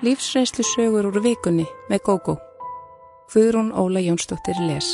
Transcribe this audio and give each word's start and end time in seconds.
Lífsreynslu 0.00 0.64
sögur 0.64 1.10
úr 1.10 1.18
vikunni 1.20 1.66
með 1.90 2.00
GóGó. 2.06 2.34
Guðrún 3.28 3.66
Óla 3.76 4.00
Jónsdóttir 4.00 4.56
les. 4.64 4.86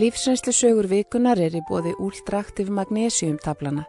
Lífsreynslu 0.00 0.54
sögur 0.56 0.86
vikunar 0.88 1.36
er 1.36 1.52
í 1.52 1.60
bóði 1.68 1.92
úldraktiv 2.00 2.70
magnesiumtablana. 2.72 3.84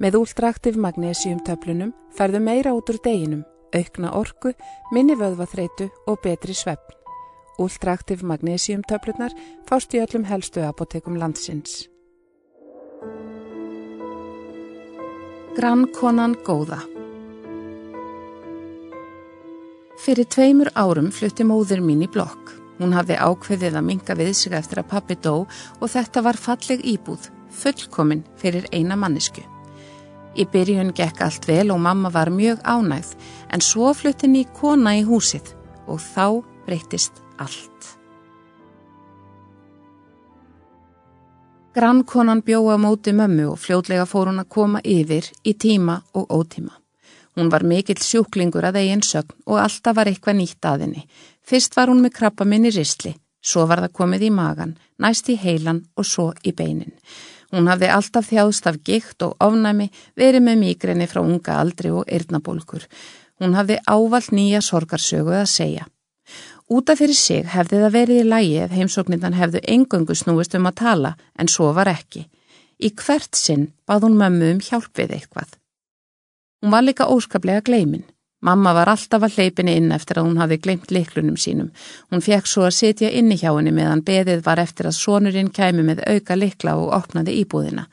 Með 0.00 0.16
úldraktiv 0.22 0.78
magnesiumtöflunum 0.80 1.92
færðu 2.16 2.40
meira 2.40 2.72
út 2.72 2.88
úr 2.88 2.96
deginum, 3.04 3.42
aukna 3.76 4.14
orku, 4.16 4.54
minni 4.88 5.18
vöðvaþreitu 5.20 5.90
og 6.08 6.22
betri 6.24 6.56
sveppn. 6.56 6.96
Úldraktiv 7.60 8.24
magnesiumtöflunar 8.24 9.36
fást 9.68 9.92
í 9.92 10.00
öllum 10.00 10.24
helstu 10.24 10.64
apotekum 10.64 11.20
landsins. 11.20 11.90
Grannkonan 15.60 16.40
góða 16.40 16.80
Fyrir 20.00 20.24
tveimur 20.24 20.70
árum 20.74 21.10
flutti 21.12 21.44
móður 21.44 21.82
mín 21.84 22.02
í 22.04 22.08
blokk. 22.10 22.54
Hún 22.80 22.94
hafði 22.96 23.18
ákveðið 23.20 23.76
að 23.78 23.86
minga 23.86 24.16
við 24.18 24.32
sig 24.34 24.54
eftir 24.56 24.80
að 24.80 24.90
pappi 24.90 25.16
dó 25.20 25.44
og 25.44 25.90
þetta 25.92 26.22
var 26.24 26.40
falleg 26.40 26.82
íbúð, 26.94 27.28
fullkomin 27.52 28.24
fyrir 28.40 28.66
eina 28.72 28.96
mannisku. 28.96 29.44
Í 30.32 30.46
byrjun 30.48 30.94
gekk 30.96 31.20
allt 31.22 31.46
vel 31.46 31.70
og 31.70 31.82
mamma 31.84 32.10
var 32.10 32.32
mjög 32.32 32.62
ánægð 32.64 33.12
en 33.52 33.60
svo 33.60 33.92
flutti 33.94 34.30
ný 34.32 34.46
kona 34.56 34.96
í 34.96 35.04
húsið 35.04 35.52
og 35.86 36.00
þá 36.00 36.40
breytist 36.66 37.20
allt. 37.36 37.96
Grannkonan 41.72 42.42
bjóða 42.44 42.76
móti 42.80 43.14
mömmu 43.16 43.52
og 43.54 43.60
fljótlega 43.60 44.04
fór 44.08 44.28
hún 44.28 44.42
að 44.42 44.52
koma 44.52 44.80
yfir 44.84 45.30
í 45.44 45.54
tíma 45.56 46.02
og 46.12 46.28
ótíma. 46.28 46.81
Hún 47.36 47.48
var 47.52 47.64
mikill 47.64 48.00
sjúklingur 48.02 48.66
að 48.68 48.82
eigin 48.82 49.04
sögn 49.06 49.36
og 49.46 49.60
alltaf 49.62 49.96
var 49.96 50.10
eitthvað 50.10 50.38
nýtt 50.40 50.68
að 50.68 50.86
henni. 50.86 51.04
Fyrst 51.40 51.76
var 51.76 51.88
hún 51.88 52.02
með 52.04 52.16
krabba 52.18 52.44
minni 52.44 52.70
risli, 52.70 53.14
svo 53.40 53.64
var 53.66 53.80
það 53.80 53.96
komið 53.98 54.26
í 54.28 54.32
magan, 54.36 54.74
næst 55.00 55.30
í 55.32 55.38
heilan 55.40 55.84
og 55.96 56.06
svo 56.06 56.32
í 56.44 56.52
beinin. 56.52 56.92
Hún 57.52 57.68
hafði 57.68 57.88
alltaf 57.92 58.28
þjáðst 58.28 58.68
af 58.68 58.78
gikt 58.84 59.24
og 59.24 59.34
ofnæmi, 59.44 59.88
verið 60.16 60.44
með 60.44 60.60
migrini 60.60 61.08
frá 61.08 61.20
unga 61.20 61.58
aldri 61.60 61.90
og 61.92 62.06
yrnabólkur. 62.08 62.86
Hún 63.40 63.56
hafði 63.56 63.80
ávall 63.88 64.28
nýja 64.32 64.60
sorgarsögu 64.64 65.34
að 65.36 65.50
segja. 65.52 65.88
Útaf 66.72 67.02
fyrir 67.02 67.16
sig 67.18 67.48
hefði 67.52 67.80
það 67.82 67.96
verið 67.96 68.20
í 68.20 68.28
lægi 68.28 68.54
ef 68.64 68.76
heimsóknindan 68.76 69.36
hefðu 69.36 69.60
engöngu 69.74 70.16
snúist 70.16 70.54
um 70.56 70.68
að 70.70 70.78
tala 70.80 71.16
en 71.36 71.48
svo 71.48 71.72
var 71.76 71.90
ekki. 71.92 72.28
Í 72.80 72.88
hvert 72.96 73.36
sinn 73.36 73.68
bað 73.86 74.06
hún 74.06 74.16
mömmu 74.20 74.54
um 74.54 74.62
hjálp 74.64 74.96
við 74.96 75.18
eitthvað. 75.18 75.50
Hún 76.62 76.70
var 76.70 76.84
líka 76.86 77.08
óskaplega 77.10 77.60
gleimin. 77.60 78.04
Mamma 78.42 78.72
var 78.74 78.88
alltaf 78.90 79.22
að 79.22 79.36
hleypini 79.36 79.76
inn 79.78 79.92
eftir 79.94 80.18
að 80.18 80.26
hún 80.26 80.40
hafi 80.42 80.58
gleimt 80.58 80.90
liklunum 80.90 81.36
sínum. 81.38 81.70
Hún 82.10 82.22
fekk 82.22 82.48
svo 82.50 82.64
að 82.66 82.76
sitja 82.78 83.10
inni 83.10 83.36
hjá 83.38 83.52
henni 83.52 83.70
meðan 83.74 84.02
beðið 84.02 84.42
var 84.46 84.58
eftir 84.58 84.88
að 84.90 84.98
sonurinn 84.98 85.50
kæmi 85.54 85.84
með 85.86 86.02
auka 86.10 86.38
likla 86.38 86.74
og 86.78 86.90
opnaði 86.96 87.36
íbúðina. 87.42 87.86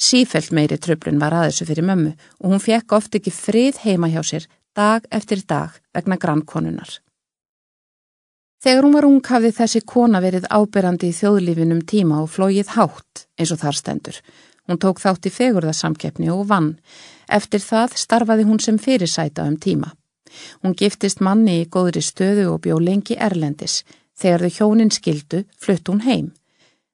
Sífelt 0.00 0.52
meiri 0.56 0.76
tröflun 0.80 1.20
var 1.20 1.36
aðeinsu 1.36 1.68
fyrir 1.68 1.84
mömmu 1.84 2.12
og 2.12 2.52
hún 2.52 2.64
fekk 2.64 2.92
oft 2.96 3.16
ekki 3.16 3.32
frið 3.36 3.80
heima 3.84 4.08
hjá 4.12 4.20
sér 4.24 4.48
dag 4.76 5.04
eftir 5.10 5.44
dag 5.48 5.76
vegna 5.96 6.16
grannkonunar. 6.16 7.00
Þegar 8.60 8.84
hún 8.84 8.96
var 8.96 9.08
ung 9.08 9.20
hafði 9.24 9.50
þessi 9.56 9.80
kona 9.88 10.20
verið 10.20 10.48
áberandi 10.52 11.08
í 11.08 11.16
þjóðlífinum 11.16 11.80
tíma 11.88 12.20
og 12.20 12.28
flóið 12.32 12.74
hátt 12.76 13.24
eins 13.40 13.52
og 13.54 13.60
þar 13.62 13.78
stendur. 13.78 14.18
Hún 14.68 14.80
tók 14.80 15.00
þátt 15.00 15.26
í 15.26 15.32
fegurðarsamkeppni 15.32 16.28
og 16.30 16.44
vann. 16.52 16.74
Eftir 17.30 17.62
það 17.62 17.96
starfaði 18.02 18.46
hún 18.48 18.60
sem 18.60 18.78
fyrirsæta 18.78 19.46
um 19.46 19.56
tíma. 19.56 19.92
Hún 20.62 20.74
giftist 20.78 21.22
manni 21.22 21.60
í 21.62 21.68
góðri 21.70 22.02
stöðu 22.02 22.50
og 22.52 22.60
bjó 22.66 22.78
lengi 22.82 23.16
erlendis. 23.18 23.84
Þegar 24.18 24.44
þau 24.44 24.56
hjónin 24.58 24.92
skildu, 24.92 25.44
flutt 25.58 25.88
hún 25.88 26.04
heim. 26.04 26.30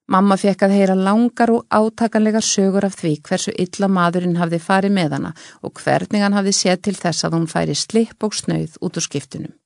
Mamma 0.06 0.36
fekk 0.38 0.62
að 0.62 0.75
heyra 0.76 0.94
langar 0.94 1.50
og 1.50 1.64
átakanlegar 1.75 2.44
sögur 2.46 2.84
af 2.86 2.94
því 3.00 3.16
hversu 3.26 3.54
illa 3.58 3.88
maðurinn 3.91 4.36
hafði 4.38 4.60
farið 4.62 4.92
með 4.94 5.16
hana 5.16 5.32
og 5.66 5.80
hvernig 5.82 6.22
hann 6.22 6.36
hafði 6.36 6.52
séð 6.54 6.82
til 6.86 6.94
þess 6.94 7.26
að 7.26 7.34
hún 7.34 7.48
færi 7.50 7.75
slipp 7.75 8.22
og 8.22 8.36
snauð 8.38 8.76
út 8.78 9.00
úr 9.00 9.06
skiptunum. 9.08 9.56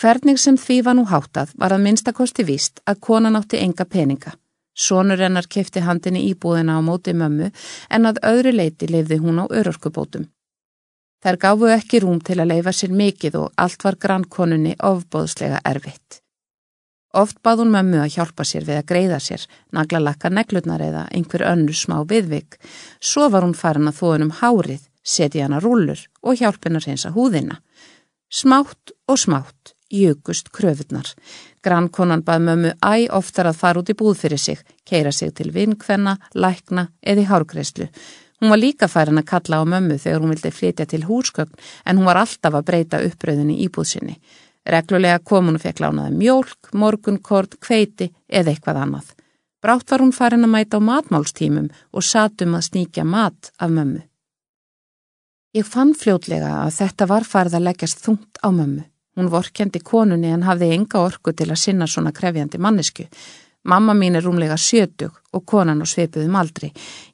Hvernig 0.00 0.40
sem 0.40 0.60
því 0.60 0.76
var 0.84 0.96
nú 0.96 1.06
háttað 1.08 1.56
var 1.56 1.72
að 1.72 1.84
minnstakosti 1.86 2.44
víst 2.44 2.84
að 2.84 3.00
konan 3.06 3.40
átti 3.40 3.62
enga 3.64 3.88
peninga. 3.88 4.36
Sónur 4.80 5.20
hennar 5.20 5.48
kefti 5.54 5.82
handinni 5.84 6.22
íbúðina 6.30 6.78
á 6.78 6.80
móti 6.80 7.12
mömmu 7.12 7.50
en 7.96 8.08
að 8.08 8.20
öðru 8.30 8.52
leiti 8.56 8.88
lifði 8.88 9.18
hún 9.20 9.42
á 9.42 9.44
örorkubótum. 9.48 10.28
Þær 11.20 11.36
gafu 11.42 11.68
ekki 11.74 12.00
rúm 12.00 12.20
til 12.24 12.38
að 12.40 12.54
leifa 12.54 12.72
sér 12.72 12.94
mikið 12.96 13.36
og 13.42 13.52
allt 13.60 13.84
var 13.84 13.98
grannkonunni 14.00 14.72
ofbóðslega 14.90 15.60
erfitt. 15.68 16.22
Oft 17.12 17.40
bað 17.44 17.64
hún 17.64 17.72
mömmu 17.74 17.98
að 18.00 18.14
hjálpa 18.14 18.46
sér 18.46 18.64
við 18.68 18.78
að 18.80 18.88
greiða 18.92 19.18
sér, 19.20 19.44
nagla 19.74 20.00
lakka 20.00 20.30
neglutnar 20.30 20.80
eða 20.84 21.02
einhver 21.10 21.44
önnu 21.50 21.74
smá 21.74 21.98
viðvik. 22.12 22.56
Svo 23.02 23.26
var 23.34 23.44
hún 23.44 23.56
farin 23.58 23.90
að 23.90 23.98
þóðunum 23.98 24.32
hárið, 24.40 24.86
setja 25.02 25.48
hana 25.48 25.60
rúlur 25.60 26.06
og 26.22 26.38
hjálpina 26.40 26.80
reynsa 26.80 27.10
húðina. 27.12 27.58
Smátt 28.30 28.94
og 29.10 29.18
smátt 29.18 29.74
jökust 29.90 30.50
kröfurnar. 30.54 31.10
Grannkonan 31.62 32.24
bað 32.24 32.46
mömmu 32.46 32.72
æ 32.80 33.10
oftar 33.12 33.50
að 33.50 33.60
fara 33.60 33.82
út 33.82 33.92
í 33.92 33.98
búð 33.98 34.16
fyrir 34.22 34.38
sig, 34.40 34.58
keira 34.84 35.12
sig 35.12 35.34
til 35.34 35.52
vinkvenna, 35.52 36.16
lækna 36.34 36.88
eða 37.02 37.24
í 37.24 37.30
hárgreyslu. 37.30 37.88
Hún 38.40 38.50
var 38.50 38.60
líka 38.60 38.88
færin 38.88 39.20
að 39.20 39.28
kalla 39.28 39.60
á 39.60 39.64
mömmu 39.68 39.98
þegar 40.00 40.22
hún 40.22 40.32
vildi 40.32 40.50
flytja 40.50 40.86
til 40.88 41.04
húsgögn 41.04 41.58
en 41.84 41.98
hún 41.98 42.08
var 42.08 42.22
alltaf 42.22 42.54
að 42.54 42.68
breyta 42.70 43.02
uppröðinni 43.04 43.58
í 43.60 43.68
búðsynni. 43.68 44.16
Reglulega 44.64 45.18
kom 45.24 45.48
hún 45.48 45.58
og 45.58 45.64
fekk 45.64 45.82
lánaði 45.84 46.16
mjólk, 46.16 46.70
morgunkort, 46.72 47.58
kveiti 47.60 48.10
eða 48.28 48.54
eitthvað 48.54 48.80
annað. 48.84 49.10
Brátt 49.60 49.90
var 49.92 50.00
hún 50.00 50.14
farin 50.16 50.46
að 50.46 50.54
mæta 50.54 50.80
á 50.80 50.88
matmálstímum 50.88 51.68
og 51.92 52.04
satum 52.04 52.56
að 52.56 52.66
sníkja 52.70 53.04
mat 53.04 53.52
af 53.58 53.68
mömmu. 53.68 54.00
Ég 55.52 55.66
fann 55.66 55.92
fljótlega 55.98 56.62
að 56.62 56.76
þetta 56.78 57.08
var 57.10 57.26
farið 57.28 57.58
að 57.58 57.66
leggjast 57.66 58.04
þungt 58.04 58.40
á 58.40 58.48
mömmu. 58.48 58.84
Hún 59.20 59.28
vorkendi 59.28 59.82
konunni 59.84 60.30
en 60.32 60.46
hafði 60.48 60.70
enga 60.72 61.02
orku 61.04 61.34
til 61.36 61.50
að 61.50 61.58
sinna 61.60 61.84
svona 61.86 62.08
krefjandi 62.16 62.56
mannesku. 62.56 63.04
Mamma 63.68 63.92
mín 63.92 64.14
er 64.16 64.24
rúmlega 64.24 64.56
sjötug 64.56 65.18
og 65.36 65.42
konan 65.44 65.82
og 65.84 65.88
sveipuðum 65.90 66.38
aldrei. 66.40 66.70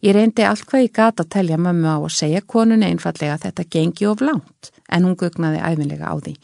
Ég 0.07 0.15
reyndi 0.15 0.45
allt 0.47 0.63
hvað 0.71 0.85
ég 0.85 0.93
gata 0.95 1.25
að 1.25 1.33
telja 1.35 1.59
mömmu 1.59 1.89
á 1.91 1.99
að 1.99 2.15
segja 2.15 2.45
konunni 2.47 2.87
einfallega 2.87 3.35
að 3.35 3.49
þetta 3.49 3.67
gengi 3.75 4.07
of 4.07 4.23
langt 4.23 4.71
en 4.87 5.09
hún 5.09 5.19
gugnaði 5.19 5.59
æfinlega 5.59 6.07
á 6.07 6.15
því. 6.15 6.37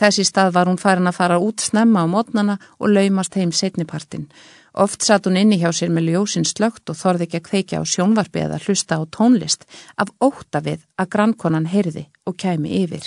Þessi 0.00 0.24
stað 0.24 0.54
var 0.56 0.72
hún 0.72 0.80
farin 0.80 1.12
að 1.12 1.18
fara 1.20 1.36
út 1.36 1.60
snemma 1.60 2.00
á 2.00 2.06
mótnana 2.08 2.56
og 2.80 2.88
laumast 2.96 3.36
heim 3.36 3.52
setnipartin. 3.52 4.30
Oft 4.72 5.04
satt 5.04 5.28
hún 5.28 5.36
inni 5.36 5.60
hjá 5.60 5.68
sér 5.76 5.92
með 5.92 6.14
ljósinn 6.14 6.48
slögt 6.48 6.88
og 6.88 6.96
þorði 6.96 7.28
ekki 7.28 7.42
að 7.42 7.48
kveikja 7.50 7.84
á 7.84 7.90
sjónvarpi 7.92 8.46
eða 8.46 8.64
hlusta 8.64 8.96
á 8.96 9.04
tónlist 9.04 9.68
af 10.00 10.08
óta 10.16 10.64
við 10.64 10.80
að 10.96 11.12
grannkonan 11.12 11.68
heyrði 11.68 12.08
og 12.24 12.40
kæmi 12.40 12.72
yfir. 12.80 13.04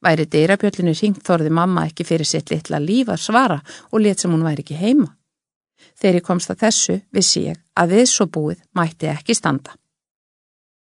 Væri 0.00 0.24
dyrabjöllinu 0.32 0.94
ringt 0.96 1.24
þorði 1.26 1.50
mamma 1.52 1.84
ekki 1.90 2.06
fyrir 2.08 2.28
sitt 2.28 2.50
litla 2.50 2.80
líf 2.80 3.10
að 3.12 3.24
svara 3.26 3.58
og 3.90 4.00
let 4.00 4.22
sem 4.22 4.32
hún 4.32 4.46
væri 4.46 4.64
ekki 4.64 4.78
heima. 4.80 5.10
Þegar 6.00 6.20
ég 6.20 6.24
komst 6.24 6.52
að 6.52 6.62
þessu 6.64 6.96
vissi 7.12 7.44
ég 7.50 7.60
að 7.76 7.94
við 7.96 8.08
svo 8.08 8.26
búið 8.26 8.64
mætti 8.76 9.10
ekki 9.12 9.36
standa. 9.36 9.76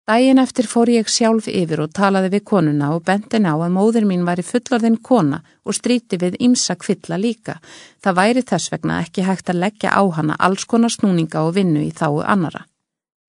Dægin 0.09 0.41
eftir 0.41 0.65
fór 0.65 0.89
ég 0.89 1.09
sjálf 1.09 1.45
yfir 1.45 1.83
og 1.83 1.91
talaði 1.93 2.31
við 2.33 2.43
konuna 2.49 2.87
og 2.95 3.03
bendin 3.05 3.45
á 3.45 3.53
að 3.53 3.75
móður 3.75 4.07
mín 4.09 4.23
var 4.25 4.39
í 4.41 4.45
fullorðin 4.45 4.97
kona 5.05 5.43
og 5.61 5.77
stríti 5.77 6.17
við 6.17 6.39
ymsa 6.41 6.73
kvilla 6.81 7.19
líka. 7.21 7.59
Það 8.01 8.17
væri 8.17 8.43
þess 8.51 8.71
vegna 8.73 9.03
ekki 9.03 9.27
hægt 9.27 9.53
að 9.53 9.61
leggja 9.65 9.93
á 9.93 10.01
hana 10.17 10.37
alls 10.39 10.65
konar 10.65 10.89
snúninga 10.89 11.43
og 11.45 11.53
vinnu 11.59 11.85
í 11.85 11.91
þáu 11.93 12.23
annara. 12.25 12.65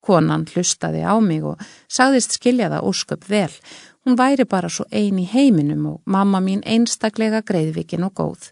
Konan 0.01 0.47
hlustaði 0.49 1.05
á 1.05 1.13
mig 1.21 1.45
og 1.45 1.61
sagðist 1.85 2.39
skilja 2.39 2.71
það 2.73 2.89
ósköp 2.89 3.29
vel 3.29 3.53
Hún 4.11 4.19
væri 4.19 4.43
bara 4.45 4.67
svo 4.67 4.85
ein 4.91 5.19
í 5.23 5.25
heiminum 5.31 5.85
og 5.87 5.99
mamma 6.05 6.41
mín 6.43 6.65
einstaklega 6.67 7.45
greiðvikin 7.47 8.03
og 8.03 8.15
góð. 8.19 8.49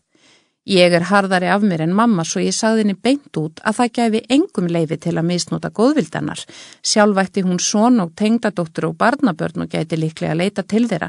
Ég 0.71 0.93
er 0.95 1.07
harðari 1.09 1.49
af 1.51 1.65
mér 1.67 1.81
en 1.83 1.95
mamma 1.99 2.23
svo 2.23 2.39
ég 2.45 2.55
sagði 2.55 2.85
henni 2.85 2.95
beint 2.95 3.39
út 3.41 3.59
að 3.67 3.75
það 3.79 3.89
gæfi 3.97 4.21
engum 4.37 4.69
leifi 4.71 4.99
til 5.03 5.17
að 5.19 5.27
misnúta 5.33 5.73
góðvildanar. 5.75 6.45
Sjálfvætti 6.91 7.43
hún 7.43 7.59
són 7.59 7.99
og 8.05 8.13
tengdadóttur 8.15 8.87
og 8.87 8.95
barnabörn 9.01 9.65
og 9.65 9.73
gæti 9.73 9.99
líklega 9.99 10.37
að 10.37 10.41
leita 10.45 10.63
til 10.63 10.87
þeirra. 10.93 11.09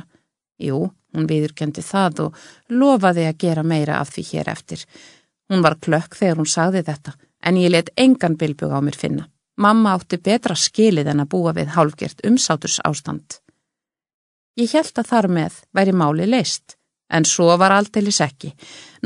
Jú, 0.58 0.80
hún 1.14 1.28
viðurkendi 1.30 1.84
það 1.86 2.22
og 2.24 2.40
lofaði 2.70 3.28
að 3.30 3.38
gera 3.44 3.64
meira 3.64 4.00
af 4.00 4.10
því 4.16 4.24
hér 4.32 4.50
eftir. 4.56 4.86
Hún 5.46 5.62
var 5.62 5.78
klökk 5.78 6.18
þegar 6.18 6.42
hún 6.42 6.50
sagði 6.50 6.82
þetta 6.90 7.14
en 7.46 7.62
ég 7.62 7.70
let 7.70 7.94
engan 7.96 8.34
bilbug 8.34 8.74
á 8.74 8.82
mér 8.82 8.98
finna. 8.98 9.30
Mamma 9.62 9.94
átti 9.94 10.18
betra 10.18 10.58
skilið 10.58 11.14
en 11.14 11.22
að 11.28 11.32
búa 11.36 11.54
við 11.54 11.76
hálfgert 11.78 12.26
umsáturs 12.26 12.80
ástand. 12.82 13.38
Ég 14.60 14.76
held 14.76 15.00
að 15.00 15.10
þar 15.14 15.28
með 15.32 15.60
væri 15.76 15.96
máli 15.96 16.28
leist, 16.28 16.76
en 17.10 17.26
svo 17.26 17.54
var 17.58 17.72
aldeilis 17.72 18.20
ekki. 18.26 18.54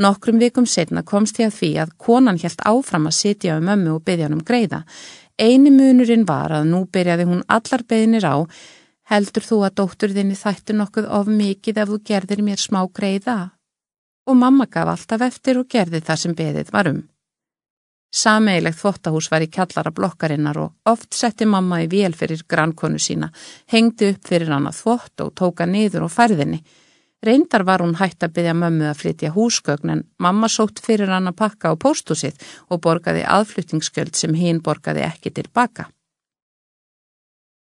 Nokkrum 0.02 0.40
vikum 0.42 0.66
setna 0.66 1.04
komst 1.06 1.38
ég 1.38 1.52
að 1.52 1.58
því 1.60 1.72
að 1.84 1.98
konan 2.06 2.40
held 2.42 2.64
áfram 2.66 3.10
að 3.10 3.18
sitja 3.20 3.58
um 3.58 3.68
mömmu 3.70 3.96
og 3.96 4.06
byggja 4.06 4.28
hann 4.28 4.38
um 4.40 4.46
greiða. 4.46 4.84
Einu 5.38 5.70
munurinn 5.74 6.26
var 6.26 6.52
að 6.58 6.66
nú 6.72 6.84
byrjaði 6.90 7.28
hún 7.30 7.46
allar 7.46 7.86
beðinir 7.86 8.26
á, 8.26 8.36
Heldur 9.04 9.44
þú 9.44 9.58
að 9.66 9.74
dóttur 9.80 10.12
þinni 10.16 10.36
þættu 10.38 10.76
nokkuð 10.78 11.08
of 11.12 11.26
mikið 11.28 11.80
ef 11.82 11.90
þú 11.90 11.98
gerðir 12.08 12.40
mér 12.44 12.60
smá 12.60 12.80
greiða? 12.88 13.36
Og 14.24 14.38
mamma 14.40 14.64
gaf 14.64 14.88
alltaf 14.94 15.24
eftir 15.26 15.60
og 15.60 15.68
gerði 15.68 16.00
það 16.00 16.20
sem 16.22 16.36
beðið 16.38 16.70
var 16.72 16.88
um. 16.88 17.02
Sameilegt 18.14 18.78
þvottahús 18.78 19.26
var 19.32 19.42
í 19.42 19.50
kjallara 19.50 19.90
blokkarinnar 19.90 20.58
og 20.62 20.90
oft 20.90 21.16
setti 21.18 21.48
mamma 21.50 21.80
í 21.82 21.88
vél 21.90 22.14
fyrir 22.14 22.44
grannkonu 22.46 23.00
sína, 23.02 23.32
hengdi 23.72 24.12
upp 24.12 24.28
fyrir 24.30 24.52
hann 24.54 24.68
að 24.70 24.78
þvott 24.84 25.24
og 25.24 25.32
tóka 25.40 25.66
niður 25.66 26.06
og 26.06 26.12
færðinni. 26.14 26.60
Reyndar 27.24 27.64
var 27.66 27.82
hún 27.82 27.96
hægt 27.98 28.22
að 28.22 28.36
byggja 28.36 28.54
mömmu 28.60 28.86
að 28.90 29.00
flytja 29.00 29.32
húsgögn 29.34 29.94
en 29.96 30.04
mamma 30.20 30.50
sótt 30.52 30.82
fyrir 30.84 31.10
hann 31.10 31.26
að 31.30 31.38
pakka 31.40 31.72
á 31.72 31.74
póstúsið 31.74 32.38
og 32.68 32.82
borgaði 32.84 33.24
aðflutningsskjöld 33.24 34.14
sem 34.14 34.36
hinn 34.38 34.62
borgaði 34.62 35.06
ekki 35.08 35.32
tilbaka. 35.40 35.88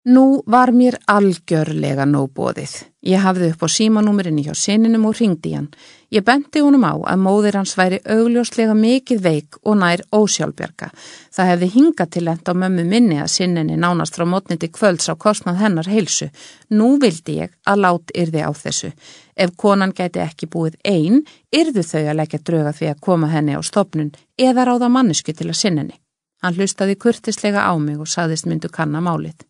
Nú 0.06 0.44
var 0.46 0.70
mér 0.70 1.00
algjörlega 1.10 2.06
nóbóðið. 2.06 2.74
Ég 3.10 3.24
hafði 3.26 3.48
upp 3.50 3.64
á 3.66 3.70
símanúmerinni 3.74 4.44
hjá 4.46 4.54
sininum 4.54 5.08
og 5.10 5.16
ringdi 5.18 5.56
hann. 5.56 5.72
Ég 6.14 6.22
benti 6.22 6.62
honum 6.62 6.84
á 6.86 6.94
að 7.10 7.24
móðir 7.24 7.56
hans 7.58 7.74
væri 7.74 7.98
augljóslega 8.06 8.76
mikið 8.78 9.24
veik 9.26 9.58
og 9.64 9.80
nær 9.82 10.04
ósjálfbjarga. 10.14 10.92
Það 11.34 11.50
hefði 11.52 11.70
hingað 11.78 12.12
til 12.14 12.24
enda 12.36 12.54
á 12.54 12.62
mömmu 12.62 12.86
minni 12.86 13.18
að 13.18 13.32
sininni 13.34 13.80
nánast 13.82 14.20
frá 14.20 14.28
mótniti 14.30 14.70
kvölds 14.70 15.10
á 15.10 15.18
kostnað 15.18 15.58
hennar 15.64 15.90
heilsu. 15.90 16.30
Nú 16.70 17.00
vildi 17.02 17.40
ég 17.40 17.58
að 17.66 17.82
lát 17.88 18.14
yrði 18.14 18.46
á 18.46 18.54
þessu. 18.54 18.92
Ef 19.34 19.58
konan 19.58 19.96
gæti 19.98 20.22
ekki 20.22 20.46
búið 20.46 20.78
einn, 20.86 21.26
yrðu 21.50 21.82
þau 21.82 22.04
að 22.04 22.20
leggja 22.22 22.44
drauga 22.46 22.78
því 22.78 22.92
að 22.94 23.02
koma 23.10 23.34
henni 23.34 23.58
á 23.58 23.62
stopnun 23.66 24.14
eða 24.38 24.70
ráða 24.70 24.94
mannesku 24.94 25.34
til 25.34 25.50
að 25.50 25.60
sininni. 25.64 25.98
Hann 26.46 26.54
hlustaði 26.54 26.94
kurtislega 26.94 27.66
á 27.66 27.74
mig 27.82 27.98
og 27.98 28.06
saðist 28.06 28.46
myndu 28.46 28.70
kanna 28.70 29.02
málið. 29.02 29.42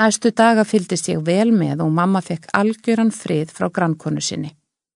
Næstu 0.00 0.30
daga 0.32 0.64
fyldist 0.64 1.10
ég 1.12 1.20
vel 1.26 1.50
með 1.52 1.82
og 1.84 1.90
mamma 1.92 2.22
fekk 2.24 2.46
algjöran 2.56 3.10
frið 3.12 3.50
frá 3.52 3.68
grannkonu 3.68 4.22
sinni. 4.24 4.54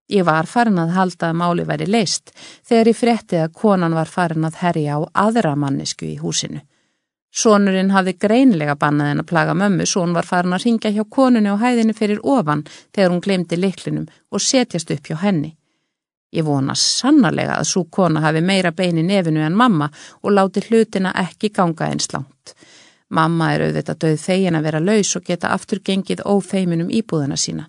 Ég 0.09 0.25
var 0.25 0.47
farin 0.47 0.79
að 0.79 0.95
halda 0.97 1.29
að 1.29 1.37
máli 1.41 1.67
væri 1.69 1.89
leist 1.91 2.31
þegar 2.39 2.89
ég 2.89 2.97
frétti 2.97 3.41
að 3.43 3.53
konan 3.61 3.97
var 3.99 4.09
farin 4.09 4.47
að 4.49 4.57
herja 4.63 4.97
á 4.97 5.01
aðra 5.27 5.53
mannesku 5.59 6.07
í 6.09 6.17
húsinu. 6.23 6.63
Sónurinn 7.29 7.93
hafði 7.93 8.15
greinlega 8.17 8.79
bannað 8.81 9.11
en 9.13 9.21
að 9.21 9.29
plaga 9.29 9.55
mömmu 9.61 9.85
svo 9.85 10.07
hún 10.07 10.15
var 10.17 10.25
farin 10.25 10.57
að 10.57 10.65
ringja 10.65 10.95
hjá 10.95 11.05
konunni 11.19 11.53
og 11.53 11.61
hæðinu 11.61 11.93
fyrir 11.99 12.23
ofan 12.23 12.65
þegar 12.95 13.13
hún 13.13 13.25
glemdi 13.27 13.59
liklinum 13.61 14.07
og 14.31 14.41
setjast 14.41 14.95
upp 14.95 15.11
hjá 15.11 15.19
henni. 15.27 15.53
Ég 16.33 16.47
vona 16.47 16.73
sannarlega 16.73 17.59
að 17.61 17.69
svo 17.69 17.85
kona 17.93 18.25
hafi 18.25 18.41
meira 18.41 18.73
bein 18.73 18.97
í 18.97 19.05
nefinu 19.05 19.45
en 19.45 19.61
mamma 19.61 19.91
og 20.23 20.33
láti 20.33 20.65
hlutina 20.71 21.13
ekki 21.27 21.53
ganga 21.53 21.91
eins 21.91 22.09
langt. 22.15 22.57
Mamma 23.09 23.53
er 23.55 23.69
auðvitað 23.69 23.99
döð 24.03 24.21
þegin 24.25 24.59
að 24.59 24.67
vera 24.67 24.83
laus 24.83 25.15
og 25.17 25.25
geta 25.27 25.53
aftur 25.55 25.81
gengið 25.85 26.25
ófeiminum 26.27 26.91
íbúðuna 26.91 27.39
sína. 27.39 27.69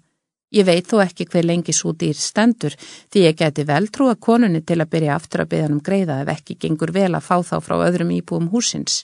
Ég 0.56 0.64
veit 0.64 0.88
þó 0.88 1.02
ekki 1.04 1.26
hver 1.28 1.44
lengi 1.44 1.74
svo 1.76 1.92
dýr 1.92 2.16
stendur 2.16 2.74
því 2.80 3.24
ég 3.26 3.36
geti 3.38 3.66
vel 3.68 3.90
trúa 3.92 4.16
konunni 4.16 4.62
til 4.64 4.80
að 4.80 4.92
byrja 4.96 5.18
aftur 5.18 5.44
að 5.44 5.50
byrja 5.52 5.72
um 5.74 5.82
greiða 5.84 6.22
ef 6.24 6.32
ekki 6.38 6.56
gengur 6.62 6.94
vel 6.96 7.12
að 7.12 7.26
fá 7.28 7.36
þá 7.44 7.58
frá 7.66 7.76
öðrum 7.84 8.14
íbúum 8.16 8.48
húsins. 8.54 9.04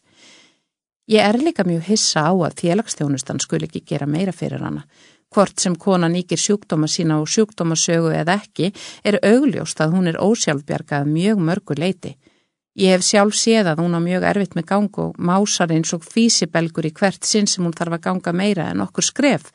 Ég 1.12 1.20
er 1.20 1.36
líka 1.36 1.66
mjög 1.68 1.84
hissa 1.90 2.24
á 2.24 2.32
að 2.32 2.62
félagsþjónustan 2.62 3.44
skul 3.44 3.60
ekki 3.68 3.84
gera 3.84 4.08
meira 4.08 4.32
fyrir 4.32 4.64
hana. 4.64 4.86
Hvort 5.34 5.60
sem 5.60 5.76
konan 5.76 6.16
íkir 6.16 6.40
sjúkdóma 6.40 6.88
sína 6.88 7.20
og 7.20 7.28
sjúkdómasögu 7.28 8.14
eða 8.16 8.38
ekki 8.40 8.72
er 9.04 9.20
augljóst 9.20 9.82
að 9.84 9.98
hún 9.98 10.08
er 10.08 10.22
ósjálfbjargað 10.24 11.10
mjög 11.10 11.44
mörgu 11.44 11.76
leiti. 11.76 12.16
Ég 12.74 12.96
hef 12.96 13.04
sjálf 13.06 13.36
séð 13.38 13.68
að 13.70 13.84
hún 13.84 13.94
á 13.94 14.02
mjög 14.02 14.24
erfitt 14.26 14.56
með 14.58 14.66
gang 14.72 14.96
og 14.98 15.18
másar 15.22 15.70
eins 15.76 15.94
og 15.94 16.06
físibelgur 16.10 16.88
í 16.90 16.94
hvert 16.98 17.22
sinn 17.22 17.46
sem 17.46 17.66
hún 17.66 17.76
þarf 17.78 18.00
að 18.00 18.06
ganga 18.08 18.32
meira 18.34 18.70
en 18.72 18.82
okkur 18.82 19.06
skref. 19.06 19.52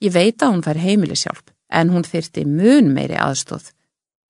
Ég 0.00 0.14
veit 0.14 0.40
að 0.40 0.54
hún 0.54 0.62
fær 0.64 0.80
heimilisjálf 0.80 1.42
en 1.68 1.90
hún 1.92 2.06
þyrti 2.06 2.46
mun 2.48 2.88
meiri 2.96 3.18
aðstóð. 3.20 3.74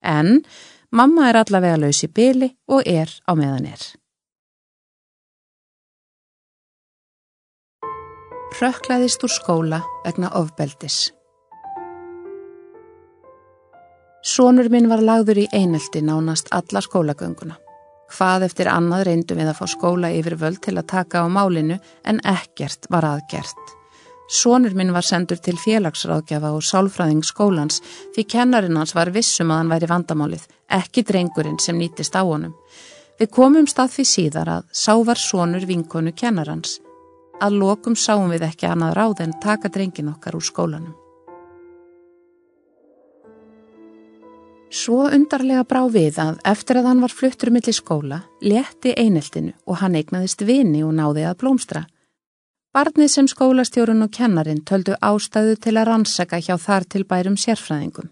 En 0.03 0.43
mamma 0.91 1.29
er 1.31 1.39
allavega 1.39 1.79
laus 1.79 2.03
í 2.03 2.11
byli 2.11 2.51
og 2.67 2.83
er 2.83 3.13
á 3.31 3.33
meðan 3.39 3.69
er. 3.71 3.85
Rökklaðist 8.57 9.23
úr 9.23 9.31
skóla 9.31 9.83
vegna 10.03 10.33
ofbeldis. 10.35 11.13
Sónur 14.27 14.67
minn 14.73 14.89
var 14.91 15.05
lagður 15.05 15.45
í 15.45 15.47
einelti 15.55 16.03
nánast 16.03 16.51
alla 16.57 16.83
skólagönguna. 16.83 17.61
Hvað 18.13 18.47
eftir 18.47 18.69
annað 18.71 19.07
reyndum 19.09 19.41
við 19.41 19.51
að 19.51 19.59
fá 19.59 19.67
skóla 19.71 20.13
yfir 20.15 20.37
völd 20.39 20.61
til 20.63 20.77
að 20.77 20.89
taka 20.93 21.25
á 21.25 21.27
málinu 21.27 21.79
en 22.07 22.21
ekkert 22.23 22.87
var 22.91 23.07
aðgert. 23.09 23.73
Sónur 24.27 24.75
minn 24.75 24.91
var 24.95 25.07
sendur 25.07 25.39
til 25.39 25.55
félagsráðgjafa 25.59 26.51
og 26.55 26.65
sálfræðing 26.67 27.23
skólans 27.27 27.79
því 28.15 28.25
kennarinn 28.33 28.79
hans 28.79 28.95
var 28.95 29.13
vissum 29.15 29.53
að 29.55 29.61
hann 29.61 29.73
væri 29.75 29.91
vandamálið, 29.91 30.43
ekki 30.67 31.05
drengurinn 31.07 31.61
sem 31.63 31.79
nýtist 31.79 32.19
á 32.19 32.27
honum. 32.27 32.55
Við 33.19 33.31
komum 33.33 33.71
stað 33.71 33.95
því 33.95 34.05
síðar 34.11 34.51
að 34.57 34.69
sá 34.75 34.93
var 35.07 35.23
sónur 35.23 35.67
vinkonu 35.67 36.13
kennarans. 36.13 36.81
Að 37.41 37.59
lokum 37.63 37.95
sáum 37.95 38.33
við 38.35 38.49
ekki 38.49 38.67
annað 38.67 38.97
ráð 38.99 39.27
en 39.27 39.41
taka 39.43 39.71
drengin 39.71 40.11
okkar 40.15 40.39
úr 40.39 40.47
skólanum. 40.47 40.95
Svo 44.71 45.05
undarlega 45.07 45.63
brá 45.65 45.85
við 45.87 46.19
að 46.19 46.41
eftir 46.45 46.81
að 46.81 46.89
hann 46.91 47.03
var 47.05 47.13
fluttur 47.15 47.53
millir 47.55 47.75
skóla, 47.75 48.25
létti 48.43 48.95
eineltinu 48.99 49.55
og 49.67 49.79
hann 49.83 49.95
eignaðist 49.95 50.43
vini 50.43 50.83
og 50.83 50.97
náði 50.97 51.23
að 51.29 51.39
blómstra. 51.43 51.85
Barnið 52.75 53.09
sem 53.09 53.29
skólastjórun 53.31 54.05
og 54.05 54.11
kennarin 54.13 54.65
töldu 54.67 54.99
ástæðu 55.01 55.55
til 55.57 55.77
að 55.77 55.87
rannsaka 55.89 56.43
hjá 56.43 56.57
þar 56.61 56.85
til 56.85 57.05
bærum 57.09 57.39
sérfræðingum. 57.41 58.11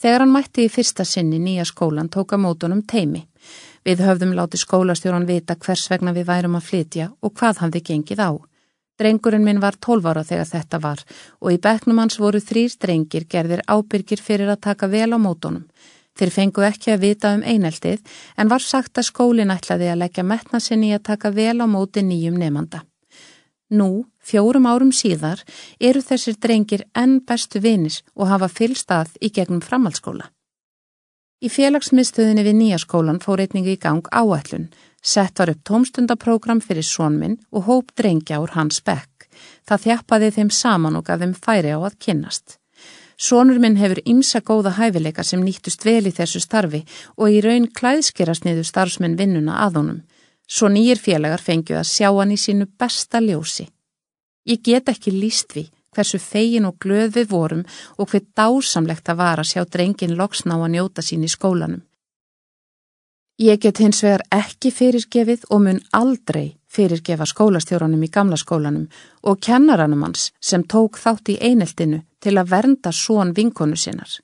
Þegar 0.00 0.24
hann 0.24 0.32
mætti 0.34 0.64
í 0.66 0.72
fyrsta 0.72 1.04
sinni 1.06 1.38
nýja 1.38 1.68
skólan 1.68 2.08
tóka 2.10 2.40
mótunum 2.40 2.80
teimi. 2.82 3.28
Við 3.84 4.02
höfðum 4.02 4.32
láti 4.34 4.58
skólastjóran 4.58 5.28
vita 5.28 5.54
hvers 5.54 5.84
vegna 5.92 6.14
við 6.16 6.26
værum 6.32 6.56
að 6.58 6.66
flytja 6.70 7.12
og 7.20 7.36
hvað 7.38 7.62
hann 7.62 7.74
við 7.76 7.86
gengið 7.90 8.24
á. 8.24 8.30
Drengurinn 9.00 9.44
minn 9.44 9.62
var 9.62 9.78
12 9.80 10.08
ára 10.10 10.22
þegar 10.26 10.48
þetta 10.50 10.80
var 10.82 11.02
og 11.40 11.54
í 11.54 11.58
bekknum 11.64 12.02
hans 12.02 12.18
voru 12.20 12.40
þrýr 12.40 12.76
drengir 12.82 13.24
gerðir 13.24 13.64
ábyrgir 13.66 14.20
fyrir 14.20 14.52
að 14.52 14.62
taka 14.68 14.88
vel 14.92 15.10
á 15.16 15.18
mótonum. 15.18 15.64
Þeir 16.12 16.30
fengu 16.30 16.64
ekki 16.66 16.92
að 16.92 17.04
vita 17.06 17.32
um 17.32 17.42
eineltið 17.42 18.02
en 18.36 18.52
var 18.52 18.60
sagt 18.60 19.00
að 19.00 19.08
skólin 19.08 19.52
ætlaði 19.54 19.88
að 19.88 20.02
leggja 20.04 20.24
metna 20.28 20.60
sinni 20.60 20.92
að 20.92 21.06
taka 21.08 21.32
vel 21.32 21.56
á 21.64 21.66
móti 21.66 22.04
nýjum 22.04 22.36
nefnanda. 22.36 22.84
Nú, 23.72 24.04
fjórum 24.20 24.68
árum 24.68 24.92
síðar, 24.92 25.40
eru 25.80 26.02
þessir 26.04 26.36
drengir 26.36 26.84
enn 26.92 27.22
bestu 27.24 27.62
vinis 27.64 28.02
og 28.12 28.28
hafa 28.28 28.50
fylstað 28.52 29.16
í 29.24 29.32
gegnum 29.32 29.64
framhaldsskóla. 29.64 30.28
Í 31.42 31.48
félagsmiðstöðinni 31.48 32.44
við 32.44 32.58
nýja 32.58 32.78
skólan 32.78 33.22
fór 33.24 33.40
einningu 33.42 33.72
í 33.72 33.80
gang 33.80 34.04
áætlun 34.12 34.68
Sett 35.02 35.38
var 35.38 35.50
upp 35.50 35.64
tómstundaprógram 35.66 36.60
fyrir 36.62 36.86
sónminn 36.86 37.40
og 37.50 37.66
hóp 37.66 37.94
drengja 37.98 38.38
úr 38.42 38.54
hans 38.54 38.80
bekk. 38.86 39.26
Það 39.66 39.84
þjappaði 39.86 40.30
þeim 40.36 40.50
saman 40.54 40.98
og 40.98 41.06
gaf 41.08 41.20
þeim 41.22 41.34
færi 41.34 41.74
á 41.74 41.78
að 41.82 41.98
kynnast. 41.98 42.58
Sónur 43.18 43.58
minn 43.62 43.76
hefur 43.78 44.00
ymsa 44.06 44.40
góða 44.40 44.76
hæfileika 44.78 45.24
sem 45.26 45.42
nýttust 45.42 45.84
vel 45.86 46.06
í 46.06 46.14
þessu 46.14 46.40
starfi 46.42 46.82
og 47.16 47.30
í 47.30 47.42
raun 47.44 47.68
klæðskerast 47.68 48.46
niður 48.46 48.66
starfsmenn 48.66 49.18
vinnuna 49.18 49.60
að 49.66 49.78
honum. 49.78 50.00
Svo 50.46 50.70
nýjir 50.70 50.98
félagar 50.98 51.42
fengju 51.42 51.78
að 51.78 51.90
sjá 51.90 52.08
hann 52.10 52.34
í 52.34 52.38
sínu 52.38 52.66
besta 52.78 53.20
ljósi. 53.22 53.68
Ég 54.46 54.62
get 54.62 54.90
ekki 54.90 55.14
líst 55.14 55.54
við 55.54 55.70
hversu 55.92 56.18
fegin 56.18 56.66
og 56.66 56.78
glöð 56.80 57.16
við 57.18 57.30
vorum 57.30 57.64
og 57.98 58.10
hver 58.10 58.24
dásamlegt 58.36 59.10
að 59.12 59.20
vara 59.20 59.44
sjá 59.44 59.64
drengin 59.68 60.16
loksná 60.16 60.56
að 60.56 60.72
njóta 60.74 61.04
sín 61.04 61.26
í 61.26 61.30
skólanum. 61.30 61.82
Ég 63.40 63.60
get 63.60 63.78
hins 63.80 64.02
vegar 64.04 64.22
ekki 64.30 64.70
fyrirgefið 64.70 65.46
og 65.50 65.62
mun 65.64 65.80
aldrei 65.96 66.58
fyrirgefa 66.72 67.24
skólastjóranum 67.28 68.02
í 68.04 68.10
gamla 68.12 68.36
skólanum 68.36 68.88
og 69.22 69.40
kennaranum 69.40 70.04
hans 70.04 70.30
sem 70.40 70.64
tók 70.64 70.98
þátt 71.00 71.32
í 71.32 71.38
eineltinu 71.40 72.02
til 72.20 72.36
að 72.36 72.52
vernda 72.52 72.92
són 72.92 73.32
vinkonu 73.36 73.76
sinnar. 73.76 74.20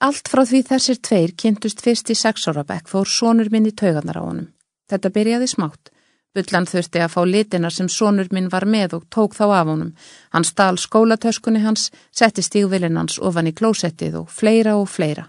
Allt 0.00 0.28
frá 0.32 0.42
því 0.48 0.62
þessir 0.66 0.98
tveir 1.06 1.32
kynntust 1.36 1.82
fyrst 1.84 2.10
í 2.10 2.16
sexórabekk 2.16 2.88
fór 2.88 3.06
sónur 3.06 3.50
minn 3.52 3.68
í 3.68 3.74
tauganar 3.76 4.18
á 4.18 4.22
honum. 4.24 4.52
Þetta 4.90 5.14
byrjaði 5.16 5.48
smátt. 5.54 5.90
Bullan 6.34 6.66
þurfti 6.66 7.02
að 7.02 7.12
fá 7.14 7.20
litina 7.26 7.70
sem 7.74 7.88
sónur 7.90 8.30
minn 8.32 8.48
var 8.50 8.64
með 8.64 8.96
og 8.98 9.08
tók 9.10 9.34
þá 9.34 9.44
af 9.50 9.66
honum. 9.66 9.92
Hann 10.30 10.46
stál 10.46 10.78
skólatöskunni 10.78 11.60
hans, 11.60 11.90
setti 12.10 12.42
stígvilinn 12.42 12.96
hans 12.96 13.18
ofan 13.18 13.50
í 13.50 13.52
klósettið 13.52 14.22
og 14.22 14.30
fleira 14.30 14.76
og 14.78 14.88
fleira. 14.88 15.26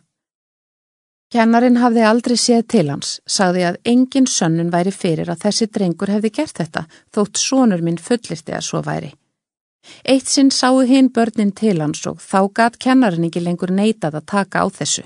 Kennarin 1.32 1.78
hafði 1.80 2.02
aldrei 2.04 2.36
séð 2.36 2.66
til 2.74 2.88
hans, 2.92 3.14
sagði 3.24 3.62
að 3.70 3.78
engin 3.88 4.26
sönnun 4.28 4.72
væri 4.74 4.92
fyrir 4.92 5.30
að 5.32 5.46
þessi 5.46 5.68
drengur 5.72 6.10
hefði 6.12 6.32
gert 6.36 6.58
þetta, 6.60 6.82
þótt 7.16 7.40
sonur 7.40 7.84
minn 7.86 8.00
fullirti 8.00 8.52
að 8.52 8.66
svo 8.68 8.82
væri. 8.84 9.14
Eitt 10.04 10.28
sinn 10.28 10.52
sáu 10.52 10.82
hinn 10.90 11.08
börnin 11.16 11.54
til 11.56 11.78
hans 11.80 12.04
og 12.10 12.20
þá 12.20 12.42
gat 12.60 12.76
kennarin 12.84 13.30
ekki 13.30 13.46
lengur 13.46 13.72
neitað 13.72 14.20
að 14.20 14.28
taka 14.34 14.66
á 14.66 14.68
þessu. 14.76 15.06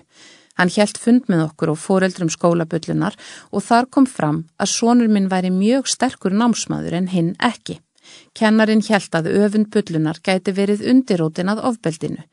Hann 0.58 0.72
helt 0.74 0.98
fund 0.98 1.29
með 1.29 1.44
okkur 1.46 1.74
og 1.75 1.79
foreldrum 1.84 2.32
skólaböllunar 2.34 3.15
og 3.51 3.63
þar 3.63 3.89
kom 3.91 4.08
fram 4.10 4.46
að 4.58 4.72
sonur 4.74 5.12
minn 5.12 5.29
væri 5.29 5.51
mjög 5.53 5.91
sterkur 5.94 6.34
námsmaður 6.34 6.98
en 7.01 7.12
hinn 7.13 7.34
ekki. 7.38 7.77
Kennarin 8.34 8.82
hjælt 8.82 9.13
að 9.13 9.29
öfund 9.44 9.70
bullunar 9.70 10.17
gæti 10.25 10.55
verið 10.58 10.86
undirótin 10.89 11.53
að 11.53 11.63
ofbeldinu. 11.70 12.25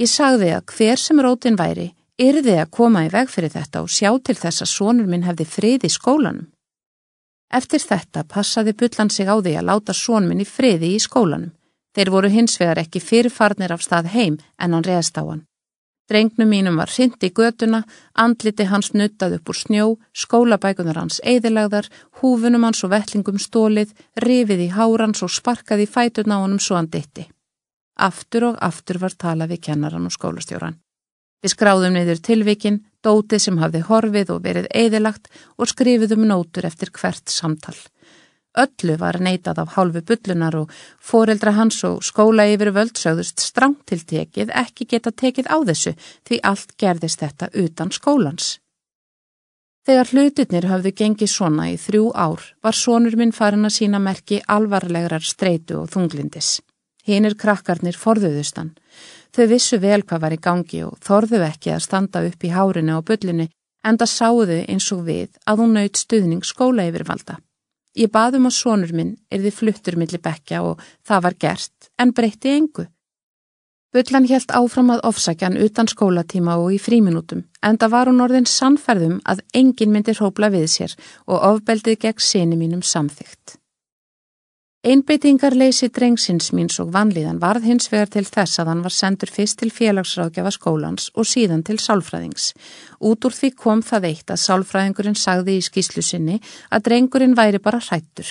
Ég 0.00 0.08
sagði 0.08 0.54
að 0.56 0.72
hver 0.76 1.00
sem 1.00 1.20
rótin 1.24 1.56
væri, 1.56 1.90
yrði 2.18 2.56
að 2.60 2.70
koma 2.72 3.04
í 3.06 3.10
veg 3.12 3.28
fyrir 3.30 3.52
þetta 3.52 3.82
og 3.84 3.92
sjá 3.92 4.10
til 4.24 4.36
þess 4.36 4.64
að 4.64 4.72
sonur 4.72 5.08
minn 5.10 5.26
hefði 5.26 5.46
frið 5.56 5.88
í 5.88 5.90
skólanum. 5.92 6.46
Eftir 7.52 7.80
þetta 7.80 8.24
passaði 8.26 8.72
bullan 8.74 9.10
sig 9.10 9.28
á 9.28 9.36
því 9.38 9.52
að 9.58 9.68
láta 9.70 9.94
són 9.94 10.26
minn 10.28 10.42
í 10.42 10.48
friði 10.48 10.94
í 10.96 11.02
skólanum. 11.02 11.52
Þeir 11.94 12.10
voru 12.12 12.28
hins 12.28 12.56
vegar 12.60 12.80
ekki 12.82 13.00
fyrirfarnir 13.00 13.72
af 13.72 13.84
stað 13.84 14.10
heim 14.12 14.40
en 14.58 14.74
hann 14.74 14.84
reðst 14.84 15.16
á 15.16 15.24
hann. 15.24 15.44
Drengnum 16.06 16.48
mínum 16.48 16.76
var 16.78 16.90
hrind 16.92 17.22
í 17.26 17.32
göduna, 17.34 17.80
andliti 18.14 18.66
hans 18.70 18.92
nuttað 18.94 19.38
upp 19.38 19.50
úr 19.50 19.58
snjó, 19.58 19.86
skólabækunar 20.14 21.00
hans 21.00 21.18
eðilagðar, 21.24 21.88
húfunum 22.20 22.66
hans 22.68 22.84
og 22.86 22.92
vettlingum 22.92 23.40
stólið, 23.42 23.90
rifið 24.22 24.68
í 24.68 24.70
hárans 24.76 25.24
og 25.26 25.34
sparkað 25.34 25.82
í 25.82 25.90
fætuna 25.90 26.38
á 26.38 26.42
honum 26.44 26.62
svo 26.62 26.78
hann 26.78 26.92
ditti. 26.92 27.26
Aftur 27.98 28.52
og 28.52 28.62
aftur 28.62 29.00
var 29.02 29.18
talað 29.18 29.56
við 29.56 29.64
kennaran 29.66 30.06
og 30.06 30.14
skólastjóran. 30.14 30.78
Við 31.46 31.52
skráðum 31.52 31.92
niður 31.94 32.18
tilvikin, 32.26 32.80
dótið 33.06 33.38
sem 33.44 33.58
hafði 33.62 33.84
horfið 33.86 34.30
og 34.34 34.40
verið 34.42 34.64
eðilagt 34.74 35.28
og 35.54 35.68
skrifiðum 35.70 36.24
nótur 36.26 36.66
eftir 36.66 36.90
hvert 36.90 37.30
samtal. 37.30 37.76
Öllu 38.58 38.96
var 38.98 39.20
neitað 39.22 39.60
af 39.62 39.76
hálfu 39.76 40.02
bullunar 40.08 40.56
og 40.58 40.72
foreldra 40.98 41.52
hans 41.54 41.78
og 41.86 42.02
skóla 42.02 42.48
yfir 42.50 42.72
völdsögðust 42.74 43.44
strangt 43.46 43.84
til 43.86 44.00
tekið 44.02 44.50
ekki 44.58 44.88
geta 44.90 45.12
tekið 45.22 45.46
á 45.46 45.62
þessu 45.70 45.92
því 46.26 46.40
allt 46.50 46.74
gerðist 46.82 47.22
þetta 47.22 47.52
utan 47.62 47.94
skólans. 47.94 48.48
Þegar 49.86 50.10
hlutirnir 50.16 50.66
hafðu 50.66 50.94
gengið 50.98 51.30
svona 51.30 51.68
í 51.70 51.76
þrjú 51.78 52.08
ár 52.10 52.42
var 52.58 52.74
sonur 52.74 53.14
minn 53.14 53.36
farin 53.36 53.70
að 53.70 53.76
sína 53.76 54.02
merki 54.02 54.42
alvarlegar 54.50 55.22
streitu 55.22 55.84
og 55.84 55.94
þunglindis. 55.94 56.56
Hinnir 57.06 57.38
krakkarnir 57.38 57.94
forðuðustan. 57.94 58.74
Þau 59.36 59.46
vissu 59.50 59.76
vel 59.76 60.00
hvað 60.00 60.22
var 60.22 60.32
í 60.32 60.40
gangi 60.40 60.78
og 60.86 60.94
þorðu 61.04 61.42
ekki 61.44 61.74
að 61.74 61.82
standa 61.84 62.22
upp 62.24 62.44
í 62.46 62.52
hárinu 62.54 62.94
og 62.96 63.02
bullinu 63.10 63.44
en 63.84 63.98
það 64.00 64.08
sáðu 64.08 64.56
eins 64.64 64.86
og 64.94 65.02
við 65.04 65.34
að 65.44 65.60
hún 65.60 65.74
naut 65.76 66.00
stuðning 66.00 66.46
skóla 66.48 66.86
yfirvalda. 66.88 67.36
Ég 68.00 68.08
baðum 68.12 68.48
á 68.48 68.52
sonur 68.52 68.94
minn 68.96 69.18
er 69.28 69.44
þið 69.44 69.58
fluttur 69.58 69.98
millir 70.00 70.22
bekja 70.24 70.62
og 70.64 70.80
það 71.04 71.26
var 71.26 71.36
gert 71.44 71.90
en 72.00 72.14
breytti 72.16 72.54
engu. 72.54 72.86
Bullan 73.92 74.30
helt 74.32 74.56
áfram 74.56 74.94
að 74.96 75.04
ofsakjan 75.10 75.60
utan 75.66 75.92
skólatíma 75.92 76.56
og 76.62 76.72
í 76.72 76.80
fríminútum 76.80 77.44
en 77.60 77.76
það 77.76 77.92
var 77.92 78.08
hún 78.08 78.24
orðin 78.24 78.48
sannferðum 78.48 79.20
að 79.28 79.44
engin 79.52 79.92
myndi 79.92 80.16
hrópla 80.16 80.48
við 80.56 80.66
sér 80.78 80.96
og 81.28 81.44
ofbeldið 81.52 82.00
gegn 82.08 82.24
seni 82.24 82.56
mínum 82.56 82.80
samþygt. 82.80 83.60
Einbeitingarleysi 84.86 85.88
drengsins 85.90 86.52
míns 86.54 86.76
og 86.78 86.92
vanlíðan 86.94 87.40
varð 87.42 87.64
hins 87.66 87.88
vegar 87.90 88.06
til 88.14 88.22
þess 88.22 88.60
að 88.62 88.68
hann 88.70 88.84
var 88.84 88.94
sendur 88.94 89.32
fyrst 89.34 89.58
til 89.58 89.72
félagsráðgjafa 89.74 90.52
skólans 90.54 91.08
og 91.18 91.26
síðan 91.26 91.64
til 91.66 91.80
sálfræðings. 91.82 92.52
Út 93.02 93.26
úr 93.26 93.34
því 93.34 93.50
kom 93.58 93.82
það 93.82 94.06
eitt 94.12 94.30
að 94.30 94.44
sálfræðingurinn 94.44 95.18
sagði 95.18 95.58
í 95.58 95.66
skýslu 95.66 96.06
sinni 96.06 96.38
að 96.70 96.86
drengurinn 96.86 97.34
væri 97.34 97.58
bara 97.66 97.82
hrættur. 97.82 98.30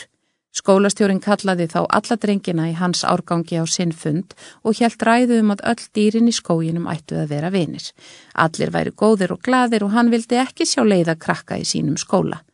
Skólastjórin 0.55 1.19
kallaði 1.19 1.67
þá 1.75 1.81
alla 1.83 2.21
drengina 2.23 2.71
í 2.71 2.79
hans 2.79 3.03
árgangi 3.03 3.59
á 3.59 3.67
sinn 3.67 3.91
fund 3.91 4.31
og 4.63 4.79
helt 4.79 5.03
ræðu 5.03 5.43
um 5.43 5.51
að 5.51 5.67
öll 5.75 5.87
dýrin 5.91 6.31
í 6.31 6.39
skóginum 6.39 6.87
ættu 6.87 7.19
að 7.19 7.33
vera 7.35 7.51
vinir. 7.51 7.91
Allir 8.31 8.71
væri 8.71 8.95
góðir 8.95 9.35
og 9.35 9.43
gladir 9.43 9.83
og 9.83 9.91
hann 9.91 10.07
vildi 10.07 10.39
ekki 10.39 10.63
sjá 10.63 10.87
leiða 10.87 11.19
krakka 11.19 11.59
í 11.59 11.67
sínum 11.67 11.99
skóla. 11.99 12.45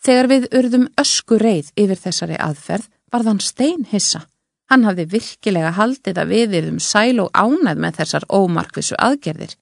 Þegar 0.00 0.28
við 0.32 0.54
urðum 0.54 0.94
ösku 0.96 1.36
reið 1.36 1.74
yfir 1.76 2.00
þessari 2.08 2.40
aðferð 2.40 2.94
varðan 3.12 3.40
steinhissa. 3.42 4.24
Hann 4.68 4.84
hafði 4.84 5.06
virkilega 5.14 5.72
haldið 5.78 6.20
að 6.20 6.32
við 6.34 6.56
erum 6.60 6.78
sæl 6.82 7.22
og 7.22 7.32
ánæð 7.32 7.80
með 7.84 8.00
þessar 8.02 8.26
ómarkvisu 8.28 8.98
aðgerðir. 9.00 9.54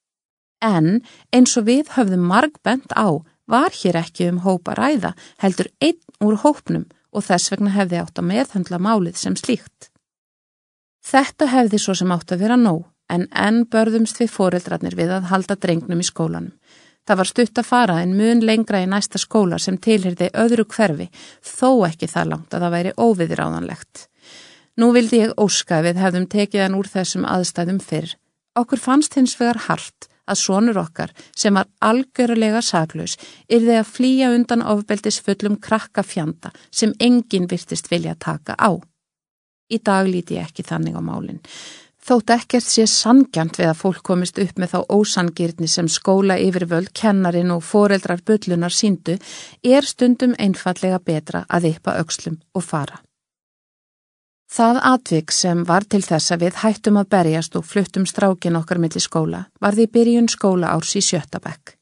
En 0.65 1.03
eins 1.35 1.55
og 1.59 1.69
við 1.69 1.93
höfðum 1.95 2.27
marg 2.27 2.59
bent 2.67 2.91
á 2.97 3.23
var 3.47 3.71
hér 3.71 4.01
ekki 4.03 4.31
um 4.33 4.43
hópa 4.43 4.75
ræða 4.75 5.13
heldur 5.43 5.71
einn 5.81 6.01
úr 6.25 6.41
hópnum 6.43 6.89
og 7.15 7.25
þess 7.29 7.53
vegna 7.53 7.75
hefði 7.77 8.01
átt 8.03 8.19
að 8.19 8.29
meðhandla 8.33 8.83
málið 8.83 9.21
sem 9.21 9.37
slíkt. 9.39 9.91
Þetta 11.07 11.47
hefði 11.53 11.79
svo 11.79 11.95
sem 11.95 12.11
átt 12.11 12.35
að 12.35 12.43
vera 12.43 12.59
nóg 12.59 12.83
en 13.13 13.29
enn 13.31 13.63
börðumst 13.71 14.19
við 14.19 14.33
foreldrarnir 14.35 14.97
við 14.99 15.13
að 15.15 15.29
halda 15.31 15.55
drengnum 15.55 16.03
í 16.03 16.07
skólanum. 16.07 16.57
Það 17.07 17.21
var 17.21 17.31
stutt 17.31 17.61
að 17.61 17.69
fara 17.69 18.01
en 18.03 18.17
mun 18.19 18.43
lengra 18.43 18.83
í 18.83 18.89
næsta 18.91 19.21
skóla 19.23 19.61
sem 19.63 19.79
tilhyrði 19.79 20.33
öðru 20.35 20.67
hverfi, 20.67 21.07
þó 21.39 21.87
ekki 21.87 22.09
það 22.11 22.31
langt 22.33 22.55
að 22.55 22.67
það 22.67 22.75
væri 22.75 22.95
óviðráðanlegt. 22.99 24.09
Nú 24.77 24.91
vildi 24.93 25.23
ég 25.23 25.39
óska 25.41 25.81
við 25.87 26.03
hefðum 26.03 26.27
tekið 26.29 26.65
hann 26.65 26.77
úr 26.77 26.91
þessum 26.91 27.25
aðstæðum 27.31 27.79
fyrr. 27.81 28.17
Okkur 28.59 28.83
fannst 28.83 29.15
hins 29.17 29.37
vegar 29.39 29.63
hart 29.69 30.11
að 30.27 30.41
sonur 30.41 30.81
okkar, 30.81 31.13
sem 31.37 31.55
var 31.55 31.69
algjörlega 31.87 32.61
saklaus, 32.65 33.15
yrði 33.47 33.79
að 33.79 33.91
flýja 33.95 34.33
undan 34.35 34.65
ofbeldis 34.67 35.21
fullum 35.23 35.57
krakka 35.63 36.03
fjanda 36.03 36.51
sem 36.71 36.95
enginn 36.99 37.47
virtist 37.51 37.91
vilja 37.93 38.17
taka 38.19 38.59
á. 38.59 38.75
Í 39.71 39.79
dag 39.83 40.07
líti 40.07 40.37
ég 40.39 40.51
ekki 40.51 40.67
þannig 40.67 40.99
á 40.99 41.03
málinn. 41.03 41.41
Þótt 42.07 42.31
ekkert 42.31 42.63
sé 42.63 42.85
sangjant 42.87 43.57
við 43.59 43.67
að 43.67 43.79
fólk 43.81 44.05
komist 44.07 44.37
upp 44.39 44.61
með 44.63 44.77
þá 44.77 44.93
ósangirni 44.95 45.67
sem 45.67 45.89
skóla 45.91 46.37
yfirvöld, 46.39 46.93
kennarin 46.95 47.51
og 47.51 47.65
foreldrar 47.67 48.23
byllunar 48.23 48.71
síndu 48.71 49.17
er 49.67 49.89
stundum 49.89 50.37
einfallega 50.39 51.01
betra 51.03 51.43
að 51.51 51.73
yppa 51.73 51.97
aukslum 51.99 52.39
og 52.55 52.63
fara. 52.63 53.01
Það 54.47 54.79
atvik 54.93 55.35
sem 55.35 55.67
var 55.67 55.89
til 55.91 56.05
þess 56.07 56.31
að 56.31 56.47
við 56.47 56.63
hættum 56.63 57.03
að 57.03 57.11
berjast 57.17 57.59
og 57.59 57.67
fluttum 57.67 58.07
strákin 58.07 58.61
okkar 58.61 58.79
millir 58.79 59.03
skóla 59.03 59.43
var 59.59 59.75
því 59.75 59.91
byrjun 59.99 60.31
skóla 60.31 60.71
árs 60.79 60.95
í 60.95 61.03
Sjötabæk. 61.03 61.75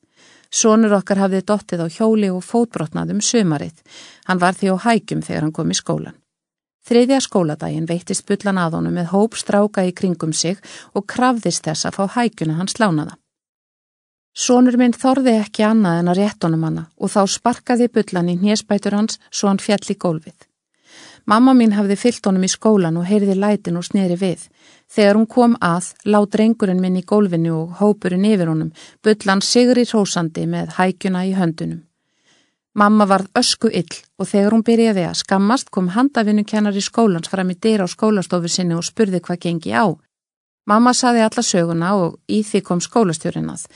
Sónur 0.48 0.96
okkar 0.96 1.20
hafði 1.20 1.44
dottið 1.44 1.84
á 1.84 1.88
hjóli 1.92 2.32
og 2.32 2.40
fótbrotnaðum 2.48 3.20
sömarið. 3.20 3.76
Hann 4.24 4.40
var 4.40 4.56
því 4.56 4.72
á 4.72 4.76
hægjum 4.88 5.20
þegar 5.20 5.44
hann 5.44 5.52
kom 5.52 5.68
í 5.68 5.76
skólan. 5.76 6.16
Þriðja 6.84 7.18
skóladaginn 7.24 7.88
veittist 7.88 8.26
bullan 8.28 8.58
að 8.60 8.74
honum 8.78 8.98
með 8.98 9.12
hóp 9.14 9.36
stráka 9.40 9.86
í 9.88 9.92
kringum 9.96 10.34
sig 10.36 10.58
og 10.92 11.06
krafðist 11.08 11.64
þess 11.64 11.88
að 11.88 11.96
fá 11.96 12.18
hækuna 12.18 12.58
hans 12.58 12.76
lánaða. 12.76 13.16
Sónur 14.34 14.76
minn 14.76 14.92
þorði 14.92 15.36
ekki 15.44 15.62
annað 15.64 16.00
en 16.00 16.10
að 16.10 16.18
rétt 16.18 16.44
honum 16.44 16.66
hana 16.66 16.88
og 16.98 17.12
þá 17.14 17.20
sparkaði 17.36 17.88
bullan 17.94 18.28
í 18.32 18.34
hnjespætur 18.40 18.98
hans 18.98 19.20
svo 19.30 19.48
hann 19.48 19.62
fjall 19.62 19.86
í 19.94 19.96
gólfið. 20.04 20.36
Mamma 21.24 21.54
mín 21.56 21.72
hafði 21.72 21.96
fyllt 21.96 22.26
honum 22.28 22.44
í 22.44 22.50
skólan 22.52 22.98
og 23.00 23.06
heyrði 23.08 23.38
lætin 23.38 23.78
og 23.80 23.86
sneri 23.86 24.18
við. 24.20 24.42
Þegar 24.92 25.16
hún 25.16 25.30
kom 25.30 25.56
að, 25.64 25.94
láð 26.04 26.28
drengurinn 26.36 26.82
minn 26.82 27.00
í 27.00 27.06
gólfinu 27.06 27.54
og 27.62 27.78
hópurinn 27.80 28.26
yfir 28.28 28.50
honum, 28.52 28.74
bullan 29.00 29.40
sigri 29.40 29.86
rósandi 29.88 30.44
með 30.50 30.76
hækuna 30.76 31.24
í 31.24 31.32
höndunum. 31.38 31.80
Mamma 32.74 33.06
varð 33.06 33.28
ösku 33.38 33.68
ill 33.70 33.94
og 34.18 34.26
þegar 34.26 34.54
hún 34.56 34.64
byrjaði 34.66 35.04
að 35.06 35.20
skammast 35.20 35.68
kom 35.70 35.92
handavinnukennar 35.94 36.74
í 36.74 36.80
skólans 36.82 37.30
fram 37.30 37.52
í 37.52 37.54
dyr 37.54 37.84
á 37.84 37.88
skólastofu 37.90 38.50
sinni 38.50 38.74
og 38.74 38.82
spurði 38.82 39.20
hvað 39.22 39.42
gengi 39.44 39.70
á. 39.70 39.94
Mamma 40.66 40.90
saði 40.90 41.22
alla 41.22 41.44
söguna 41.46 41.92
og 42.00 42.16
í 42.26 42.42
því 42.42 42.62
kom 42.66 42.80
skólastjórinnað. 42.82 43.68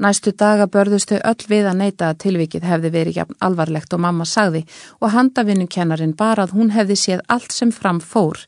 Næstu 0.00 0.32
daga 0.32 0.64
börðustu 0.64 1.18
öll 1.20 1.44
við 1.50 1.68
að 1.68 1.80
neyta 1.82 2.08
að 2.08 2.20
tilvikið 2.24 2.64
hefði 2.70 2.92
verið 2.94 3.20
jafn 3.20 3.38
alvarlegt 3.44 3.92
og 3.92 4.00
mamma 4.00 4.24
sagði 4.24 4.64
og 5.02 5.12
handavinnukennarin 5.12 6.16
bara 6.16 6.46
að 6.46 6.54
hún 6.56 6.70
hefði 6.72 6.96
séð 6.96 7.24
allt 7.28 7.52
sem 7.52 7.74
fram 7.74 8.00
fór. 8.00 8.46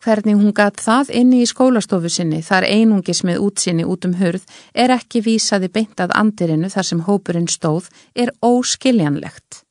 Hvernig 0.00 0.38
hún 0.40 0.54
gatt 0.56 0.80
það 0.80 1.10
inni 1.12 1.42
í 1.44 1.48
skólastofu 1.48 2.08
sinni 2.08 2.38
þar 2.40 2.64
einungis 2.64 3.20
með 3.28 3.42
útsinni 3.44 3.84
út 3.84 4.06
um 4.08 4.14
hörð 4.16 4.46
er 4.72 4.94
ekki 4.94 5.20
vísaði 5.26 5.68
beintað 5.74 6.14
andirinu 6.16 6.70
þar 6.72 6.86
sem 6.88 7.02
hópurinn 7.04 7.50
stóð 7.52 7.90
er 8.16 8.32
óskiljanlegt. 8.40 9.66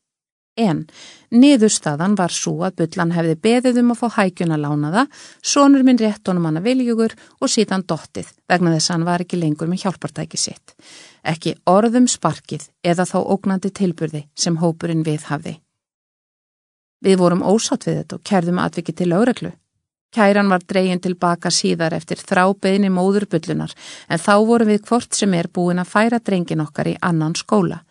En 0.59 0.83
niðurstaðan 1.33 2.13
var 2.19 2.33
svo 2.35 2.59
að 2.67 2.75
byllan 2.81 3.13
hefði 3.15 3.35
beðið 3.41 3.79
um 3.81 3.93
að 3.93 4.01
fá 4.01 4.19
hækjuna 4.19 4.59
lánaða, 4.59 5.05
sonur 5.41 5.85
minn 5.87 5.97
rétt 5.97 6.27
honum 6.29 6.45
hana 6.45 6.61
viljugur 6.61 7.15
og 7.39 7.49
síðan 7.49 7.85
dottið 7.89 8.29
vegna 8.51 8.73
þess 8.75 8.91
að 8.91 8.95
hann 8.97 9.07
var 9.07 9.23
ekki 9.23 9.39
lengur 9.39 9.71
með 9.71 9.85
hjálpartæki 9.85 10.37
sitt. 10.37 10.75
Ekki 11.23 11.55
orðum 11.65 12.05
sparkið 12.11 12.67
eða 12.83 13.07
þá 13.09 13.17
ógnandi 13.23 13.71
tilburði 13.81 14.27
sem 14.35 14.59
hópurinn 14.61 15.01
við 15.07 15.25
hafði. 15.31 15.55
Við 17.01 17.17
vorum 17.17 17.41
ósátt 17.41 17.87
við 17.87 18.01
þetta 18.01 18.19
og 18.19 18.27
kerðum 18.27 18.61
atvikið 18.61 18.99
til 19.01 19.09
auðreglu. 19.15 19.53
Kæran 20.09 20.49
var 20.49 20.63
dreyin 20.65 21.01
tilbaka 21.01 21.51
síðar 21.53 21.93
eftir 21.93 22.17
þrábeðni 22.17 22.89
móðurbullunar 22.89 23.75
en 24.09 24.21
þá 24.21 24.33
vorum 24.49 24.71
við 24.71 24.87
hvort 24.87 25.13
sem 25.13 25.33
er 25.37 25.49
búin 25.53 25.81
að 25.81 25.91
færa 25.91 26.19
drengin 26.19 26.63
okkar 26.63 26.89
í 26.89 26.95
annan 27.05 27.35
skóla. 27.37 27.83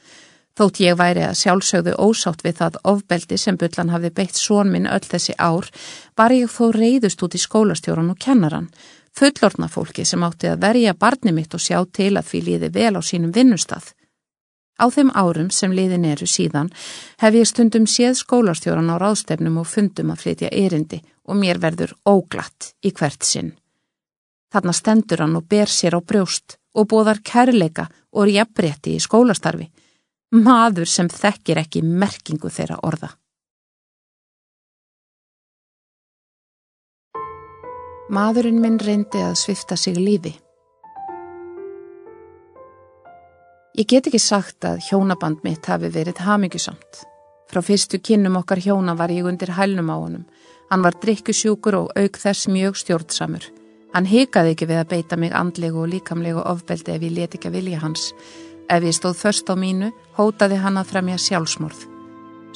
Þótt 0.58 0.80
ég 0.82 0.96
væri 0.98 1.22
að 1.22 1.36
sjálfsögðu 1.38 1.92
ósátt 2.02 2.42
við 2.42 2.56
það 2.58 2.78
ofbeldi 2.90 3.36
sem 3.38 3.58
bullan 3.60 3.92
hafði 3.94 4.10
beitt 4.16 4.40
són 4.40 4.72
minn 4.72 4.88
öll 4.90 5.04
þessi 5.06 5.36
ár, 5.38 5.68
var 6.18 6.34
ég 6.34 6.50
þó 6.50 6.72
reyðust 6.74 7.22
út 7.22 7.36
í 7.38 7.42
skólastjóran 7.44 8.10
og 8.10 8.18
kennaran, 8.18 8.66
fullorna 9.14 9.68
fólki 9.70 10.02
sem 10.02 10.24
átti 10.26 10.50
að 10.50 10.64
verja 10.66 10.96
barni 10.98 11.36
mitt 11.36 11.54
og 11.54 11.62
sjá 11.62 11.78
til 11.86 12.16
að 12.18 12.32
því 12.32 12.42
líði 12.48 12.72
vel 12.74 12.98
á 12.98 13.02
sínum 13.06 13.30
vinnustað. 13.30 13.92
Á 14.78 14.86
þeim 14.94 15.10
árum 15.14 15.50
sem 15.50 15.72
liðin 15.74 16.06
eru 16.06 16.26
síðan 16.30 16.70
hef 17.18 17.34
ég 17.34 17.48
stundum 17.50 17.86
séð 17.90 18.14
skólastjóran 18.20 18.92
á 18.94 18.96
ráðstefnum 19.02 19.58
og 19.58 19.66
fundum 19.66 20.12
að 20.14 20.22
flytja 20.22 20.52
erindi 20.54 21.00
og 21.26 21.40
mér 21.40 21.58
verður 21.58 21.96
óglatt 22.06 22.72
í 22.86 22.94
hvert 22.94 23.26
sinn. 23.26 23.56
Þarna 24.54 24.72
stendur 24.72 25.24
hann 25.24 25.36
og 25.36 25.48
ber 25.50 25.68
sér 25.68 25.98
á 25.98 26.00
brjóst 26.00 26.56
og 26.78 26.88
bóðar 26.92 27.20
kærleika 27.26 27.88
og 28.14 28.30
jafnbretti 28.30 28.94
í 28.96 29.02
skólastarfi. 29.02 29.66
Maður 30.30 30.88
sem 30.88 31.08
þekkir 31.08 31.62
ekki 31.64 31.82
merkingu 31.82 32.50
þeirra 32.52 32.78
orða. 32.86 33.10
Maðurinn 38.08 38.60
minn 38.62 38.78
reyndi 38.80 39.20
að 39.20 39.34
svifta 39.36 39.76
sig 39.76 39.98
lífi. 39.98 40.38
Ég 43.78 43.86
get 43.86 44.08
ekki 44.10 44.18
sagt 44.18 44.64
að 44.66 44.80
hjónaband 44.88 45.44
mitt 45.46 45.68
hafi 45.70 45.86
verið 45.94 46.18
hamingjusamt. 46.26 47.04
Frá 47.46 47.60
fyrstu 47.62 48.00
kynnum 48.02 48.40
okkar 48.40 48.58
hjóna 48.58 48.96
var 48.98 49.12
ég 49.14 49.28
undir 49.30 49.52
hælnum 49.54 49.92
á 49.94 49.96
honum. 49.96 50.24
Hann 50.66 50.82
var 50.82 50.96
drikkjusjúkur 50.98 51.76
og 51.78 51.92
auk 51.94 52.18
þess 52.18 52.48
mjög 52.50 52.74
stjórnsamur. 52.80 53.44
Hann 53.94 54.08
hikaði 54.10 54.56
ekki 54.56 54.66
við 54.66 54.80
að 54.80 54.88
beita 54.90 55.16
mig 55.16 55.30
andlegu 55.30 55.84
og 55.84 55.92
líkamlegu 55.92 56.42
ofbeldi 56.42 56.90
ef 56.96 57.04
ég 57.06 57.14
leti 57.14 57.38
ekki 57.38 57.52
að 57.52 57.54
vilja 57.54 57.82
hans. 57.84 58.08
Ef 58.66 58.82
ég 58.82 58.96
stóð 58.98 59.14
först 59.20 59.46
á 59.46 59.54
mínu, 59.54 59.92
hótaði 60.18 60.58
hann 60.58 60.80
að 60.82 60.90
fremja 60.90 61.20
sjálfsmorð. 61.22 61.84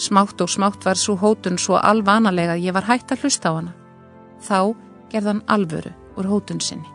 Smátt 0.03 0.43
og 0.43 0.51
smátt 0.51 0.83
var 0.83 0.99
svo 0.99 1.15
hótun 1.23 1.55
svo 1.55 1.79
alvanalega 1.79 2.59
að 2.59 2.67
ég 2.67 2.75
var 2.75 2.89
hægt 2.91 3.15
að 3.15 3.23
hlusta 3.23 3.55
á 3.55 3.63
hana. 3.63 3.77
Þá 4.43 4.75
gerðan 5.15 5.47
alvöru 5.47 5.95
úr 6.19 6.27
hótun 6.27 6.59
sinni. 6.59 6.91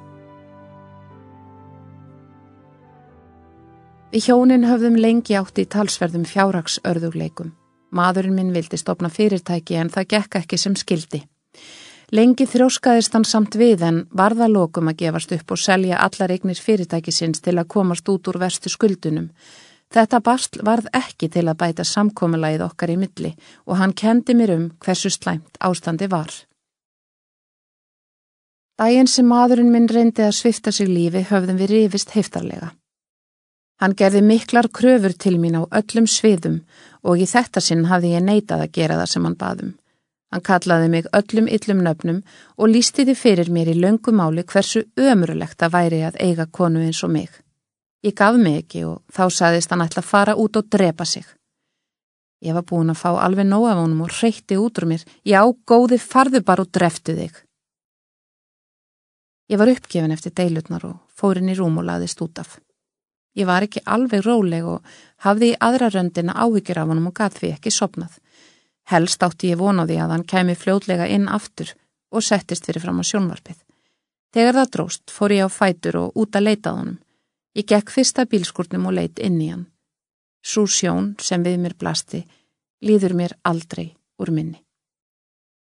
Við 4.07 4.29
hjónin 4.29 4.63
höfðum 4.63 4.95
lengi 4.95 5.35
átt 5.35 5.59
í 5.59 5.65
talsverðum 5.67 6.23
fjárhagsörðugleikum. 6.29 7.49
Maðurinn 7.91 8.37
minn 8.37 8.53
vildi 8.55 8.79
stopna 8.79 9.09
fyrirtæki 9.11 9.75
en 9.75 9.91
það 9.91 10.07
gekk 10.13 10.37
ekki 10.39 10.59
sem 10.61 10.77
skildi. 10.79 11.19
Lengi 12.15 12.47
þróskaðist 12.47 13.17
hann 13.17 13.27
samt 13.27 13.57
við 13.59 13.83
en 13.83 13.99
varða 14.15 14.47
lokum 14.47 14.87
að 14.87 15.01
gefast 15.01 15.33
upp 15.35 15.51
og 15.51 15.59
selja 15.59 15.99
allar 15.99 16.31
eignir 16.31 16.55
fyrirtækisins 16.55 17.43
til 17.43 17.57
að 17.57 17.67
komast 17.75 18.07
út 18.07 18.31
úr 18.31 18.39
verstu 18.39 18.71
skuldunum. 18.71 19.27
Þetta 19.91 20.23
bastl 20.23 20.63
varð 20.63 20.87
ekki 20.95 21.27
til 21.27 21.43
að 21.43 21.59
bæta 21.59 21.83
samkominnlægið 21.83 22.63
okkar 22.63 22.95
í 22.95 22.97
milli 23.03 23.35
og 23.67 23.75
hann 23.81 23.91
kendi 23.91 24.39
mér 24.39 24.55
um 24.55 24.65
hversu 24.79 25.11
slæmt 25.11 25.59
ástandi 25.59 26.07
var. 26.07 26.31
Dæin 28.79 29.11
sem 29.11 29.27
maðurinn 29.27 29.71
minn 29.75 29.91
reyndi 29.91 30.23
að 30.23 30.37
svifta 30.39 30.71
sig 30.71 30.87
lífi 30.87 31.27
höfðum 31.27 31.59
við 31.59 31.75
rifist 31.75 32.15
heftarlega. 32.15 32.71
Hann 33.77 33.93
gerði 33.93 34.23
miklar 34.25 34.69
kröfur 34.73 35.13
til 35.13 35.35
mín 35.37 35.57
á 35.59 35.61
öllum 35.69 36.07
sviðum 36.09 36.61
og 37.05 37.21
í 37.21 37.27
þetta 37.29 37.61
sinn 37.61 37.85
hafði 37.85 38.15
ég 38.15 38.25
neitað 38.25 38.63
að 38.65 38.73
gera 38.77 38.97
það 39.01 39.11
sem 39.11 39.27
hann 39.27 39.37
baðum. 39.37 39.73
Hann 40.33 40.43
kallaði 40.43 40.87
mig 40.91 41.05
öllum 41.15 41.47
yllum 41.47 41.83
nöfnum 41.85 42.23
og 42.57 42.71
lístiði 42.73 43.15
fyrir 43.15 43.51
mér 43.53 43.71
í 43.71 43.77
löngumáli 43.77 44.43
hversu 44.49 44.83
ömurlegt 44.99 45.61
að 45.63 45.75
væri 45.77 46.01
að 46.09 46.19
eiga 46.19 46.47
konu 46.51 46.81
eins 46.83 47.03
og 47.05 47.13
mig. 47.13 47.29
Ég 48.03 48.17
gaf 48.17 48.35
mig 48.35 48.63
ekki 48.63 48.83
og 48.89 48.99
þá 49.13 49.23
saðist 49.37 49.71
hann 49.71 49.85
ætla 49.85 50.03
að 50.03 50.09
fara 50.09 50.35
út 50.35 50.57
og 50.57 50.67
drepa 50.73 51.05
sig. 51.05 51.25
Ég 52.43 52.53
var 52.53 52.65
búin 52.65 52.91
að 52.93 53.01
fá 53.01 53.09
alveg 53.17 53.47
nóg 53.47 53.69
af 53.69 53.79
honum 53.79 54.03
og 54.05 54.13
reytti 54.19 54.57
út 54.57 54.77
úr 54.77 54.89
mér. 54.89 55.05
Já, 55.25 55.41
góði, 55.65 55.97
farðu 55.97 56.43
bara 56.45 56.65
og 56.65 56.73
dreftu 56.73 57.15
þig. 57.17 57.43
Ég 59.47 59.57
var 59.57 59.71
uppgefin 59.71 60.13
eftir 60.13 60.35
deilutnar 60.35 60.85
og 60.85 60.99
fórin 61.13 61.49
í 61.49 61.55
rúm 61.57 61.79
og 61.79 61.87
laðist 61.87 62.21
út 62.21 62.41
af. 62.43 62.57
Ég 63.37 63.45
var 63.45 63.65
ekki 63.67 63.83
alveg 63.85 64.23
róleg 64.25 64.65
og 64.65 64.97
hafði 65.25 65.51
í 65.53 65.57
aðra 65.61 65.91
röndina 65.93 66.33
áhyggjur 66.33 66.81
af 66.81 66.89
honum 66.89 67.09
og 67.11 67.15
gaf 67.19 67.37
því 67.37 67.53
ekki 67.53 67.73
sopnað. 67.73 68.15
Helst 68.89 69.23
átti 69.23 69.51
ég 69.51 69.59
vonaði 69.61 69.99
að 70.01 70.13
hann 70.15 70.25
kemi 70.25 70.55
fljótlega 70.57 71.05
inn 71.11 71.27
aftur 71.29 71.73
og 72.09 72.25
settist 72.25 72.65
fyrir 72.65 72.81
fram 72.81 73.01
á 73.01 73.05
sjónvarpið. 73.05 73.59
Þegar 74.33 74.57
það 74.59 74.71
dróst 74.73 75.13
fór 75.13 75.35
ég 75.35 75.45
á 75.45 75.49
fætur 75.51 75.99
og 76.01 76.17
út 76.17 76.35
að 76.35 76.47
leita 76.49 76.73
á 76.73 76.77
honum. 76.79 76.99
Ég 77.57 77.67
gekk 77.69 77.93
fyrsta 77.93 78.25
bílskurnum 78.25 78.89
og 78.89 78.97
leit 78.97 79.19
inn 79.19 79.41
í 79.41 79.51
hann. 79.51 79.67
Sú 80.41 80.65
sjón 80.65 81.15
sem 81.21 81.43
við 81.43 81.59
mér 81.61 81.75
blasti 81.77 82.23
líður 82.81 83.13
mér 83.17 83.33
aldrei 83.43 83.95
úr 84.21 84.31
minni. 84.31 84.63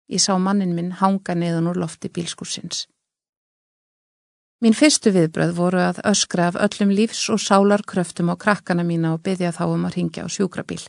Ég 0.10 0.22
sá 0.22 0.34
mannin 0.38 0.74
minn 0.74 0.96
hanga 1.02 1.36
neðan 1.36 1.70
úr 1.70 1.78
lofti 1.78 2.10
bílskursins. 2.10 2.88
Mín 4.60 4.76
fyrstu 4.76 5.14
viðbröð 5.16 5.54
voru 5.56 5.80
að 5.80 6.02
öskra 6.10 6.50
af 6.50 6.58
öllum 6.60 6.90
lífs 6.92 7.22
og 7.32 7.40
sálar 7.40 7.80
kröftum 7.88 8.28
á 8.28 8.36
krakkana 8.36 8.84
mína 8.84 9.14
og 9.16 9.22
byggja 9.24 9.54
þá 9.56 9.66
um 9.72 9.86
að 9.88 9.96
ringja 9.96 10.26
á 10.26 10.28
sjúkrabíl. 10.28 10.82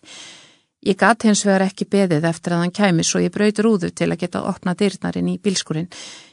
Ég 0.83 0.97
gat 0.99 1.23
hins 1.23 1.45
vegar 1.47 1.69
ekki 1.69 1.87
beðið 1.87 2.27
eftir 2.27 2.57
að 2.57 2.65
hann 2.65 2.75
kæmi 2.75 3.05
svo 3.07 3.21
ég 3.23 3.31
brauti 3.31 3.63
rúðu 3.63 3.93
til 3.95 4.09
að 4.11 4.25
geta 4.25 4.43
opna 4.49 4.75
dyrnarinn 4.75 5.31
í 5.31 5.37
bílskurinn. 5.39 5.87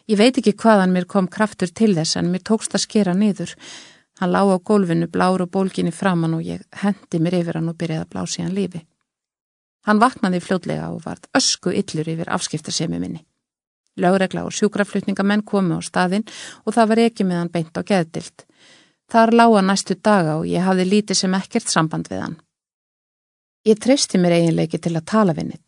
Ég 0.10 0.18
veit 0.18 0.40
ekki 0.40 0.56
hvaðan 0.58 0.96
mér 0.96 1.06
kom 1.06 1.28
kraftur 1.28 1.70
til 1.70 1.94
þess 1.94 2.18
en 2.18 2.32
mér 2.34 2.46
tókst 2.48 2.74
að 2.74 2.86
skera 2.88 3.14
niður. 3.14 3.54
Hann 4.18 4.34
lá 4.34 4.42
á 4.42 4.58
gólfinu 4.58 5.06
blár 5.06 5.44
og 5.46 5.52
bólginni 5.54 5.94
framann 5.94 6.40
og 6.40 6.42
ég 6.48 6.66
hendi 6.82 7.22
mér 7.22 7.42
yfir 7.44 7.60
hann 7.60 7.70
og 7.70 7.78
byrjaði 7.78 8.08
að 8.08 8.14
blási 8.16 8.42
hann 8.42 8.56
lífi. 8.58 8.82
Hann 9.86 10.02
vaknaði 10.02 10.42
fljótlega 10.42 10.90
og 10.90 11.04
vart 11.06 11.30
ösku 11.38 11.70
yllur 11.70 12.08
yfir 12.16 12.34
afskiptarsemi 12.34 12.98
minni. 12.98 13.28
Lögregla 13.98 14.46
og 14.46 14.54
sjúkraflutningamenn 14.54 15.46
komu 15.46 15.78
á 15.78 15.82
staðinn 15.82 16.28
og 16.66 16.76
það 16.76 16.92
var 16.92 17.04
ekki 17.06 17.26
meðan 17.28 17.54
beint 17.54 17.78
á 17.78 17.82
geðdilt. 17.82 18.46
Þar 19.12 19.34
lága 19.40 19.64
næstu 19.64 19.96
daga 19.96 20.36
og 20.42 20.46
ég 20.50 20.66
hafði 20.68 20.86
lítið 20.92 21.22
sem 21.22 21.38
ekkert 21.38 21.72
samband 21.72 22.12
við 22.12 22.22
hann. 22.26 22.38
Ég 23.68 23.80
treysti 23.80 24.20
mér 24.20 24.38
eiginleiki 24.38 24.80
til 24.80 24.96
að 24.96 25.08
tala 25.12 25.34
við 25.36 25.54
nitt. 25.54 25.66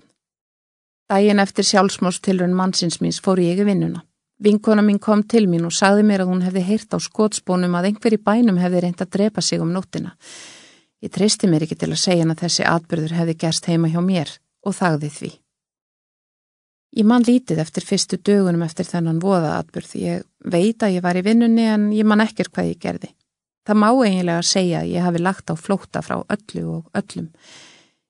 Dægin 1.10 1.42
eftir 1.42 1.66
sjálfsmórstilrun 1.66 2.54
mannsins 2.54 3.00
míns 3.02 3.18
fór 3.24 3.42
ég 3.42 3.60
í 3.60 3.66
vinnuna. 3.66 4.04
Vinkona 4.40 4.84
mín 4.86 5.00
kom 5.04 5.24
til 5.24 5.48
mín 5.52 5.66
og 5.68 5.74
sagði 5.76 6.06
mér 6.08 6.24
að 6.24 6.30
hún 6.32 6.44
hefði 6.46 6.62
heyrt 6.68 6.96
á 6.96 6.98
skótspónum 7.02 7.74
að 7.76 7.90
einhver 7.90 8.16
í 8.16 8.20
bænum 8.24 8.62
hefði 8.62 8.84
reynd 8.86 9.02
að 9.04 9.12
drepa 9.18 9.42
sig 9.42 9.60
um 9.60 9.74
nóttina. 9.74 10.14
Ég 11.04 11.12
treysti 11.12 11.48
mér 11.48 11.66
ekki 11.66 11.76
til 11.80 11.92
að 11.92 12.04
segja 12.04 12.28
að 12.28 12.40
þessi 12.44 12.68
atbyrður 12.68 13.18
hefði 13.18 13.36
gerst 13.42 13.68
heima 13.68 13.92
hjá 13.92 14.00
mér 14.04 14.32
og 14.64 14.76
þagði 14.76 15.10
því. 15.18 15.32
Ég 16.98 17.06
man 17.06 17.22
lítið 17.22 17.62
eftir 17.62 17.86
fyrstu 17.86 18.18
dögunum 18.18 18.64
eftir 18.66 18.88
þennan 18.88 19.22
voðaatburð. 19.22 19.96
Ég 20.02 20.24
veit 20.42 20.82
að 20.82 20.96
ég 20.98 21.06
var 21.06 21.20
í 21.20 21.26
vinnunni 21.26 21.68
en 21.70 21.90
ég 21.94 22.08
man 22.08 22.24
ekkert 22.24 22.52
hvað 22.56 22.72
ég 22.72 22.80
gerði. 22.82 23.12
Það 23.68 23.78
má 23.84 23.90
eiginlega 23.92 24.46
segja 24.50 24.80
að 24.82 24.94
ég 24.96 25.06
hafi 25.06 25.22
lagt 25.22 25.52
á 25.54 25.56
flóta 25.60 26.02
frá 26.02 26.18
öllu 26.24 26.64
og 26.80 26.98
öllum. 26.98 27.28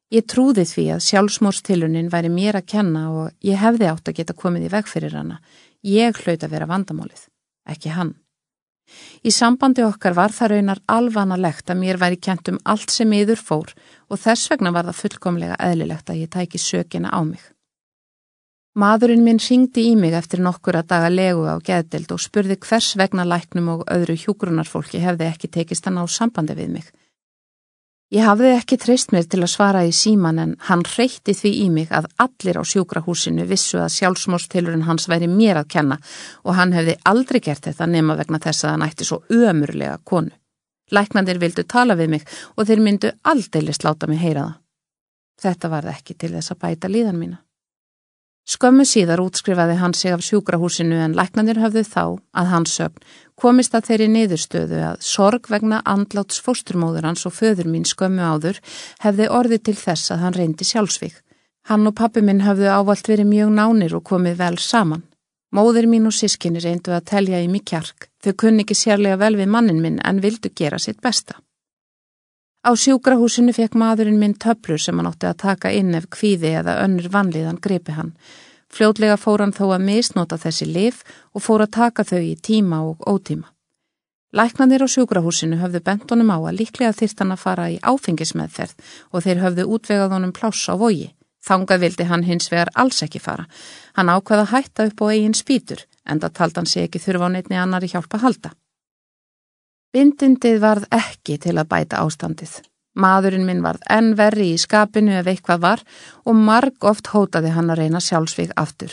Ég 0.09 0.25
trúði 0.25 0.63
því 0.65 0.85
að 0.95 1.03
sjálfsmórstilunin 1.05 2.07
væri 2.09 2.31
mér 2.33 2.61
að 2.61 2.69
kenna 2.71 3.03
og 3.11 3.45
ég 3.45 3.59
hefði 3.59 3.91
átt 3.91 4.07
að 4.09 4.21
geta 4.21 4.37
komið 4.37 4.69
í 4.69 4.71
veg 4.73 4.87
fyrir 4.89 5.17
hana. 5.19 5.41
Ég 5.85 6.17
hlaut 6.23 6.45
að 6.45 6.55
vera 6.55 6.69
vandamálið, 6.69 7.27
ekki 7.69 7.91
hann. 7.93 8.15
Í 9.21 9.29
sambandi 9.35 9.83
okkar 9.85 10.15
var 10.17 10.33
það 10.33 10.55
raunar 10.55 10.81
alvanalegt 10.89 11.69
að 11.69 11.81
mér 11.83 11.99
væri 12.01 12.17
kent 12.17 12.49
um 12.49 12.57
allt 12.63 12.89
sem 12.89 13.11
yður 13.13 13.43
fór 13.43 13.75
og 14.09 14.17
þess 14.23 14.49
vegna 14.49 14.73
var 14.73 14.89
það 14.89 15.01
fullkomlega 15.03 15.59
eðlilegt 15.67 16.09
að 16.09 16.23
ég 16.23 16.33
tæki 16.33 16.61
sökina 16.63 17.11
á 17.13 17.21
mig. 17.21 17.43
Maðurinn 18.79 19.25
minn 19.25 19.41
ringdi 19.43 19.89
í 19.89 19.95
mig 19.99 20.13
eftir 20.15 20.39
nokkur 20.39 20.77
að 20.79 20.91
daga 20.93 21.09
legu 21.11 21.43
á 21.49 21.59
geðdild 21.59 22.13
og 22.15 22.21
spurði 22.23 22.55
hvers 22.63 22.93
vegna 22.99 23.25
læknum 23.27 23.67
og 23.73 23.81
öðru 23.91 24.15
hjúgrunarfólki 24.21 25.01
hefði 25.03 25.25
ekki 25.27 25.49
tekist 25.51 25.89
að 25.89 25.97
ná 25.97 26.03
sambandi 26.07 26.55
við 26.55 26.69
mig. 26.77 26.85
Ég 28.15 28.25
hafði 28.25 28.53
ekki 28.55 28.77
treyst 28.81 29.11
mér 29.13 29.27
til 29.29 29.41
að 29.43 29.51
svara 29.51 29.81
í 29.85 29.91
síman 29.93 30.39
en 30.41 30.53
hann 30.69 30.85
reytti 30.95 31.35
því 31.37 31.51
í 31.65 31.65
mig 31.73 31.91
að 31.93 32.07
allir 32.23 32.61
á 32.61 32.63
sjúkrahúsinu 32.71 33.49
vissu 33.49 33.81
að 33.83 33.91
sjálfsmórstilurinn 33.97 34.87
hans 34.87 35.09
væri 35.11 35.27
mér 35.29 35.59
að 35.59 35.69
kenna 35.75 35.99
og 36.45 36.55
hann 36.57 36.73
hefði 36.73 36.95
aldrei 37.11 37.41
gert 37.49 37.67
þetta 37.67 37.89
nema 37.89 38.15
vegna 38.21 38.39
þess 38.47 38.63
að 38.63 38.73
hann 38.75 38.87
ætti 38.87 39.09
svo 39.09 39.19
ömurlega 39.27 39.99
konu. 40.05 40.31
Læknandir 40.89 41.41
vildu 41.43 41.67
tala 41.67 41.99
við 41.99 42.15
mig 42.15 42.25
og 42.55 42.65
þeir 42.65 42.85
myndu 42.87 43.13
aldeilis 43.27 43.83
láta 43.83 44.07
mig 44.07 44.23
heyra 44.23 44.47
það. 44.47 44.57
Þetta 45.39 45.75
var 45.75 45.93
ekki 45.97 46.15
til 46.15 46.33
þess 46.37 46.55
að 46.55 46.61
bæta 46.63 46.89
líðan 46.89 47.19
mína. 47.19 47.43
Skömmu 48.49 48.81
síðar 48.87 49.21
útskrifaði 49.21 49.75
hann 49.77 49.93
sig 49.93 50.09
af 50.09 50.23
sjúkrahúsinu 50.25 50.97
en 51.03 51.13
læknanir 51.13 51.59
höfðu 51.61 51.83
þá, 51.85 52.03
að 52.33 52.47
hans 52.49 52.71
sögn, 52.79 53.03
komist 53.37 53.75
að 53.77 53.91
þeirri 53.91 54.07
niðurstöðu 54.09 54.79
að 54.87 55.03
sorg 55.05 55.51
vegna 55.53 55.83
andláts 55.85 56.41
fósturmóður 56.41 57.05
hans 57.05 57.27
og 57.29 57.35
föður 57.37 57.69
mín 57.69 57.85
skömmu 57.85 58.25
áður 58.25 58.57
hefði 59.03 59.27
orðið 59.39 59.61
til 59.69 59.75
þess 59.83 60.15
að 60.15 60.23
hann 60.23 60.37
reyndi 60.39 60.65
sjálfsvík. 60.65 61.19
Hann 61.69 61.85
og 61.85 61.93
pappi 61.99 62.23
minn 62.25 62.41
höfðu 62.41 62.71
ávalt 62.73 63.11
verið 63.11 63.29
mjög 63.29 63.53
nánir 63.59 63.93
og 63.99 64.07
komið 64.09 64.41
vel 64.41 64.57
saman. 64.57 65.05
Móður 65.53 65.85
mín 65.91 66.09
og 66.09 66.17
sískinni 66.17 66.63
reyndu 66.63 66.95
að 66.95 67.05
telja 67.11 67.43
í 67.43 67.51
mig 67.53 67.67
kjark. 67.69 68.09
Þau 68.23 68.33
kunni 68.33 68.65
ekki 68.65 68.77
sérlega 68.77 69.21
vel 69.21 69.35
við 69.37 69.53
mannin 69.53 69.83
minn 69.83 70.01
en 70.01 70.23
vildu 70.25 70.49
gera 70.57 70.81
sitt 70.81 71.01
besta. 71.05 71.37
Á 72.59 72.75
sjúkrahúsinu 72.75 73.53
fekk 73.55 73.77
maðurinn 73.79 74.17
minn 74.19 74.33
töflur 74.35 74.81
sem 74.83 74.97
hann 74.99 75.07
átti 75.07 75.29
að 75.29 75.37
taka 75.45 75.69
inn 75.71 75.93
ef 75.95 76.09
kvíði 76.11 76.49
eða 76.59 76.81
önnur 76.83 77.07
vanliðan 77.13 77.61
gripi 77.63 77.95
hann. 77.95 78.11
Fljótlega 78.67 79.15
fór 79.17 79.45
hann 79.45 79.55
þó 79.55 79.69
að 79.77 79.85
misnota 79.87 80.37
þessi 80.37 80.67
lif 80.67 80.99
og 81.31 81.45
fór 81.45 81.63
að 81.63 81.71
taka 81.77 82.03
þau 82.03 82.19
í 82.19 82.35
tíma 82.35 82.81
og 82.89 83.07
ótíma. 83.07 83.47
Læknanir 84.35 84.83
á 84.83 84.87
sjúkrahúsinu 84.91 85.57
höfðu 85.57 85.81
bent 85.87 86.11
honum 86.11 86.35
á 86.35 86.37
að 86.37 86.59
líklega 86.59 86.91
þyrst 86.99 87.23
hann 87.23 87.31
að 87.33 87.43
fara 87.45 87.71
í 87.71 87.79
áfengismeðferð 87.79 88.75
og 89.09 89.23
þeir 89.23 89.41
höfðu 89.45 89.65
útvegað 89.77 90.15
honum 90.17 90.35
pláss 90.35 90.67
á 90.67 90.75
vogi. 90.75 91.13
Þangað 91.39 91.85
vildi 91.85 92.09
hann 92.11 92.27
hins 92.27 92.51
vegar 92.51 92.69
alls 92.75 92.99
ekki 93.07 93.23
fara. 93.23 93.47
Hann 93.95 94.11
ákvaða 94.11 94.43
að 94.43 94.51
hætta 94.53 94.89
upp 94.91 95.01
á 95.01 95.05
eigin 95.15 95.33
spýtur 95.33 95.87
en 96.03 96.19
það 96.19 96.35
tald 96.35 96.59
hann 96.59 96.67
sé 96.67 96.83
ekki 96.85 96.99
þurfa 96.99 97.31
á 97.31 97.33
neittni 97.33 97.55
annari 97.55 97.87
hjálpa 97.87 98.19
halda. 98.19 98.51
Bindindið 99.89 100.59
varð 100.61 100.83
ekki 100.93 101.39
til 101.41 101.55
að 101.57 101.69
bæta 101.71 102.03
ástandið. 102.05 102.59
Maðurinn 102.99 103.45
minn 103.47 103.63
varð 103.65 103.81
enn 103.89 104.11
verri 104.19 104.51
í 104.53 104.57
skapinu 104.61 105.15
ef 105.17 105.29
eitthvað 105.31 105.63
var 105.63 105.81
og 106.29 106.35
marg 106.37 106.85
oft 106.85 107.09
hótaði 107.09 107.55
hann 107.55 107.71
að 107.73 107.81
reyna 107.81 108.01
sjálfsvík 108.03 108.53
aftur. 108.59 108.91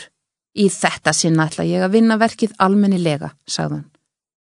Í 0.57 0.65
þetta 0.73 1.13
sinna 1.13 1.45
ætla 1.45 1.67
ég 1.69 1.85
að 1.85 1.93
vinna 1.99 2.17
verkið 2.17 2.55
almennilega, 2.57 3.35
sagðan. 3.45 3.85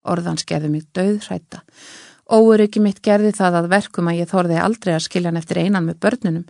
Orðans 0.03 0.43
gerði 0.49 0.73
mig 0.73 0.89
döðhrætta. 0.99 1.63
Óuriki 2.27 2.83
mitt 2.83 2.99
gerði 3.07 3.31
það 3.39 3.61
að 3.61 3.69
verkum 3.77 4.11
að 4.11 4.19
ég 4.25 4.31
þorði 4.33 4.59
aldrei 4.59 4.97
að 4.97 5.05
skilja 5.07 5.31
hann 5.31 5.39
eftir 5.39 5.63
einan 5.63 5.87
með 5.87 6.01
börnunum. 6.03 6.47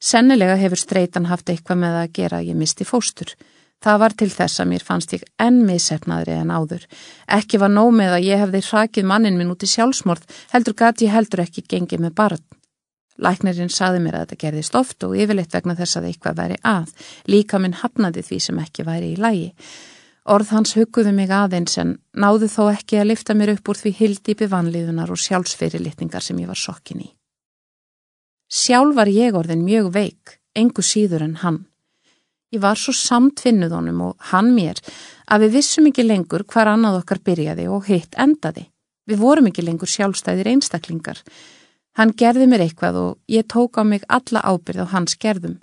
Sennilega 0.00 0.56
hefur 0.56 0.80
streitan 0.80 1.28
haft 1.28 1.52
eitthvað 1.52 1.82
með 1.84 2.00
að 2.00 2.14
gera 2.16 2.40
að 2.40 2.48
ég 2.48 2.56
misti 2.56 2.88
fóstur. 2.88 3.36
Það 3.84 4.00
var 4.00 4.14
til 4.16 4.30
þess 4.32 4.62
að 4.62 4.68
mér 4.70 4.84
fannst 4.84 5.12
ég 5.12 5.24
enn 5.44 5.58
missefnaðri 5.68 6.38
en 6.40 6.52
áður. 6.54 6.84
Ekki 7.36 7.58
var 7.60 7.72
nóg 7.72 7.90
með 7.92 8.14
að 8.16 8.28
ég 8.30 8.40
hefði 8.40 8.62
hrakið 8.64 9.08
mannin 9.10 9.36
minn 9.36 9.50
út 9.52 9.64
í 9.66 9.68
sjálfsmorð, 9.68 10.24
heldur 10.54 10.76
gati 10.78 11.10
heldur 11.12 11.42
ekki 11.44 11.66
gengið 11.68 12.06
með 12.06 12.14
barn. 12.16 12.44
Læknirinn 13.20 13.70
saði 13.70 14.00
mér 14.02 14.16
að 14.16 14.22
þetta 14.24 14.38
gerðist 14.40 14.78
oft 14.78 15.04
og 15.06 15.12
yfirleitt 15.20 15.52
vegna 15.54 15.76
þess 15.78 15.98
að 16.00 16.06
eitthvað 16.08 16.38
væri 16.40 16.56
að. 16.66 16.94
Líka 17.30 17.60
minn 17.60 17.76
hafnaði 17.82 18.24
því 18.24 18.38
sem 18.46 18.62
ekki 18.64 18.86
væri 18.88 19.12
í 19.12 19.20
lægi. 19.20 19.50
Orð 20.32 20.54
hans 20.56 20.72
hugguðu 20.78 21.12
mig 21.12 21.30
aðeins 21.30 21.76
en 21.78 21.98
náðu 22.16 22.48
þó 22.48 22.62
ekki 22.72 22.98
að 22.98 23.10
lifta 23.12 23.36
mér 23.36 23.52
upp 23.58 23.68
úr 23.68 23.82
því 23.82 23.92
hildýpi 24.00 24.48
vanliðunar 24.48 25.12
og 25.12 25.20
sjálfsfyrirlitningar 25.20 26.24
sem 26.24 26.40
ég 26.40 26.48
var 26.48 26.58
sokkin 26.58 27.04
í. 27.04 27.12
Sjálf 28.48 28.96
var 28.96 29.12
ég 29.12 29.36
orðin 29.36 29.66
mjög 29.68 29.92
veik, 29.92 30.38
engu 30.56 30.82
síður 30.82 31.28
en 31.28 31.38
hann. 31.44 31.62
Ég 32.54 32.62
var 32.62 32.78
svo 32.78 32.92
samtvinnuð 32.94 33.72
honum 33.74 34.00
og 34.12 34.28
hann 34.30 34.52
mér 34.54 34.78
að 35.26 35.46
við 35.46 35.56
vissum 35.56 35.88
ekki 35.90 36.04
lengur 36.06 36.44
hvar 36.46 36.70
annað 36.70 37.00
okkar 37.00 37.18
byrjaði 37.26 37.66
og 37.66 37.88
hitt 37.88 38.14
endaði. 38.14 38.68
Við 39.10 39.18
vorum 39.18 39.48
ekki 39.50 39.64
lengur 39.66 39.90
sjálfstæðir 39.90 40.52
einstaklingar. 40.52 41.18
Hann 41.98 42.14
gerði 42.14 42.46
mér 42.50 42.64
eitthvað 42.64 43.00
og 43.00 43.16
ég 43.30 43.48
tók 43.50 43.78
á 43.78 43.82
mig 43.82 44.06
alla 44.06 44.44
ábyrð 44.46 44.86
á 44.86 44.92
hans 44.94 45.18
gerðum. 45.18 45.58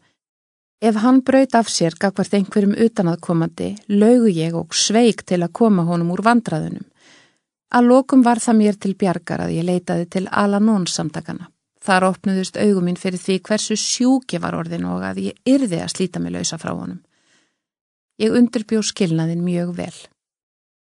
Ef 0.81 0.99
hann 0.99 1.21
braut 1.23 1.55
af 1.55 1.69
sér 1.71 1.95
gagvart 1.95 2.33
einhverjum 2.33 2.75
utanaðkomandi, 2.75 3.69
laugu 3.87 4.31
ég 4.33 4.55
og 4.57 4.75
sveik 4.75 5.23
til 5.23 5.43
að 5.45 5.53
koma 5.53 5.85
honum 5.87 6.11
úr 6.11 6.23
vandraðunum. 6.25 6.87
Að 7.71 7.87
lokum 7.87 8.23
var 8.25 8.41
það 8.43 8.57
mér 8.59 8.79
til 8.81 8.95
bjargar 8.99 9.45
að 9.45 9.55
ég 9.61 9.67
leitaði 9.67 10.09
til 10.11 10.25
Al-Anon 10.27 10.89
samtakana. 10.91 11.47
Þar 11.81 12.07
opnuðust 12.11 12.59
augum 12.61 12.85
mín 12.85 12.99
fyrir 12.99 13.21
því 13.21 13.39
hversu 13.47 13.77
sjúki 13.79 14.37
var 14.41 14.53
orðin 14.57 14.85
og 14.85 15.01
að 15.05 15.23
ég 15.31 15.39
yrði 15.49 15.79
að 15.81 15.93
slíta 15.95 16.21
mig 16.21 16.35
lausa 16.35 16.59
frá 16.61 16.75
honum. 16.75 16.99
Ég 18.21 18.35
undirbjó 18.37 18.83
skilnaðin 18.85 19.41
mjög 19.41 19.73
vel. 19.79 19.95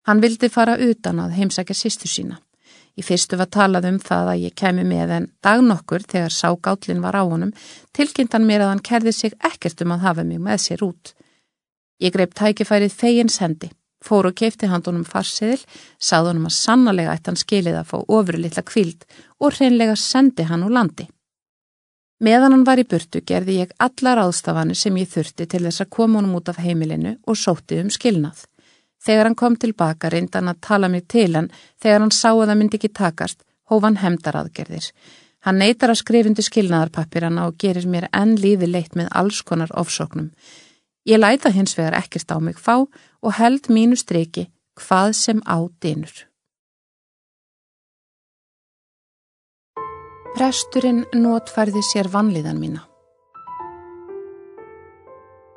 Hann 0.09 0.23
vildi 0.23 0.51
fara 0.51 0.75
utan 0.83 1.21
að 1.23 1.37
heimsækja 1.39 1.77
sýstu 1.79 2.11
sína. 2.11 2.41
Í 2.99 3.05
fyrstu 3.07 3.39
var 3.41 3.49
talað 3.49 3.87
um 3.89 3.99
það 4.03 4.31
að 4.33 4.43
ég 4.43 4.57
kemi 4.59 4.83
með 4.85 5.13
en 5.17 5.29
dagnokkur 5.45 6.03
þegar 6.05 6.35
ságállin 6.35 7.05
var 7.05 7.17
á 7.17 7.23
honum 7.23 7.55
tilkynntan 7.97 8.45
mér 8.45 8.67
að 8.67 8.73
hann 8.73 8.83
kerði 8.89 9.13
sig 9.17 9.37
ekkert 9.39 9.81
um 9.85 9.95
að 9.95 10.05
hafa 10.09 10.25
mig 10.29 10.43
með 10.43 10.65
sér 10.67 10.83
út. 10.85 11.15
Ég 12.03 12.13
greip 12.13 12.35
tækifærið 12.35 12.93
fegins 12.99 13.39
hendi, 13.41 13.71
fór 14.03 14.29
og 14.31 14.37
keipti 14.39 14.69
handunum 14.71 15.07
farsiðil, 15.09 15.61
sað 15.99 16.31
honum 16.33 16.49
að 16.51 16.59
sannlega 16.59 17.15
ætti 17.17 17.31
hann 17.31 17.41
skilið 17.41 17.81
að 17.81 17.91
fá 17.91 17.99
ofru 18.03 18.41
litla 18.43 18.65
kvild 18.67 19.07
og 19.41 19.57
hreinlega 19.57 19.97
sendi 19.97 20.47
hann 20.49 20.65
úr 20.67 20.75
landi. 20.77 21.09
Meðan 22.23 22.55
hann 22.55 22.67
var 22.67 22.79
í 22.79 22.87
burtu 22.87 23.23
gerði 23.27 23.59
ég 23.63 23.73
allar 23.83 24.21
ástafanir 24.23 24.79
sem 24.79 24.97
ég 25.01 25.11
þurfti 25.11 25.49
til 25.51 25.65
þess 25.65 25.83
að 25.83 25.95
koma 25.97 26.21
honum 26.21 26.37
út 26.39 26.53
af 26.53 26.61
heimilinu 26.63 27.17
og 27.27 27.39
sótti 27.39 27.81
um 27.83 27.91
skilnað. 27.91 28.45
Þegar 29.03 29.27
hann 29.27 29.39
kom 29.39 29.57
tilbaka 29.59 30.11
reyndi 30.13 30.39
hann 30.39 30.53
að 30.53 30.61
tala 30.63 30.89
mig 30.89 31.09
til 31.11 31.33
hann, 31.35 31.51
þegar 31.83 32.05
hann 32.05 32.15
sá 32.15 32.31
að 32.31 32.47
það 32.47 32.59
myndi 32.61 32.79
ekki 32.79 32.93
takast, 32.95 33.43
hóf 33.67 33.83
hann 33.83 33.99
hemdar 33.99 34.39
aðgerðir. 34.39 34.87
Hann 35.43 35.59
neytar 35.59 35.91
að 35.91 35.99
skrifundu 36.05 36.45
skilnaðarpappirana 36.47 37.49
og 37.51 37.57
gerir 37.59 37.89
mér 37.91 38.07
enn 38.15 38.37
lífi 38.39 38.69
leitt 38.71 38.95
með 38.95 39.11
alls 39.19 39.43
konar 39.43 39.73
ofsóknum. 39.75 40.31
Ég 41.05 41.19
læta 41.19 41.51
hins 41.51 41.75
vegar 41.79 41.97
ekkert 41.99 42.31
á 42.31 42.39
mig 42.39 42.59
fá 42.59 42.87
og 43.23 43.33
held 43.35 43.67
mínu 43.69 43.97
streiki 43.99 44.47
hvað 44.79 45.13
sem 45.19 45.41
á 45.43 45.59
dinur. 45.83 46.15
Presturinn 50.33 51.05
notfærði 51.13 51.83
sér 51.85 52.09
vanlíðan 52.09 52.61
mína. 52.63 52.87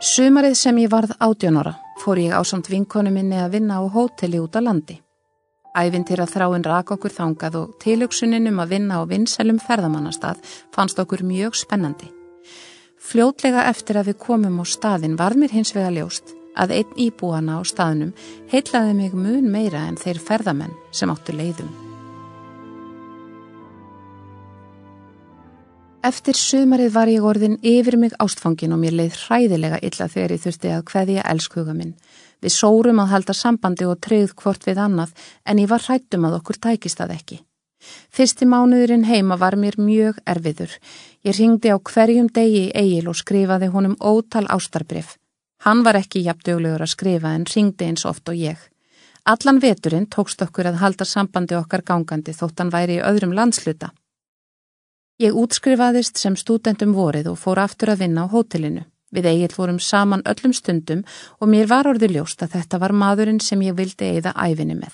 Sumarið 0.02 0.58
sem 0.60 0.82
ég 0.84 0.92
varð 0.92 1.14
átjónora 1.24 1.78
fór 2.02 2.20
ég 2.20 2.34
á 2.36 2.42
samt 2.44 2.68
vinkonu 2.70 3.14
minni 3.14 3.38
að 3.40 3.56
vinna 3.56 3.80
á 3.80 3.84
hóteli 3.88 4.42
út 4.42 4.58
á 4.58 4.62
landi. 4.66 4.98
Ævintir 5.76 6.20
að 6.24 6.34
þráinn 6.36 6.68
rak 6.68 6.92
okkur 6.92 7.14
þangað 7.14 7.62
og 7.62 7.80
tilugsunin 7.84 8.50
um 8.52 8.60
að 8.64 8.76
vinna 8.76 9.00
á 9.00 9.04
vinsælum 9.08 9.62
ferðamannastað 9.62 10.44
fannst 10.76 11.00
okkur 11.00 11.24
mjög 11.24 11.56
spennandi. 11.56 12.15
Fljótlega 13.06 13.68
eftir 13.70 14.00
að 14.00 14.10
við 14.10 14.22
komum 14.24 14.58
á 14.58 14.66
staðin 14.66 15.18
var 15.20 15.36
mér 15.38 15.52
hins 15.54 15.76
vega 15.76 15.92
ljóst 15.94 16.32
að 16.58 16.72
einn 16.80 16.96
íbúana 17.06 17.60
á 17.60 17.62
staðnum 17.62 18.16
heitlaði 18.50 18.96
mig 18.98 19.14
mun 19.14 19.46
meira 19.52 19.84
en 19.86 20.00
þeir 20.00 20.22
ferðamenn 20.26 20.74
sem 20.90 21.12
áttu 21.14 21.36
leiðum. 21.36 21.70
Eftir 26.06 26.38
sumarið 26.38 26.92
var 26.94 27.10
ég 27.10 27.24
orðin 27.26 27.60
yfir 27.66 27.98
mig 28.02 28.14
ástfangin 28.22 28.74
og 28.74 28.82
mér 28.82 28.98
leið 28.98 29.22
hræðilega 29.26 29.82
illa 29.86 30.10
þegar 30.10 30.34
ég 30.36 30.44
þurfti 30.44 30.74
að 30.74 30.86
hveðja 30.90 31.30
elskuga 31.30 31.74
minn. 31.78 31.96
Við 32.42 32.54
sórum 32.58 33.02
að 33.02 33.12
halda 33.14 33.34
sambandi 33.38 33.88
og 33.90 34.02
treyð 34.06 34.36
hvort 34.38 34.66
við 34.66 34.82
annað 34.82 35.14
en 35.46 35.62
ég 35.62 35.70
var 35.70 35.86
hrættum 35.86 36.26
að 36.26 36.40
okkur 36.42 36.62
tækist 36.62 37.02
það 37.02 37.20
ekki. 37.20 37.40
Fyrsti 38.14 38.46
mánuðurinn 38.50 39.06
heima 39.06 39.38
var 39.38 39.58
mér 39.58 39.78
mjög 39.82 40.22
erfiður. 40.30 40.72
Ég 41.26 41.34
ringdi 41.40 41.72
á 41.74 41.78
hverjum 41.82 42.28
degi 42.30 42.68
í 42.68 42.74
eigil 42.78 43.08
og 43.10 43.18
skrifaði 43.18 43.72
honum 43.74 43.96
ótal 43.98 44.46
ástarbrif. 44.46 45.16
Hann 45.66 45.82
var 45.82 45.98
ekki 45.98 46.22
jafndöglegur 46.22 46.84
að 46.86 46.92
skrifa 46.92 47.32
en 47.34 47.48
ringdi 47.50 47.88
eins 47.88 48.06
oft 48.06 48.30
og 48.30 48.38
ég. 48.38 48.60
Allan 49.26 49.58
veturinn 49.64 50.06
tókst 50.06 50.44
okkur 50.46 50.70
að 50.70 50.78
halda 50.84 51.08
sambandi 51.10 51.58
okkar 51.58 51.82
gangandi 51.82 52.36
þótt 52.38 52.62
hann 52.62 52.70
væri 52.76 53.00
í 53.00 53.06
öðrum 53.10 53.34
landsluta. 53.34 53.90
Ég 55.18 55.34
útskrifaðist 55.34 56.22
sem 56.22 56.38
stúdendum 56.38 56.94
vorið 56.94 57.32
og 57.34 57.42
fór 57.42 57.64
aftur 57.64 57.96
að 57.96 58.06
vinna 58.06 58.28
á 58.30 58.34
hótelinu. 58.34 58.86
Við 59.10 59.32
eigil 59.32 59.52
fórum 59.56 59.82
saman 59.82 60.26
öllum 60.30 60.54
stundum 60.54 61.06
og 61.40 61.50
mér 61.50 61.72
var 61.72 61.90
orðið 61.90 62.20
ljóst 62.20 62.46
að 62.46 62.60
þetta 62.60 62.84
var 62.86 62.94
maðurinn 62.94 63.42
sem 63.42 63.66
ég 63.66 63.74
vildi 63.74 64.12
eigða 64.14 64.38
æfinni 64.38 64.78
með. 64.78 64.94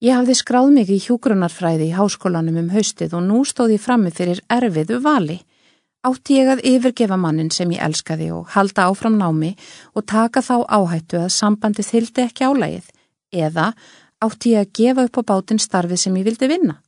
Ég 0.00 0.16
hafði 0.16 0.32
skráð 0.38 0.70
mig 0.72 0.88
í 0.88 0.96
hjúgrunarfræði 1.04 1.90
í 1.90 1.92
háskólanum 1.92 2.56
um 2.56 2.68
haustið 2.72 3.18
og 3.18 3.24
nú 3.26 3.42
stóð 3.44 3.74
ég 3.74 3.82
frammi 3.84 4.08
fyrir 4.16 4.38
erfiðu 4.48 4.96
vali. 5.04 5.36
Átti 6.08 6.38
ég 6.38 6.48
að 6.48 6.62
yfirgefa 6.70 7.18
mannin 7.20 7.50
sem 7.52 7.68
ég 7.74 7.82
elskaði 7.84 8.30
og 8.32 8.48
halda 8.54 8.86
áfram 8.88 9.18
námi 9.20 9.50
og 9.92 10.06
taka 10.08 10.40
þá 10.40 10.64
áhættu 10.72 11.20
að 11.20 11.34
sambandi 11.36 11.84
þyldi 11.84 12.24
ekki 12.24 12.48
álægið 12.48 12.88
eða 13.44 13.66
átti 14.24 14.54
ég 14.54 14.64
að 14.64 14.72
gefa 14.80 15.04
upp 15.04 15.20
á 15.20 15.22
bátinn 15.34 15.60
starfið 15.60 16.02
sem 16.06 16.16
ég 16.16 16.28
vildi 16.30 16.48
vinna. 16.48 16.80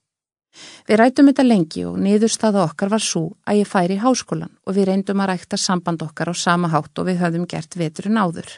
Við 0.88 1.01
rætum 1.03 1.29
þetta 1.29 1.48
lengi 1.51 1.85
og 1.85 2.01
niðurstaða 2.01 2.64
okkar 2.64 2.96
var 2.96 3.05
svo 3.05 3.27
að 3.44 3.61
ég 3.61 3.68
færi 3.68 4.01
í 4.01 4.05
háskólan 4.07 4.57
og 4.64 4.81
við 4.81 4.88
reyndum 4.88 5.20
að 5.20 5.35
rækta 5.35 5.61
samband 5.61 6.01
okkar 6.09 6.33
á 6.33 6.35
sama 6.48 6.72
hátt 6.72 6.96
og 6.96 7.12
við 7.12 7.20
höfðum 7.20 7.44
gert 7.44 7.77
veturinn 7.77 8.16
áður. 8.16 8.48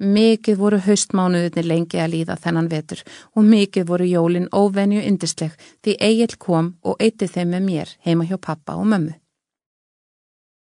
Mikið 0.00 0.56
voru 0.56 0.78
haustmánuðinni 0.80 1.66
lengi 1.66 1.98
að 2.00 2.14
líða 2.14 2.38
þennan 2.40 2.70
vetur 2.72 3.02
og 3.36 3.44
mikið 3.44 3.88
voru 3.90 4.06
jólin 4.08 4.48
óvenju 4.48 5.02
indisleg 5.04 5.56
því 5.84 5.96
Egil 6.00 6.36
kom 6.40 6.70
og 6.80 6.96
eitti 7.04 7.28
þeim 7.28 7.52
með 7.52 7.66
mér 7.66 7.92
heima 8.06 8.24
hjá 8.24 8.38
pappa 8.40 8.78
og 8.80 8.88
mömmu. 8.88 9.18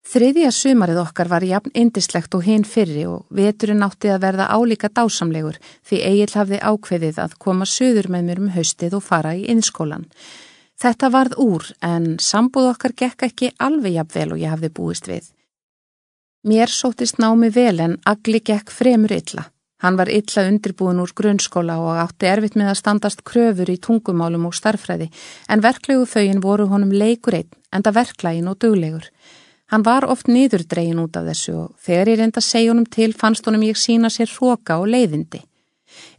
Þriðja 0.09 0.49
sumarið 0.55 0.97
okkar 1.03 1.29
var 1.29 1.43
jafn 1.45 1.75
indislegt 1.77 2.33
og 2.33 2.45
hinn 2.47 2.63
fyrri 2.65 3.03
og 3.05 3.27
veturinn 3.29 3.85
átti 3.85 4.09
að 4.09 4.23
verða 4.23 4.49
álíka 4.49 4.89
dásamlegur 4.89 5.59
því 5.85 5.99
Egil 6.09 6.31
hafði 6.33 6.61
ákveðið 6.65 7.19
að 7.21 7.35
koma 7.37 7.67
söður 7.69 8.09
með 8.09 8.23
mér 8.25 8.41
um 8.41 8.53
haustið 8.55 8.95
og 8.97 9.05
fara 9.05 9.35
í 9.37 9.45
innskólan. 9.53 10.07
Þetta 10.81 11.11
varð 11.13 11.37
úr 11.43 11.67
en 11.85 12.15
sambúð 12.17 12.71
okkar 12.71 12.95
gekk 12.97 13.27
ekki 13.27 13.51
alveg 13.59 13.99
jafnvel 13.99 14.31
og 14.33 14.41
ég 14.41 14.55
hafði 14.55 14.73
búist 14.73 15.11
við. 15.11 15.27
Mér 16.41 16.69
sótist 16.71 17.17
námi 17.19 17.49
vel 17.52 17.82
en 17.84 17.97
agli 18.08 18.39
gekk 18.39 18.69
fremur 18.71 19.12
illa. 19.12 19.49
Hann 19.84 19.97
var 19.99 20.08
illa 20.08 20.45
undirbúin 20.47 21.02
úr 21.04 21.12
grunnskóla 21.12 21.75
og 21.84 21.97
átti 21.99 22.30
erfitt 22.32 22.56
með 22.56 22.69
að 22.71 22.78
standast 22.80 23.23
kröfur 23.28 23.67
í 23.67 23.75
tungumálum 23.75 24.45
og 24.47 24.56
starfræði 24.56 25.10
en 25.52 25.60
verklegu 25.60 26.06
fögin 26.08 26.39
voru 26.39 26.69
honum 26.71 26.93
leikur 26.95 27.36
einn 27.41 27.49
enda 27.75 27.91
verklægin 27.91 28.47
og 28.47 28.56
duglegur. 28.63 29.10
Hann 29.67 29.84
var 29.84 30.08
oft 30.08 30.32
niðurdregin 30.32 31.04
út 31.04 31.19
af 31.19 31.28
þessu 31.28 31.58
og 31.65 31.75
þegar 31.75 32.13
ég 32.13 32.19
reynda 32.21 32.41
honum 32.69 32.88
til 32.88 33.12
fannst 33.13 33.45
honum 33.45 33.67
ég 33.67 33.75
sína 33.75 34.08
sér 34.08 34.32
hróka 34.32 34.80
og 34.80 34.88
leiðindi. 34.88 35.43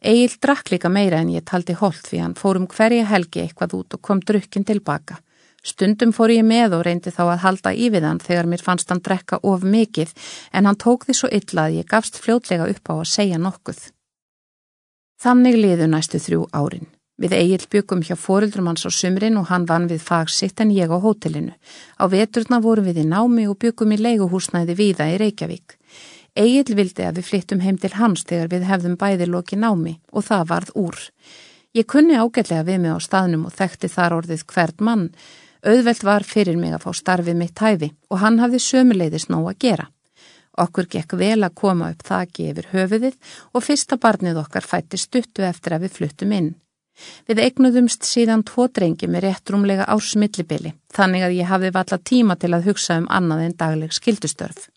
Egil 0.04 0.36
drakk 0.36 0.68
líka 0.70 0.92
meira 0.92 1.24
en 1.24 1.32
ég 1.32 1.48
taldi 1.48 1.72
holt 1.72 2.04
því 2.04 2.20
hann 2.20 2.36
fór 2.36 2.60
um 2.60 2.68
hverja 2.68 3.08
helgi 3.08 3.40
eitthvað 3.40 3.72
út 3.72 3.94
og 3.94 4.02
kom 4.02 4.20
drukkin 4.20 4.68
tilbaka. 4.68 5.16
Stundum 5.62 6.12
fór 6.16 6.32
ég 6.32 6.44
með 6.46 6.78
og 6.78 6.84
reyndi 6.86 7.12
þá 7.12 7.22
að 7.26 7.42
halda 7.44 7.72
í 7.76 7.90
við 7.92 8.06
hann 8.08 8.20
þegar 8.22 8.48
mér 8.48 8.62
fannst 8.64 8.88
hann 8.88 9.02
drekka 9.04 9.40
of 9.44 9.64
mikið 9.64 10.14
en 10.52 10.68
hann 10.68 10.78
tók 10.80 11.04
því 11.04 11.16
svo 11.18 11.28
illa 11.40 11.66
að 11.66 11.80
ég 11.80 11.90
gafst 11.90 12.16
fljótlega 12.20 12.68
upp 12.72 12.92
á 12.92 12.94
að 12.96 13.10
segja 13.12 13.40
nokkuð. 13.40 13.82
Þannig 15.20 15.58
liðu 15.60 15.90
næstu 15.92 16.18
þrjú 16.22 16.46
árin. 16.56 16.88
Við 17.20 17.34
Egil 17.36 17.66
byggum 17.68 18.00
hjá 18.00 18.14
fóruldrum 18.16 18.70
hans 18.70 18.86
á 18.88 18.90
sumrin 18.96 19.36
og 19.36 19.50
hann 19.50 19.66
vann 19.68 19.90
við 19.90 20.00
fagsitt 20.00 20.62
en 20.64 20.70
ég 20.72 20.88
á 20.88 20.96
hótelinu. 20.96 21.52
Á 22.00 22.08
veturna 22.08 22.62
vorum 22.64 22.88
við 22.88 23.02
í 23.02 23.04
námi 23.04 23.44
og 23.44 23.58
byggum 23.60 23.92
í 23.92 23.98
leiguhúsnæði 24.00 24.76
víða 24.78 25.10
í 25.12 25.18
Reykjavík. 25.20 25.76
Egil 26.40 26.72
vildi 26.78 27.04
að 27.04 27.20
við 27.20 27.28
flyttum 27.28 27.60
heim 27.60 27.76
til 27.76 27.92
hans 27.98 28.24
þegar 28.24 28.48
við 28.54 28.64
hefðum 28.70 28.96
bæði 28.96 29.28
loki 29.28 29.60
námi 29.60 29.98
og 30.08 30.24
það 30.24 30.48
varð 30.54 30.72
úr. 30.80 30.98
Ég 31.76 31.86
kunni 31.86 32.16
ágætlega 32.16 32.64
við 32.64 32.80
mig 32.86 32.96
á 32.96 32.98
staðnum 33.04 33.44
og 33.50 33.54
þekkti 33.54 33.92
þar 33.92 34.16
orðið 34.16 34.46
hvert 34.48 34.80
mann. 34.80 35.10
Auðvelt 35.60 36.04
var 36.04 36.24
fyrir 36.24 36.56
mig 36.56 36.72
að 36.72 36.86
fá 36.86 36.92
starfið 36.96 37.36
mitt 37.36 37.60
hæfi 37.60 37.90
og 38.08 38.22
hann 38.22 38.38
hafði 38.40 38.62
sömuleiðis 38.64 39.28
nóg 39.28 39.50
að 39.50 39.58
gera. 39.66 39.86
Okkur 40.60 40.88
gekk 40.92 41.14
vel 41.20 41.44
að 41.44 41.56
koma 41.60 41.90
upp 41.92 42.02
þaki 42.06 42.48
yfir 42.50 42.70
höfuðið 42.72 43.36
og 43.54 43.64
fyrsta 43.64 44.00
barnið 44.00 44.40
okkar 44.42 44.66
fætti 44.66 44.98
stuttu 45.00 45.44
eftir 45.46 45.76
að 45.76 45.86
við 45.86 45.96
fluttum 45.98 46.34
inn. 46.36 46.50
Við 47.28 47.40
eignuðumst 47.44 48.04
síðan 48.04 48.42
tvo 48.44 48.66
drengi 48.68 49.08
með 49.08 49.28
réttrumlega 49.28 49.86
ársmillibili, 49.88 50.74
þannig 50.92 51.24
að 51.24 51.36
ég 51.38 51.48
hafði 51.48 51.70
valla 51.76 51.98
tíma 52.10 52.36
til 52.36 52.52
að 52.56 52.66
hugsa 52.68 52.98
um 53.00 53.08
annað 53.08 53.46
en 53.46 53.56
dagleg 53.62 53.96
skildustörf. 53.96 54.68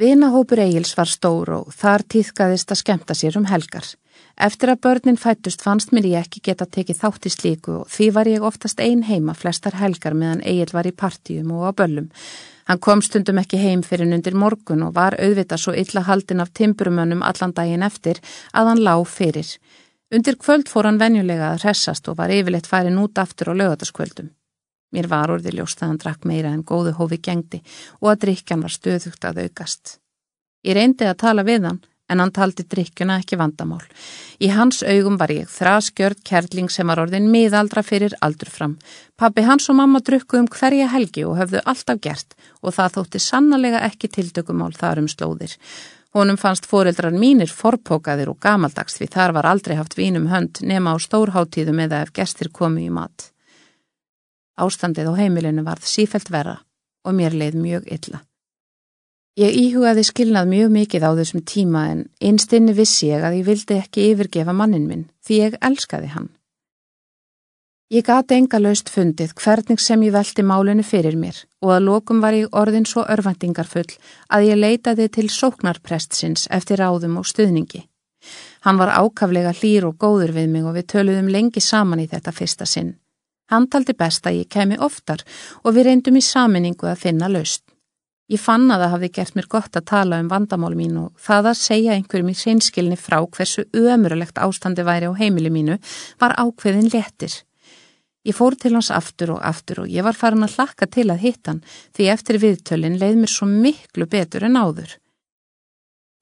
Vinahópur 0.00 0.56
Egils 0.62 0.94
var 0.96 1.10
stór 1.12 1.50
og 1.52 1.74
þar 1.76 2.00
týðkaðist 2.08 2.70
að 2.72 2.78
skemta 2.80 3.16
sér 3.18 3.34
um 3.36 3.44
helgar. 3.50 3.84
Eftir 4.40 4.70
að 4.72 4.78
börnin 4.86 5.18
fættust 5.20 5.60
fannst 5.60 5.92
mér 5.92 6.08
ég 6.08 6.24
ekki 6.24 6.40
geta 6.46 6.64
tekið 6.64 7.02
þátt 7.02 7.28
í 7.28 7.32
slíku 7.34 7.74
og 7.82 7.90
því 7.92 8.08
var 8.16 8.30
ég 8.32 8.46
oftast 8.48 8.80
ein 8.80 9.02
heima 9.04 9.34
flestar 9.36 9.76
helgar 9.76 10.16
meðan 10.16 10.40
Egil 10.40 10.72
var 10.72 10.88
í 10.88 10.94
partíum 11.02 11.52
og 11.52 11.68
á 11.68 11.70
böllum. 11.82 12.08
Hann 12.64 12.80
kom 12.80 13.04
stundum 13.04 13.42
ekki 13.44 13.60
heim 13.60 13.84
fyrir 13.84 14.08
undir 14.08 14.40
morgun 14.40 14.88
og 14.88 14.96
var 14.96 15.18
auðvitað 15.20 15.64
svo 15.66 15.76
illa 15.76 16.06
haldin 16.08 16.40
af 16.40 16.54
timburumönnum 16.56 17.20
allan 17.20 17.52
daginn 17.52 17.84
eftir 17.84 18.24
að 18.56 18.72
hann 18.72 18.84
lág 18.88 19.04
fyrir. 19.04 19.52
Undir 20.08 20.40
kvöld 20.40 20.72
fór 20.72 20.88
hann 20.88 21.02
venjulega 21.02 21.52
að 21.52 21.66
hressast 21.66 22.08
og 22.08 22.16
var 22.24 22.32
yfirleitt 22.32 22.72
farin 22.72 23.02
út 23.04 23.20
aftur 23.20 23.52
á 23.52 23.54
lögataskvöldum. 23.60 24.32
Mér 24.90 25.08
var 25.10 25.30
orði 25.30 25.54
ljóst 25.54 25.82
að 25.82 25.92
hann 25.92 26.02
drakk 26.02 26.26
meira 26.26 26.50
en 26.54 26.64
góðu 26.66 26.96
hófi 26.98 27.20
gengdi 27.22 27.62
og 28.00 28.12
að 28.12 28.22
drikjan 28.26 28.64
var 28.64 28.74
stöðugt 28.74 29.24
að 29.24 29.44
aukast. 29.46 29.98
Ég 30.66 30.76
reyndi 30.76 31.06
að 31.08 31.20
tala 31.22 31.46
við 31.46 31.68
hann 31.68 31.80
en 32.10 32.18
hann 32.18 32.32
taldi 32.34 32.64
drikkjuna 32.66 33.20
ekki 33.20 33.38
vandamál. 33.38 33.84
Í 34.42 34.50
hans 34.50 34.82
augum 34.82 35.16
var 35.20 35.30
ég 35.30 35.50
þraskjörð 35.50 36.24
kerling 36.26 36.72
sem 36.72 36.90
var 36.90 37.02
orðin 37.04 37.30
miðaldra 37.30 37.84
fyrir 37.86 38.16
aldur 38.26 38.50
fram. 38.50 38.74
Pappi 39.16 39.46
hans 39.46 39.70
og 39.70 39.78
mamma 39.78 40.02
drukku 40.02 40.40
um 40.40 40.50
hverja 40.50 40.90
helgi 40.90 41.24
og 41.28 41.38
höfðu 41.38 41.62
alltaf 41.70 42.02
gert 42.02 42.36
og 42.60 42.74
það 42.74 42.98
þótti 42.98 43.22
sannlega 43.22 43.84
ekki 43.86 44.10
tildökumál 44.18 44.74
þar 44.74 45.04
um 45.04 45.10
slóðir. 45.10 45.54
Honum 46.10 46.38
fannst 46.42 46.66
foreldrar 46.66 47.14
mínir 47.14 47.52
forpókaðir 47.54 48.32
og 48.32 48.40
gamaldags 48.42 48.98
því 48.98 49.12
þar 49.14 49.36
var 49.36 49.46
aldrei 49.46 49.76
haft 49.78 49.94
vínum 49.94 50.26
hönd 50.32 50.58
nema 50.66 50.90
á 50.90 50.96
stórháttíðum 50.98 51.84
eða 51.86 52.02
ef 52.02 52.10
gestir 52.16 52.50
komi 52.50 52.88
í 52.88 52.90
mat. 52.90 53.30
Ástandið 54.56 55.12
á 55.12 55.14
heimilinu 55.20 55.64
varð 55.66 55.86
sífelt 55.86 56.30
verra 56.30 56.60
og 57.04 57.14
mér 57.16 57.36
leið 57.36 57.60
mjög 57.60 57.86
illa. 57.92 58.24
Ég 59.38 59.54
íhugaði 59.56 60.02
skilnað 60.04 60.50
mjög 60.50 60.72
mikið 60.74 61.06
á 61.06 61.10
þessum 61.16 61.44
tíma 61.46 61.86
en 61.92 62.02
einstinni 62.20 62.74
vissi 62.74 63.12
ég 63.12 63.22
að 63.24 63.38
ég 63.38 63.46
vildi 63.46 63.78
ekki 63.78 64.10
yfirgefa 64.10 64.52
mannin 64.52 64.88
minn 64.88 65.06
því 65.24 65.38
ég 65.44 65.56
elskaði 65.64 66.10
hann. 66.16 66.28
Ég 67.90 68.04
gati 68.06 68.36
enga 68.38 68.60
laust 68.60 68.90
fundið 68.94 69.32
hvernig 69.34 69.80
sem 69.82 70.02
ég 70.06 70.12
velti 70.14 70.44
málinu 70.46 70.84
fyrir 70.86 71.16
mér 71.18 71.38
og 71.62 71.72
að 71.74 71.86
lokum 71.88 72.20
var 72.22 72.36
ég 72.38 72.52
orðin 72.54 72.86
svo 72.86 73.02
örvendingarfull 73.02 73.96
að 74.28 74.46
ég 74.46 74.60
leitaði 74.60 75.08
til 75.16 75.26
sóknarprestsins 75.26 76.46
eftir 76.58 76.78
ráðum 76.78 77.16
og 77.18 77.26
stuðningi. 77.26 77.82
Hann 78.62 78.78
var 78.78 78.92
ákaflega 78.94 79.54
hlýr 79.56 79.88
og 79.88 79.96
góður 79.98 80.34
við 80.36 80.50
mig 80.52 80.68
og 80.68 80.76
við 80.76 80.86
töluðum 80.92 81.30
lengi 81.34 81.62
saman 81.64 82.02
í 82.04 82.06
þetta 82.06 82.34
fyrsta 82.36 82.66
sinn. 82.66 82.92
Hann 83.50 83.66
taldi 83.66 83.96
best 83.98 84.26
að 84.26 84.42
ég 84.44 84.50
kemi 84.52 84.78
oftar 84.78 85.24
og 85.64 85.74
við 85.74 85.90
reyndum 85.90 86.18
í 86.20 86.24
saminningu 86.24 86.86
að 86.86 87.02
finna 87.04 87.28
laust. 87.30 87.64
Ég 88.30 88.38
fann 88.38 88.68
að 88.70 88.84
það 88.84 88.92
hafði 88.94 89.08
gert 89.16 89.34
mér 89.34 89.46
gott 89.50 89.76
að 89.76 89.88
tala 89.90 90.20
um 90.22 90.28
vandamál 90.30 90.76
mín 90.78 90.98
og 91.00 91.10
það 91.18 91.48
að 91.50 91.60
segja 91.64 91.96
einhverjum 91.96 92.30
í 92.30 92.36
hreinskilni 92.38 92.98
frá 93.00 93.16
hversu 93.26 93.64
ömurulegt 93.74 94.38
ástandi 94.38 94.84
væri 94.86 95.10
á 95.10 95.18
heimili 95.18 95.50
mínu 95.50 95.80
var 96.22 96.36
ákveðin 96.38 96.92
léttir. 96.94 97.34
Ég 98.22 98.36
fór 98.36 98.54
til 98.54 98.76
hans 98.76 98.92
aftur 98.94 99.34
og 99.34 99.42
aftur 99.42 99.82
og 99.82 99.90
ég 99.90 100.06
var 100.06 100.14
farin 100.14 100.46
að 100.46 100.60
hlakka 100.60 100.86
til 100.86 101.08
að 101.10 101.24
hitta 101.24 101.54
hann 101.54 101.62
því 101.96 102.08
eftir 102.14 102.38
viðtölinn 102.38 103.00
leið 103.02 103.18
mér 103.18 103.34
svo 103.34 103.50
miklu 103.50 104.06
betur 104.06 104.46
en 104.46 104.60
áður. 104.60 104.94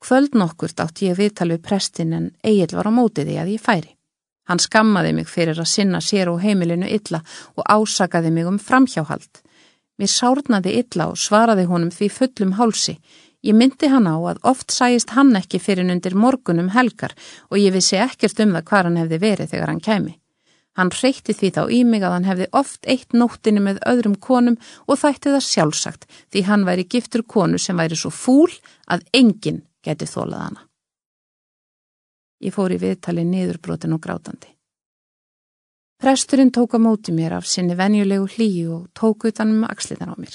Kvöld 0.01 0.39
nokkurt 0.39 0.81
átt 0.81 1.03
ég 1.05 1.19
viðtal 1.19 1.51
við 1.53 1.65
prestin 1.67 2.17
en 2.17 2.33
Egil 2.41 2.73
var 2.79 2.89
á 2.89 2.93
mótið 2.95 3.33
því 3.33 3.39
að 3.43 3.55
ég 3.59 3.65
færi. 3.69 3.98
Hann 4.49 4.63
skammaði 4.63 5.13
mig 5.19 5.29
fyrir 5.29 5.59
að 5.61 5.69
sinna 5.69 6.01
sér 6.01 6.31
og 6.33 6.41
heimilinu 6.41 6.89
illa 6.89 7.21
og 7.57 7.65
ásakaði 7.69 8.33
mig 8.33 8.49
um 8.49 8.59
framhjáhald. 8.59 9.43
Mér 9.99 10.13
sárnaði 10.13 10.77
illa 10.81 11.11
og 11.13 11.19
svaraði 11.21 11.67
honum 11.69 11.91
því 11.93 12.09
fullum 12.15 12.55
hálsi. 12.57 12.97
Ég 13.45 13.55
myndi 13.55 13.91
hann 13.93 14.09
á 14.09 14.17
að 14.17 14.41
oft 14.51 14.73
sæist 14.75 15.13
hann 15.15 15.37
ekki 15.39 15.61
fyrir 15.63 15.91
undir 15.93 16.17
morgunum 16.17 16.73
helgar 16.75 17.15
og 17.51 17.61
ég 17.61 17.75
vissi 17.75 17.99
ekkert 18.01 18.41
um 18.43 18.57
það 18.57 18.67
hvað 18.71 18.89
hann 18.89 18.99
hefði 19.03 19.21
verið 19.27 19.53
þegar 19.53 19.73
hann 19.73 19.85
kemi. 19.85 20.15
Hann 20.79 20.95
reykti 20.95 21.35
því 21.35 21.51
þá 21.57 21.63
í 21.75 21.83
mig 21.85 22.05
að 22.07 22.15
hann 22.15 22.29
hefði 22.29 22.49
oft 22.55 22.87
eitt 22.87 23.15
nóttinu 23.15 23.63
með 23.65 23.83
öðrum 23.91 24.15
konum 24.23 24.57
og 24.87 25.01
þætti 25.03 25.35
það 25.35 25.47
sjálfsagt 25.49 26.07
því 26.31 26.45
hann 26.47 26.67
væri 26.69 26.87
giftur 26.87 27.27
konu 27.27 27.59
sem 27.59 27.79
væri 27.79 27.99
svo 27.99 28.15
fúl 28.15 28.53
að 28.87 29.03
enginn 29.13 29.65
geti 29.83 30.07
þólað 30.07 30.45
hana. 30.47 30.68
Ég 32.41 32.55
fór 32.55 32.75
í 32.75 32.79
viðtali 32.79 33.25
niðurbrotin 33.27 33.97
og 33.97 34.03
grátandi. 34.05 34.53
Presturinn 35.99 36.53
tók 36.55 36.77
á 36.77 36.79
móti 36.79 37.11
mér 37.11 37.35
af 37.41 37.47
sinni 37.51 37.75
venjulegu 37.75 38.29
hlýju 38.31 38.75
og 38.75 38.89
tók 38.95 39.27
utan 39.27 39.51
um 39.51 39.65
axliðan 39.67 40.15
á 40.15 40.17
mér. 40.17 40.35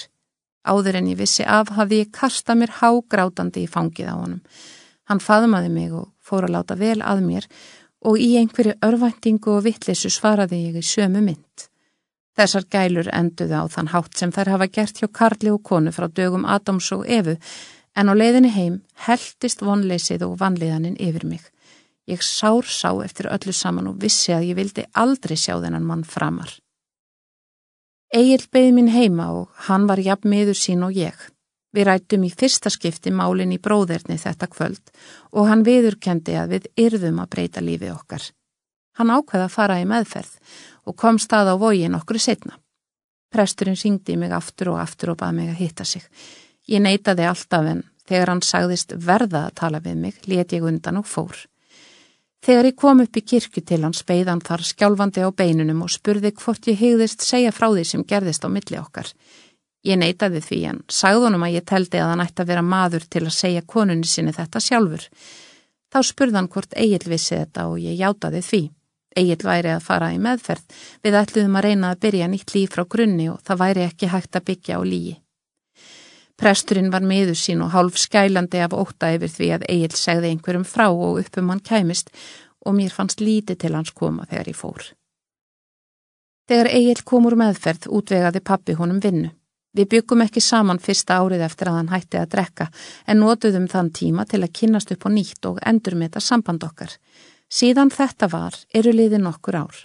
Áður 0.64 0.98
en 1.00 1.08
ég 1.08 1.16
vissi 1.16 1.44
af 1.44 1.72
hafði 1.72 2.02
ég 2.02 2.10
kasta 2.12 2.54
mér 2.54 2.72
há 2.80 2.90
grátandi 3.08 3.64
í 3.64 3.70
fangið 3.70 4.10
á 4.12 4.16
honum. 4.20 4.42
Hann 5.08 5.20
faðmaði 5.20 5.70
mig 5.72 5.92
og 5.92 6.10
fór 6.20 6.44
að 6.44 6.56
láta 6.56 6.76
vel 6.76 7.00
að 7.00 7.24
mér 7.24 7.48
og 8.04 8.20
í 8.20 8.34
einhverju 8.36 8.76
örvæntingu 8.84 9.56
og 9.56 9.64
vittlisu 9.64 10.12
svaraði 10.12 10.60
ég 10.66 10.76
í 10.80 10.84
sömu 10.84 11.24
mynd. 11.24 11.68
Þessar 12.36 12.68
gælur 12.68 13.08
enduði 13.14 13.56
á 13.56 13.64
þann 13.70 13.92
hátt 13.94 14.18
sem 14.18 14.32
þær 14.34 14.52
hafa 14.56 14.68
gert 14.68 15.00
hjá 15.00 15.08
Karli 15.08 15.52
og 15.54 15.62
konu 15.62 15.92
frá 15.94 16.08
dögum 16.12 16.44
Adams 16.44 16.90
og 16.92 17.06
Efu 17.08 17.38
en 17.96 18.10
á 18.10 18.12
leiðinni 18.12 18.50
heim 18.52 18.80
heldist 19.06 19.62
vonleysið 19.62 20.26
og 20.26 20.38
vanliðaninn 20.42 21.00
yfir 21.00 21.24
mig. 21.24 21.53
Ég 22.06 22.20
sár 22.20 22.66
sá 22.68 22.90
eftir 23.04 23.30
öllu 23.32 23.52
saman 23.52 23.88
og 23.88 24.00
vissi 24.00 24.34
að 24.36 24.50
ég 24.50 24.58
vildi 24.58 24.84
aldrei 24.92 25.36
sjá 25.40 25.56
þennan 25.56 25.86
mann 25.88 26.04
framar. 26.04 26.50
Egil 28.14 28.44
beði 28.52 28.74
mín 28.76 28.90
heima 28.92 29.30
og 29.32 29.64
hann 29.66 29.88
var 29.88 29.98
jafn 29.98 30.28
miður 30.30 30.58
sín 30.58 30.84
og 30.86 30.92
ég. 30.94 31.16
Við 31.74 31.88
rættum 31.88 32.26
í 32.28 32.30
fyrsta 32.30 32.70
skipti 32.70 33.10
málinn 33.10 33.54
í 33.56 33.58
bróðerni 33.58 34.18
þetta 34.20 34.46
kvöld 34.52 34.92
og 35.32 35.48
hann 35.48 35.64
viðurkendi 35.66 36.36
að 36.38 36.52
við 36.54 36.68
yrðum 36.84 37.18
að 37.24 37.30
breyta 37.32 37.62
lífi 37.64 37.90
okkar. 37.90 38.28
Hann 38.94 39.10
ákveða 39.10 39.48
að 39.48 39.56
fara 39.56 39.80
í 39.82 39.88
meðferð 39.90 40.36
og 40.86 40.96
kom 41.00 41.18
stað 41.18 41.50
á 41.50 41.54
vógin 41.58 41.96
okkur 41.98 42.20
setna. 42.22 42.60
Presturinn 43.34 43.80
syngdi 43.80 44.14
mig 44.20 44.30
aftur 44.30 44.70
og 44.74 44.78
aftur 44.84 45.14
og 45.14 45.18
baði 45.18 45.40
mig 45.40 45.50
að 45.50 45.64
hitta 45.64 45.88
sig. 45.88 46.04
Ég 46.70 46.84
neytaði 46.84 47.26
alltaf 47.26 47.66
en 47.72 47.82
þegar 48.06 48.30
hann 48.30 48.44
sagðist 48.44 48.94
verða 48.94 49.48
að 49.48 49.56
tala 49.58 49.82
við 49.82 49.98
mig, 50.04 50.20
let 50.30 50.54
ég 50.54 50.62
undan 50.62 51.00
og 51.02 51.08
fór. 51.10 51.34
Þegar 52.44 52.66
ég 52.68 52.76
kom 52.76 53.00
upp 53.00 53.16
í 53.16 53.22
kirkju 53.24 53.62
til 53.64 53.80
hann 53.86 53.94
speiðan 53.96 54.42
þar 54.44 54.66
skjálfandi 54.68 55.22
á 55.24 55.32
beinunum 55.32 55.86
og 55.86 55.92
spurði 55.94 56.34
hvort 56.36 56.66
ég 56.68 56.76
hegðist 56.76 57.24
segja 57.24 57.54
frá 57.56 57.70
því 57.70 57.84
sem 57.88 58.04
gerðist 58.04 58.44
á 58.44 58.52
milli 58.52 58.76
okkar. 58.76 59.08
Ég 59.88 59.96
neytaði 60.00 60.42
því 60.44 60.58
en 60.68 60.82
sagðunum 60.92 61.46
að 61.46 61.56
ég 61.56 61.66
teldi 61.70 62.02
að 62.02 62.12
hann 62.12 62.24
ætti 62.24 62.44
að 62.44 62.50
vera 62.52 62.66
maður 62.68 63.08
til 63.08 63.24
að 63.24 63.36
segja 63.38 63.64
konunni 63.74 64.08
sinni 64.08 64.36
þetta 64.36 64.60
sjálfur. 64.60 65.08
Þá 65.88 65.98
spurðan 66.10 66.50
hvort 66.52 66.76
Egil 66.76 67.04
vissi 67.08 67.38
þetta 67.38 67.66
og 67.72 67.80
ég 67.80 67.96
játaði 68.00 68.44
því. 68.44 68.62
Egil 69.16 69.40
væri 69.46 69.72
að 69.72 69.84
fara 69.88 70.12
í 70.12 70.20
meðferð, 70.20 70.64
við 71.00 71.20
ætluðum 71.20 71.60
að 71.60 71.68
reyna 71.68 71.92
að 71.94 72.00
byrja 72.04 72.28
nýtt 72.28 72.56
líf 72.56 72.76
frá 72.76 72.84
grunni 72.84 73.28
og 73.32 73.40
það 73.46 73.60
væri 73.64 73.88
ekki 73.88 74.10
hægt 74.12 74.36
að 74.36 74.48
byggja 74.50 74.76
á 74.76 74.82
lígi. 74.84 75.14
Presturinn 76.40 76.90
var 76.90 77.04
miður 77.06 77.38
sín 77.38 77.62
og 77.62 77.70
hálf 77.74 77.98
skælandi 78.00 78.58
af 78.64 78.74
óta 78.74 79.12
yfir 79.14 79.30
því 79.30 79.50
að 79.54 79.68
Egil 79.70 79.94
segði 79.94 80.32
einhverjum 80.32 80.66
frá 80.66 80.88
og 80.90 81.20
uppum 81.22 81.52
hann 81.52 81.62
kæmist 81.62 82.10
og 82.66 82.74
mér 82.74 82.92
fannst 82.94 83.22
lítið 83.22 83.60
til 83.62 83.74
hans 83.76 83.94
koma 83.94 84.26
þegar 84.30 84.50
ég 84.50 84.58
fór. 84.58 84.90
Þegar 86.50 86.68
Egil 86.76 87.00
kom 87.08 87.28
úr 87.28 87.38
meðferð 87.40 87.86
útvegaði 87.88 88.42
pappi 88.44 88.74
honum 88.76 89.00
vinnu. 89.00 89.30
Við 89.74 89.88
byggum 89.90 90.22
ekki 90.22 90.42
saman 90.44 90.78
fyrsta 90.78 91.16
árið 91.18 91.42
eftir 91.46 91.70
að 91.70 91.78
hann 91.80 91.90
hætti 91.90 92.18
að 92.20 92.28
drekka 92.34 92.66
en 93.10 93.18
notuðum 93.22 93.66
þann 93.70 93.90
tíma 93.90 94.26
til 94.30 94.42
að 94.44 94.52
kynast 94.58 94.92
upp 94.94 95.06
á 95.06 95.10
nýtt 95.10 95.48
og 95.50 95.58
endur 95.66 95.96
með 95.98 96.12
þetta 96.12 96.22
samband 96.28 96.66
okkar. 96.66 96.92
Síðan 97.50 97.90
þetta 97.90 98.28
var 98.30 98.58
eru 98.74 98.92
liðin 98.94 99.26
okkur 99.30 99.58
ár. 99.64 99.80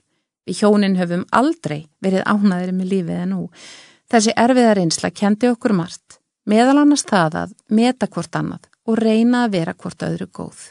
Við 0.45 0.62
hjónin 0.62 0.97
höfum 0.99 1.25
aldrei 1.31 1.88
verið 2.01 2.25
ánaðir 2.25 2.75
með 2.75 2.91
lífið 2.93 3.23
en 3.23 3.33
nú. 3.33 3.41
Þessi 4.09 4.33
erfiða 4.38 4.75
reynsla 4.77 5.12
kendi 5.13 5.49
okkur 5.49 5.73
margt, 5.77 6.18
meðal 6.47 6.80
annars 6.84 7.06
það 7.08 7.39
að 7.43 7.56
meta 7.69 8.08
hvort 8.08 8.36
annað 8.36 8.69
og 8.88 8.99
reyna 8.99 9.45
að 9.45 9.56
vera 9.58 9.73
hvort 9.73 10.06
öðru 10.08 10.30
góð. 10.32 10.62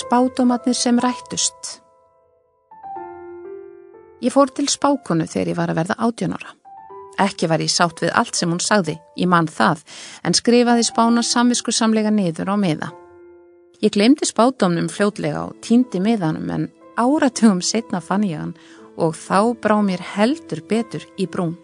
Spátomatnir 0.00 0.78
sem 0.78 0.98
rættust 1.02 1.82
Ég 4.22 4.30
fór 4.30 4.52
til 4.54 4.68
spákonu 4.70 5.26
þegar 5.26 5.48
ég 5.50 5.56
var 5.58 5.70
að 5.72 5.78
verða 5.80 5.96
átjónara. 6.06 6.52
Ekki 7.20 7.48
var 7.50 7.60
ég 7.60 7.70
sátt 7.74 8.00
við 8.04 8.12
allt 8.14 8.38
sem 8.38 8.50
hún 8.50 8.62
sagði, 8.62 8.94
ég 9.18 9.28
mann 9.28 9.48
það, 9.50 9.82
en 10.22 10.36
skrifaði 10.38 10.84
spána 10.86 11.24
samvisku 11.26 11.74
samlega 11.74 12.12
niður 12.14 12.54
á 12.54 12.56
miða. 12.56 12.92
Ég 13.82 13.90
glemdi 13.96 14.28
spátumnum 14.28 14.86
fljótlega 14.88 15.48
og 15.48 15.58
týndi 15.66 15.98
miðanum 16.00 16.54
en 16.54 16.68
áratugum 16.94 17.60
setna 17.66 17.98
fann 18.00 18.22
ég 18.28 18.38
hann 18.38 18.54
og 18.96 19.14
þá 19.16 19.54
brá 19.62 19.76
mér 19.84 20.02
heldur 20.14 20.62
betur 20.68 21.06
í 21.16 21.26
brún. 21.26 21.54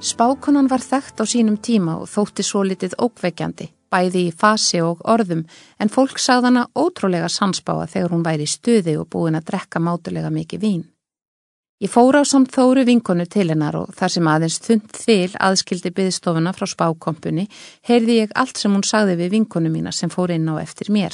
Spákonan 0.00 0.68
var 0.68 0.84
þekkt 0.84 1.22
á 1.22 1.24
sínum 1.24 1.56
tíma 1.56 1.96
og 2.02 2.10
þótti 2.12 2.44
svo 2.44 2.62
litið 2.68 2.98
ókveikjandi 3.00 3.70
bæði 3.92 4.26
í 4.28 4.34
fasi 4.34 4.82
og 4.84 5.00
orðum 5.08 5.44
en 5.80 5.92
fólk 5.92 6.20
sagði 6.20 6.50
hana 6.50 6.66
ótrúlega 6.76 7.30
sansbáa 7.32 7.86
þegar 7.90 8.12
hún 8.14 8.26
væri 8.26 8.46
í 8.46 8.50
stuði 8.50 8.96
og 9.00 9.08
búin 9.12 9.38
að 9.38 9.48
drekka 9.52 9.80
mátulega 9.80 10.30
mikið 10.34 10.62
vín. 10.62 10.84
Ég 11.76 11.92
fór 11.92 12.16
á 12.16 12.24
samt 12.24 12.54
þóru 12.54 12.86
vinkonu 12.88 13.26
til 13.28 13.50
hennar 13.50 13.76
og 13.76 13.90
þar 13.96 14.12
sem 14.14 14.28
aðeins 14.32 14.62
þund 14.64 14.94
þil 14.96 15.34
aðskildi 15.48 15.92
byggstofuna 15.98 16.54
frá 16.56 16.64
spákompunni 16.72 17.44
heyrði 17.84 18.22
ég 18.22 18.32
allt 18.34 18.56
sem 18.56 18.72
hún 18.72 18.84
sagði 18.86 19.18
við 19.20 19.34
vinkonu 19.36 19.72
mína 19.72 19.92
sem 19.92 20.12
fór 20.12 20.32
inn 20.32 20.48
á 20.48 20.56
eftir 20.62 20.88
mér. 20.88 21.12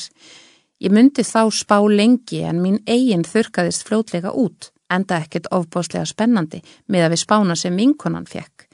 Ég 0.83 0.91
myndi 0.91 1.23
þá 1.23 1.47
spá 1.55 1.77
lengi 1.87 2.41
en 2.43 2.59
mín 2.59 2.81
eigin 2.91 3.23
þurkaðist 3.23 3.85
fljótlega 3.87 4.33
út, 4.35 4.73
enda 4.91 5.21
ekkert 5.23 5.47
ofbáslega 5.55 6.09
spennandi 6.11 6.59
með 6.91 7.07
að 7.07 7.13
við 7.15 7.21
spána 7.23 7.57
sem 7.57 7.77
vinkonan 7.79 8.27
fekk. 8.27 8.67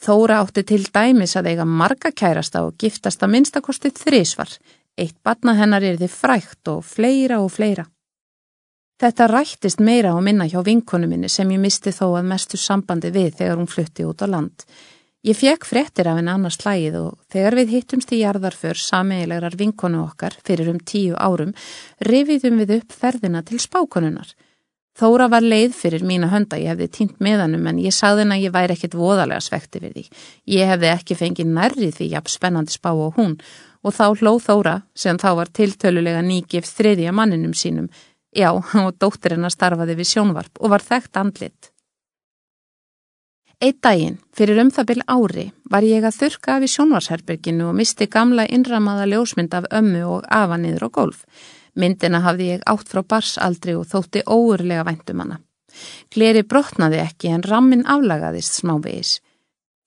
Þóra 0.00 0.38
átti 0.44 0.62
til 0.64 0.84
dæmis 0.94 1.34
að 1.36 1.50
eiga 1.50 1.66
marga 1.66 2.12
kærasta 2.14 2.62
og 2.64 2.78
giftast 2.78 3.24
að 3.26 3.34
minnstakosti 3.34 3.90
þrísvar. 3.98 4.52
Eitt 4.96 5.18
batna 5.26 5.56
hennar 5.58 5.84
er 5.84 5.98
þið 5.98 6.14
frækt 6.14 6.70
og 6.70 6.84
fleira 6.86 7.40
og 7.42 7.50
fleira. 7.52 7.84
Þetta 9.00 9.26
rættist 9.32 9.80
meira 9.80 10.14
og 10.14 10.22
minna 10.22 10.46
hjá 10.46 10.60
vinkonu 10.64 11.08
minni 11.08 11.28
sem 11.32 11.50
ég 11.50 11.60
misti 11.60 11.90
þó 11.90 12.12
að 12.20 12.30
mestu 12.30 12.60
sambandi 12.60 13.10
við 13.10 13.40
þegar 13.40 13.58
hún 13.58 13.68
flutti 13.68 14.06
út 14.06 14.22
á 14.22 14.26
land. 14.28 14.64
Ég 15.20 15.36
fekk 15.36 15.66
frettir 15.68 16.08
af 16.08 16.16
henn 16.16 16.30
annars 16.32 16.56
slægið 16.56 16.94
og 16.96 17.16
þegar 17.28 17.56
við 17.58 17.72
hittumst 17.74 18.12
í 18.16 18.22
jarðarför 18.22 18.78
sameilegrar 18.80 19.52
vinkonu 19.60 19.98
okkar 20.06 20.32
fyrir 20.46 20.70
um 20.72 20.78
tíu 20.80 21.12
árum 21.12 21.50
rifiðum 22.08 22.62
við 22.62 22.78
upp 22.78 22.94
ferðina 23.02 23.42
til 23.44 23.58
spákonunar. 23.60 24.30
Þóra 24.96 25.26
var 25.28 25.44
leið 25.44 25.74
fyrir 25.76 26.06
mína 26.08 26.30
hönda, 26.32 26.56
ég 26.56 26.72
hefði 26.72 26.88
týnt 26.94 27.20
með 27.20 27.42
hannum 27.44 27.68
en 27.68 27.82
ég 27.84 27.92
sagði 27.92 28.24
henn 28.24 28.32
að 28.32 28.46
ég 28.46 28.54
væri 28.54 28.76
ekkit 28.78 28.96
voðalega 28.96 29.44
svekti 29.44 29.82
við 29.82 29.92
því. 29.98 30.04
Ég 30.56 30.72
hefði 30.72 30.88
ekki 30.94 31.16
fengið 31.20 31.52
nærrið 31.58 31.92
því 31.98 32.08
jafn 32.14 32.32
spennandi 32.32 32.74
spá 32.74 32.90
á 32.96 33.08
hún 33.18 33.34
og 33.84 33.96
þá 33.96 34.06
hlóð 34.22 34.40
Þóra 34.46 34.74
sem 34.96 35.20
þá 35.20 35.30
var 35.36 35.52
tiltölulega 35.52 36.22
nýgif 36.24 36.64
þriðja 36.64 37.12
manninum 37.12 37.52
sínum, 37.52 37.92
já 38.32 38.48
og 38.86 38.96
dóttir 38.96 39.36
hennar 39.36 39.52
starfaði 39.52 40.00
við 40.00 40.14
sjónvarp 40.14 40.64
og 40.64 40.72
var 40.72 40.88
þekkt 40.88 41.20
andlit. 41.20 41.70
Eitt 43.60 43.82
daginn, 43.84 44.14
fyrir 44.32 44.56
um 44.62 44.70
það 44.72 44.86
byrj 44.88 45.02
ári, 45.12 45.42
var 45.68 45.84
ég 45.84 46.04
að 46.08 46.14
þurka 46.16 46.54
af 46.54 46.62
í 46.64 46.68
sjónvarsherberginu 46.72 47.66
og 47.68 47.74
misti 47.76 48.06
gamla 48.08 48.46
innramaða 48.48 49.04
ljósmynd 49.10 49.52
af 49.52 49.66
ömmu 49.76 50.00
og 50.08 50.28
afa 50.32 50.56
niður 50.56 50.86
á 50.88 50.90
golf. 50.94 51.18
Myndina 51.76 52.22
hafði 52.24 52.46
ég 52.54 52.62
átt 52.64 52.88
frá 52.88 53.02
barsaldri 53.04 53.74
og 53.76 53.84
þótti 53.90 54.22
óurlega 54.24 54.86
væntum 54.88 55.20
hana. 55.20 55.36
Gleri 56.08 56.40
brotnaði 56.40 57.02
ekki 57.02 57.34
en 57.34 57.44
rammin 57.44 57.84
aflagaðist 57.84 58.56
smávegis. 58.62 59.18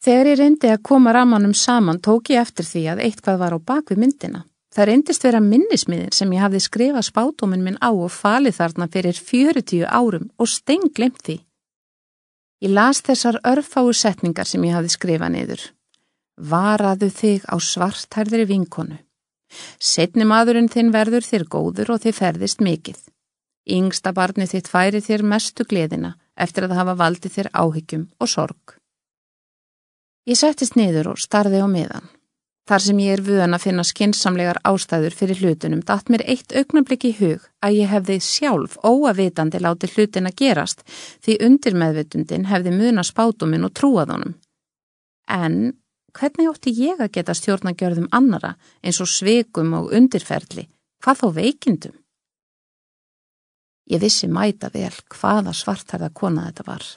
Þegar 0.05 0.29
ég 0.29 0.37
reyndi 0.43 0.69
að 0.69 0.83
koma 0.85 1.15
rammanum 1.17 1.55
saman 1.57 1.97
tók 1.97 2.29
ég 2.29 2.43
eftir 2.45 2.67
því 2.69 2.83
að 2.93 3.01
eitthvað 3.07 3.41
var 3.41 3.55
á 3.57 3.59
bakvið 3.71 4.03
myndina. 4.03 4.43
Það 4.69 4.89
reyndist 4.91 5.25
vera 5.25 5.41
minnismiðin 5.41 6.13
sem 6.13 6.29
ég 6.37 6.45
hafði 6.45 6.61
skrifað 6.61 7.07
spátuminn 7.09 7.65
minn 7.65 7.81
á 7.81 7.89
og 7.89 8.13
falið 8.13 8.59
þarna 8.59 8.89
fyrir 8.93 9.17
40 9.17 9.89
árum 9.89 10.29
og 10.37 10.51
stein 10.53 10.85
glemt 10.93 11.25
því. 11.25 11.39
Ég 12.63 12.71
las 12.71 13.01
þessar 13.03 13.41
örfáu 13.43 13.91
setningar 13.91 14.47
sem 14.47 14.63
ég 14.63 14.77
hafði 14.77 14.91
skrifað 14.93 15.33
niður. 15.33 15.63
Varaðu 16.39 17.09
þig 17.11 17.43
á 17.51 17.59
svartærðri 17.59 18.45
vinkonu. 18.47 19.01
Setni 19.83 20.23
maðurinn 20.23 20.71
þinn 20.71 20.93
verður 20.95 21.27
þér 21.27 21.43
góður 21.51 21.91
og 21.93 22.05
þið 22.05 22.15
ferðist 22.21 22.63
mikið. 22.63 23.01
Yngsta 23.67 24.13
barni 24.15 24.47
þitt 24.47 24.71
færi 24.71 25.03
þér 25.03 25.25
mestu 25.27 25.67
gleðina 25.67 26.15
eftir 26.39 26.69
að 26.69 26.77
hafa 26.79 26.95
valdið 27.03 27.35
þér 27.35 27.51
áhyggjum 27.51 28.07
og 28.19 28.31
sorg. 28.31 28.77
Ég 30.23 30.39
settist 30.39 30.79
niður 30.79 31.13
og 31.13 31.19
starði 31.19 31.59
á 31.59 31.67
miðan. 31.67 32.07
Þar 32.63 32.79
sem 32.79 32.99
ég 33.03 33.17
er 33.17 33.21
vöðan 33.25 33.55
að 33.57 33.63
finna 33.65 33.83
skinsamlegar 33.83 34.61
ástæður 34.63 35.15
fyrir 35.19 35.39
hlutunum 35.43 35.81
datt 35.83 36.07
mér 36.07 36.21
eitt 36.31 36.53
augnablik 36.55 37.03
í 37.09 37.11
hug 37.17 37.47
að 37.59 37.79
ég 37.81 37.89
hefði 37.91 38.15
sjálf 38.23 38.77
óavitandi 38.79 39.59
látið 39.59 39.97
hlutin 39.97 40.29
að 40.29 40.37
gerast 40.39 40.85
því 41.25 41.35
undir 41.47 41.75
meðvitundin 41.75 42.45
hefði 42.47 42.71
muna 42.77 43.03
spátuminn 43.03 43.67
og 43.67 43.73
trúað 43.75 44.13
honum. 44.15 44.37
En 45.27 45.57
hvernig 46.15 46.47
ótti 46.53 46.71
ég 46.77 47.01
að 47.03 47.11
geta 47.17 47.35
stjórnagjörðum 47.35 48.07
annara 48.15 48.53
eins 48.79 49.01
og 49.03 49.11
sveikum 49.11 49.73
og 49.81 49.91
undirferðli, 49.97 50.63
hvað 51.03 51.19
þó 51.19 51.27
veikindum? 51.35 51.97
Ég 53.91 53.99
vissi 53.99 54.29
mæta 54.31 54.69
vel 54.71 54.93
hvaða 55.11 55.51
svartarða 55.51 56.13
kona 56.15 56.45
þetta 56.47 56.67
var. 56.69 56.87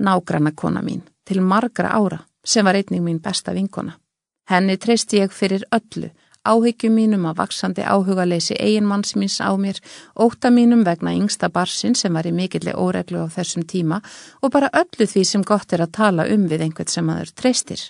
Nágranna 0.00 0.54
kona 0.56 0.80
mín, 0.80 1.04
til 1.28 1.44
margra 1.44 1.92
ára, 1.92 2.22
sem 2.40 2.64
var 2.64 2.80
einning 2.80 3.04
mín 3.04 3.20
besta 3.20 3.52
vinkona. 3.52 3.98
Henni 4.44 4.76
treysti 4.76 5.22
ég 5.22 5.32
fyrir 5.32 5.64
öllu, 5.72 6.10
áhyggjum 6.44 6.92
mínum 6.98 7.24
að 7.30 7.38
vaksandi 7.40 7.84
áhugaleysi 7.88 8.56
eiginmanns 8.60 9.14
míns 9.16 9.38
á 9.40 9.48
mér, 9.56 9.78
óta 10.20 10.50
mínum 10.52 10.84
vegna 10.84 11.14
yngsta 11.16 11.48
barsin 11.48 11.96
sem 11.96 12.12
var 12.12 12.28
í 12.28 12.32
mikilli 12.32 12.74
óreglu 12.76 13.24
á 13.24 13.28
þessum 13.32 13.64
tíma 13.64 14.02
og 14.42 14.52
bara 14.52 14.68
öllu 14.76 15.08
því 15.08 15.24
sem 15.24 15.42
gott 15.42 15.72
er 15.72 15.86
að 15.86 15.94
tala 15.96 16.28
um 16.28 16.44
við 16.50 16.66
einhvert 16.66 16.92
sem 16.92 17.08
aður 17.08 17.32
treystir. 17.32 17.80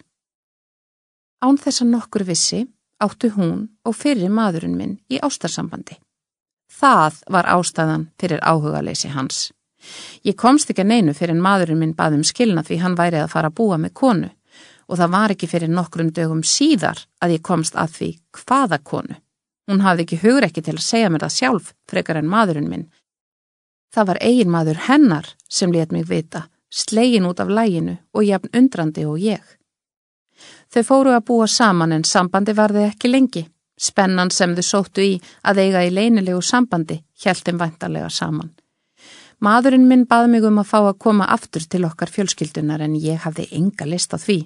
Án 1.42 1.58
þess 1.58 1.82
að 1.82 1.90
nokkur 1.96 2.24
vissi 2.28 2.62
áttu 3.02 3.32
hún 3.34 3.66
og 3.84 3.98
fyrir 3.98 4.30
maðurinn 4.30 4.78
minn 4.78 4.94
í 5.10 5.18
ástarsambandi. 5.18 5.98
Það 6.70 7.18
var 7.34 7.50
ástæðan 7.50 8.08
fyrir 8.20 8.38
áhugaleysi 8.46 9.10
hans. 9.10 9.50
Ég 10.22 10.38
komst 10.38 10.70
ekki 10.70 10.86
að 10.86 10.92
neinu 10.94 11.12
fyrir 11.18 11.34
maðurinn 11.34 11.82
minn 11.82 11.98
baðum 11.98 12.22
skilna 12.24 12.62
því 12.62 12.78
hann 12.80 12.96
væri 12.96 13.20
að 13.20 13.32
fara 13.34 13.50
að 13.50 13.58
búa 13.58 13.76
með 13.82 13.92
konu 13.98 14.30
og 14.88 14.99
það 15.01 15.12
var 15.16 15.35
ekki 15.35 15.49
fyrir 15.51 15.70
nokkrum 15.73 16.11
dögum 16.14 16.42
síðar 16.47 17.05
að 17.23 17.37
ég 17.37 17.44
komst 17.47 17.77
að 17.77 17.97
því 17.99 18.11
hvaða 18.40 18.79
konu. 18.85 19.16
Hún 19.70 19.81
hafði 19.81 20.05
ekki 20.05 20.20
hugur 20.23 20.44
ekki 20.44 20.62
til 20.64 20.77
að 20.77 20.85
segja 20.85 21.11
mér 21.11 21.25
það 21.25 21.37
sjálf 21.38 21.73
frekar 21.90 22.20
en 22.20 22.29
maðurinn 22.29 22.68
minn. 22.68 22.88
Það 23.94 24.09
var 24.11 24.20
eigin 24.27 24.53
maður 24.53 24.81
hennar 24.88 25.29
sem 25.49 25.73
let 25.73 25.92
mig 25.92 26.09
vita, 26.09 26.49
slegin 26.68 27.29
út 27.29 27.40
af 27.40 27.49
læginu 27.49 27.97
og 28.12 28.27
jafn 28.27 28.53
undrandi 28.53 29.07
og 29.07 29.20
ég. 29.23 29.44
Þau 30.75 30.83
fóru 30.83 31.14
að 31.14 31.27
búa 31.31 31.47
saman 31.49 31.94
en 31.94 32.05
sambandi 32.05 32.53
varði 32.57 32.88
ekki 32.88 33.11
lengi. 33.12 33.44
Spennan 33.79 34.31
sem 34.31 34.55
þau 34.55 34.66
sóttu 34.66 35.03
í 35.03 35.14
að 35.42 35.61
eiga 35.64 35.85
í 35.87 35.94
leinilegu 35.94 36.42
sambandi 36.42 37.01
hjæltum 37.23 37.59
vantarlega 37.59 38.11
saman. 38.11 38.53
Maðurinn 39.42 39.88
minn 39.88 40.05
bað 40.07 40.29
mig 40.31 40.44
um 40.47 40.61
að 40.62 40.68
fá 40.70 40.77
að 40.81 40.99
koma 41.03 41.27
aftur 41.35 41.64
til 41.66 41.83
okkar 41.88 42.12
fjölskyldunar 42.12 42.85
en 42.85 42.94
ég 43.01 43.25
hafði 43.25 43.49
enga 43.59 43.88
list 43.88 44.14
á 44.14 44.18
því. 44.18 44.38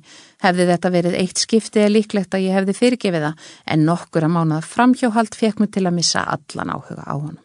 Hefði 0.45 0.69
þetta 0.71 0.93
verið 0.95 1.19
eitt 1.19 1.43
skipti 1.43 1.83
eða 1.83 1.93
líklegt 1.97 2.35
að 2.35 2.47
ég 2.47 2.57
hefði 2.57 2.79
fyrirgefið 2.79 3.27
það 3.27 3.51
en 3.75 3.85
nokkur 3.89 4.29
að 4.29 4.35
mánað 4.39 4.71
framhjóhald 4.71 5.37
fekk 5.37 5.61
mig 5.61 5.75
til 5.77 5.85
að 5.85 5.99
missa 6.01 6.25
allan 6.25 6.73
áhuga 6.73 7.05
á 7.05 7.15
honum. 7.19 7.45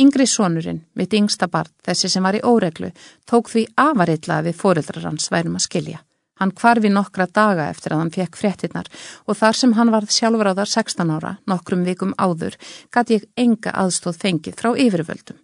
Yngri 0.00 0.24
sonurinn, 0.28 0.84
mitt 0.94 1.12
yngsta 1.12 1.48
barn, 1.50 1.72
þessi 1.84 2.08
sem 2.08 2.24
var 2.24 2.38
í 2.38 2.44
óreglu, 2.46 2.92
tók 3.28 3.50
því 3.50 3.66
afariðla 3.80 4.38
við 4.46 4.56
fóreldrar 4.60 5.08
hans 5.08 5.26
værum 5.32 5.58
að 5.58 5.66
skilja. 5.66 5.98
Hann 6.40 6.54
kvarfi 6.56 6.88
nokkra 6.88 7.26
daga 7.28 7.66
eftir 7.68 7.92
að 7.92 8.00
hann 8.00 8.14
fekk 8.14 8.38
fréttinnar 8.40 8.88
og 9.26 9.36
þar 9.36 9.58
sem 9.58 9.74
hann 9.76 9.92
varð 9.92 10.14
sjálfur 10.14 10.48
á 10.48 10.56
þar 10.62 10.72
16 10.72 11.12
ára, 11.18 11.34
nokkrum 11.44 11.84
vikum 11.84 12.14
áður, 12.16 12.56
gæti 12.88 13.18
ég 13.18 13.28
enga 13.36 13.74
aðstóð 13.82 14.22
fengið 14.22 14.56
frá 14.62 14.72
yfirvöldum. 14.72 15.36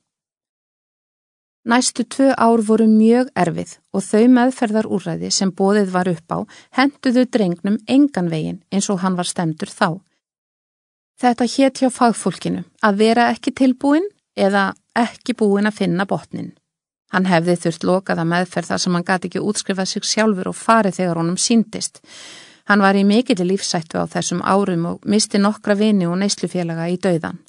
Næstu 1.67 2.05
tvö 2.07 2.31
ár 2.39 2.61
voru 2.63 2.87
mjög 2.87 3.33
erfið 3.35 3.73
og 3.91 4.05
þau 4.07 4.27
meðferðar 4.31 4.87
úræði 4.87 5.33
sem 5.35 5.51
bóðið 5.51 5.89
var 5.91 6.11
upp 6.13 6.35
á 6.37 6.39
henduðu 6.79 7.25
drengnum 7.27 7.79
engan 7.91 8.29
veginn 8.31 8.61
eins 8.71 8.87
og 8.93 9.01
hann 9.03 9.17
var 9.19 9.27
stemdur 9.27 9.73
þá. 9.73 9.99
Þetta 11.19 11.49
hétt 11.57 11.81
hjá 11.83 11.91
fagfólkinu 11.91 12.63
að 12.87 13.01
vera 13.01 13.31
ekki 13.33 13.51
tilbúin 13.51 14.07
eða 14.39 14.69
ekki 14.95 15.35
búin 15.35 15.67
að 15.67 15.81
finna 15.81 16.07
botnin. 16.07 16.53
Hann 17.11 17.27
hefði 17.27 17.57
þurft 17.65 17.87
lokaða 17.89 18.27
meðferð 18.31 18.71
þar 18.71 18.83
sem 18.85 18.95
hann 18.95 19.09
gati 19.11 19.31
ekki 19.31 19.43
útskrifað 19.43 19.91
sig 19.91 20.07
sjálfur 20.07 20.53
og 20.53 20.59
farið 20.59 21.01
þegar 21.01 21.21
honum 21.23 21.41
síndist. 21.41 21.99
Hann 22.71 22.83
var 22.83 22.95
í 22.95 23.03
mikill 23.07 23.43
lífsættu 23.47 23.99
á 23.99 24.07
þessum 24.07 24.43
árum 24.43 24.87
og 24.93 25.07
misti 25.07 25.43
nokkra 25.43 25.75
vini 25.75 26.07
og 26.07 26.19
neyslufélaga 26.23 26.87
í 26.95 26.99
dauðan. 27.03 27.43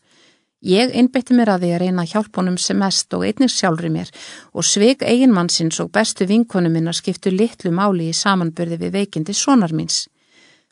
Ég 0.68 0.92
innbytti 1.00 1.32
mér 1.32 1.54
að 1.54 1.62
því 1.64 1.70
að 1.72 1.82
reyna 1.86 2.04
honum 2.36 2.58
sem 2.60 2.76
mest 2.76 3.14
og 3.16 3.24
einnig 3.24 3.52
sjálfri 3.54 3.88
mér 3.88 4.10
og 4.52 4.66
sveik 4.68 5.02
eiginmannsins 5.02 5.80
og 5.80 5.94
bestu 5.96 6.26
vinkonu 6.28 6.70
minna 6.70 6.92
skiptu 6.92 7.32
litlu 7.32 7.72
máli 7.72 8.10
í 8.10 8.14
samanbyrði 8.14 8.78
við 8.82 8.92
veikindi 8.98 9.34
sonar 9.34 9.72
míns. 9.72 10.10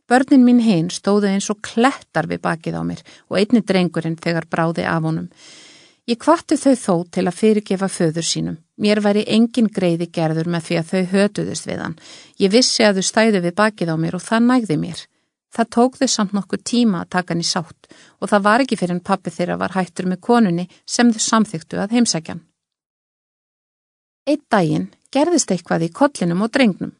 Börnin 0.09 0.43
mín 0.43 0.59
hinn 0.59 0.91
stóðu 0.91 1.31
eins 1.31 1.47
og 1.49 1.61
klettar 1.63 2.27
við 2.27 2.43
bakið 2.43 2.75
á 2.75 2.83
mér 2.83 3.05
og 3.29 3.39
einni 3.39 3.63
drengurinn 3.63 4.19
þegar 4.19 4.49
bráði 4.51 4.83
af 4.83 5.07
honum. 5.07 5.31
Ég 6.05 6.19
kvatti 6.19 6.59
þau 6.59 6.75
þó 6.75 6.95
til 7.15 7.25
að 7.25 7.39
fyrirgefa 7.39 7.87
föður 7.87 8.27
sínum. 8.27 8.57
Mér 8.77 8.99
væri 8.99 9.23
engin 9.31 9.71
greiði 9.71 10.11
gerður 10.11 10.51
með 10.51 10.67
því 10.67 10.81
að 10.81 10.91
þau 10.91 11.03
hötuðust 11.15 11.71
við 11.71 11.79
hann. 11.81 11.99
Ég 12.37 12.51
vissi 12.51 12.83
að 12.83 12.99
þau 12.99 13.07
stæðu 13.13 13.41
við 13.47 13.55
bakið 13.55 13.89
á 13.89 13.97
mér 13.97 14.19
og 14.19 14.27
það 14.27 14.49
nægði 14.51 14.77
mér. 14.83 15.07
Það 15.55 15.69
tók 15.71 15.93
þau 15.99 16.09
samt 16.11 16.33
nokkuð 16.35 16.63
tíma 16.67 17.05
að 17.05 17.11
taka 17.15 17.31
hann 17.31 17.43
í 17.43 17.47
sátt 17.47 17.87
og 18.19 18.27
það 18.31 18.45
var 18.47 18.63
ekki 18.63 18.77
fyrir 18.79 18.97
en 18.97 19.05
pappi 19.07 19.31
þeirra 19.31 19.55
var 19.61 19.75
hættur 19.77 20.09
með 20.11 20.19
konunni 20.27 20.67
sem 20.83 21.13
þau 21.15 21.23
samþyktu 21.29 21.79
að 21.79 21.95
heimsækjan. 21.95 22.41
Eitt 24.27 24.43
daginn 24.51 24.89
gerðist 25.15 25.53
eitthvað 25.53 25.87
í 25.87 25.91
kollinum 25.95 26.43
og 26.43 26.51
drengnum. 26.51 26.91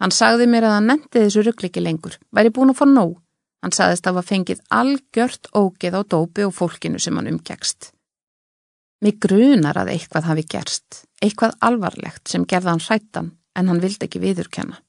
Hann 0.00 0.14
sagði 0.16 0.48
mér 0.50 0.66
að 0.66 0.76
hann 0.78 0.90
nefndi 0.90 1.22
þessu 1.22 1.44
ruggliki 1.44 1.82
lengur, 1.84 2.16
væri 2.34 2.50
búin 2.50 2.72
að 2.72 2.80
fá 2.80 2.86
nóg. 2.88 3.14
Hann 3.60 3.76
sagðist 3.76 4.06
að 4.06 4.08
það 4.08 4.18
var 4.18 4.28
fengið 4.30 4.60
algjört 4.72 5.50
ógeð 5.52 5.98
á 6.00 6.02
dópi 6.14 6.46
og 6.48 6.54
fólkinu 6.56 6.98
sem 6.98 7.16
hann 7.20 7.28
umkjækst. 7.34 7.90
Mig 9.04 9.20
grunar 9.20 9.76
að 9.80 9.92
eitthvað 9.94 10.30
hafi 10.32 10.46
gerst, 10.50 11.04
eitthvað 11.22 11.54
alvarlegt 11.60 12.32
sem 12.32 12.46
gerða 12.48 12.74
hann 12.74 12.82
hrættan 12.84 13.34
en 13.54 13.68
hann 13.68 13.82
vildi 13.84 14.08
ekki 14.08 14.22
viðurkenna. 14.24 14.80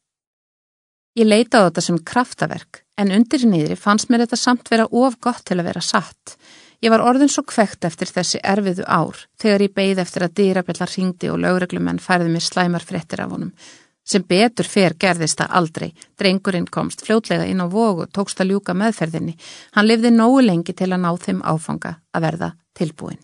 Ég 1.20 1.28
leita 1.28 1.60
á 1.60 1.68
þetta 1.68 1.84
sem 1.84 2.00
kraftaverk 2.08 2.81
en 2.98 3.14
undir 3.16 3.46
nýðri 3.48 3.78
fannst 3.80 4.10
mér 4.10 4.26
þetta 4.26 4.40
samt 4.40 4.72
vera 4.72 4.88
of 4.92 5.20
gott 5.22 5.46
til 5.48 5.60
að 5.60 5.70
vera 5.70 5.84
satt. 5.86 6.36
Ég 6.82 6.90
var 6.90 7.04
orðin 7.06 7.30
svo 7.30 7.44
kvekt 7.46 7.86
eftir 7.86 8.10
þessi 8.10 8.42
erfiðu 8.42 8.88
ár 8.90 9.20
þegar 9.42 9.68
ég 9.68 9.74
beigð 9.78 10.02
eftir 10.02 10.26
að 10.26 10.36
dýrabellar 10.40 10.92
ringdi 10.96 11.30
og 11.30 11.40
lögreglumenn 11.44 12.02
færði 12.02 12.32
mér 12.34 12.46
slæmar 12.46 12.86
fréttir 12.86 13.22
af 13.22 13.36
honum. 13.36 13.54
Sem 14.02 14.24
betur 14.26 14.66
fer 14.66 14.96
gerðist 15.00 15.38
það 15.40 15.58
aldrei. 15.60 15.90
Drengurinn 16.18 16.66
komst 16.66 17.06
fljótlega 17.06 17.46
inn 17.46 17.62
á 17.62 17.70
vógu 17.70 18.08
og 18.08 18.14
tókst 18.16 18.42
að 18.42 18.56
ljúka 18.56 18.74
meðferðinni. 18.74 19.38
Hann 19.78 19.88
lifði 19.88 20.12
nógu 20.16 20.42
lengi 20.42 20.74
til 20.74 20.90
að 20.90 21.04
ná 21.06 21.12
þeim 21.22 21.44
áfanga 21.46 22.00
að 22.12 22.26
verða 22.26 22.56
tilbúin. 22.74 23.22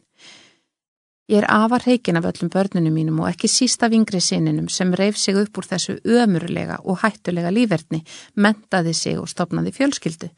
Ég 1.28 1.42
er 1.42 1.46
afar 1.52 1.84
heikin 1.84 2.16
af 2.16 2.24
öllum 2.24 2.50
börnunum 2.50 2.94
mínum 2.96 3.20
og 3.20 3.28
ekki 3.28 3.50
sísta 3.52 3.90
vingri 3.92 4.22
sinninum 4.24 4.70
sem 4.70 4.94
reif 4.96 5.18
sig 5.20 5.36
upp 5.36 5.58
úr 5.60 5.66
þessu 5.68 5.98
ömurlega 6.06 6.78
og 6.84 7.02
hættulega 7.02 7.52
lífverðni, 7.52 8.00
mentaði 8.36 8.94
sig 8.94 9.20
og 9.20 9.28
stopnaði 9.28 9.74
fjölskyldu. 9.76 10.30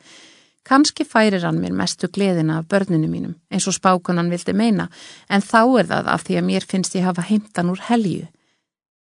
Kanski 0.66 1.06
færir 1.06 1.46
hann 1.46 1.62
mér 1.62 1.76
mestu 1.78 2.10
gleðina 2.10 2.58
af 2.58 2.66
börnunum 2.74 3.12
mínum, 3.14 3.36
eins 3.54 3.68
og 3.70 3.78
spákunan 3.78 4.32
vildi 4.34 4.54
meina, 4.54 4.88
en 5.30 5.46
þá 5.46 5.62
er 5.80 5.90
það 5.92 6.10
af 6.14 6.26
því 6.26 6.40
að 6.40 6.48
mér 6.50 6.66
finnst 6.66 6.98
ég 6.98 7.06
hafa 7.06 7.22
heimtan 7.30 7.70
úr 7.70 7.86
helju. 7.86 8.26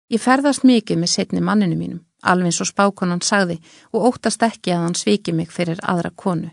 Ég 0.08 0.24
ferðast 0.24 0.64
mikið 0.64 1.02
með 1.02 1.12
setni 1.12 1.42
manninu 1.44 1.76
mínum, 1.76 2.00
alveg 2.24 2.48
eins 2.48 2.62
og 2.64 2.70
spákunan 2.72 3.22
sagði, 3.22 3.60
og 3.92 4.08
óttast 4.08 4.44
ekki 4.44 4.72
að 4.72 4.86
hann 4.86 4.96
sviki 4.96 5.36
mig 5.36 5.52
fyrir 5.52 5.84
aðra 5.84 6.14
konu. 6.16 6.48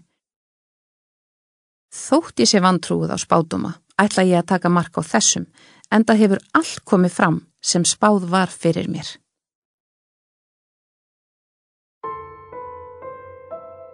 Þótt 1.94 2.42
ég 2.42 2.50
sé 2.50 2.58
vantrúið 2.62 3.14
á 3.14 3.18
spátuma, 3.18 3.72
ætla 4.04 4.26
ég 4.26 4.40
að 4.40 4.50
taka 4.54 4.72
mark 4.72 4.96
á 4.96 5.02
þessum, 5.04 5.46
enda 5.92 6.16
hefur 6.16 6.40
allt 6.56 6.84
komið 6.84 7.16
fram 7.16 7.40
sem 7.60 7.84
spáð 7.84 8.28
var 8.30 8.48
fyrir 8.52 8.88
mér. 8.88 9.08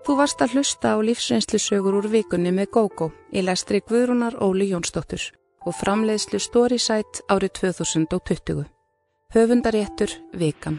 Þú 0.07 0.15
varst 0.21 0.43
að 0.45 0.53
hlusta 0.55 0.93
á 0.95 1.03
lífsreynslusögur 1.03 1.97
úr 1.99 2.07
vikunni 2.13 2.53
með 2.55 2.71
GóGó 2.77 3.09
í 3.35 3.43
lestri 3.43 3.81
Guðrúnar 3.83 4.37
Óli 4.39 4.69
Jónsdóttur 4.71 5.25
og 5.67 5.75
framleiðslu 5.75 6.39
Storysight 6.39 7.25
árið 7.27 7.59
2020. 7.59 8.63
Höfundaréttur 9.35 10.15
Vikan. 10.39 10.79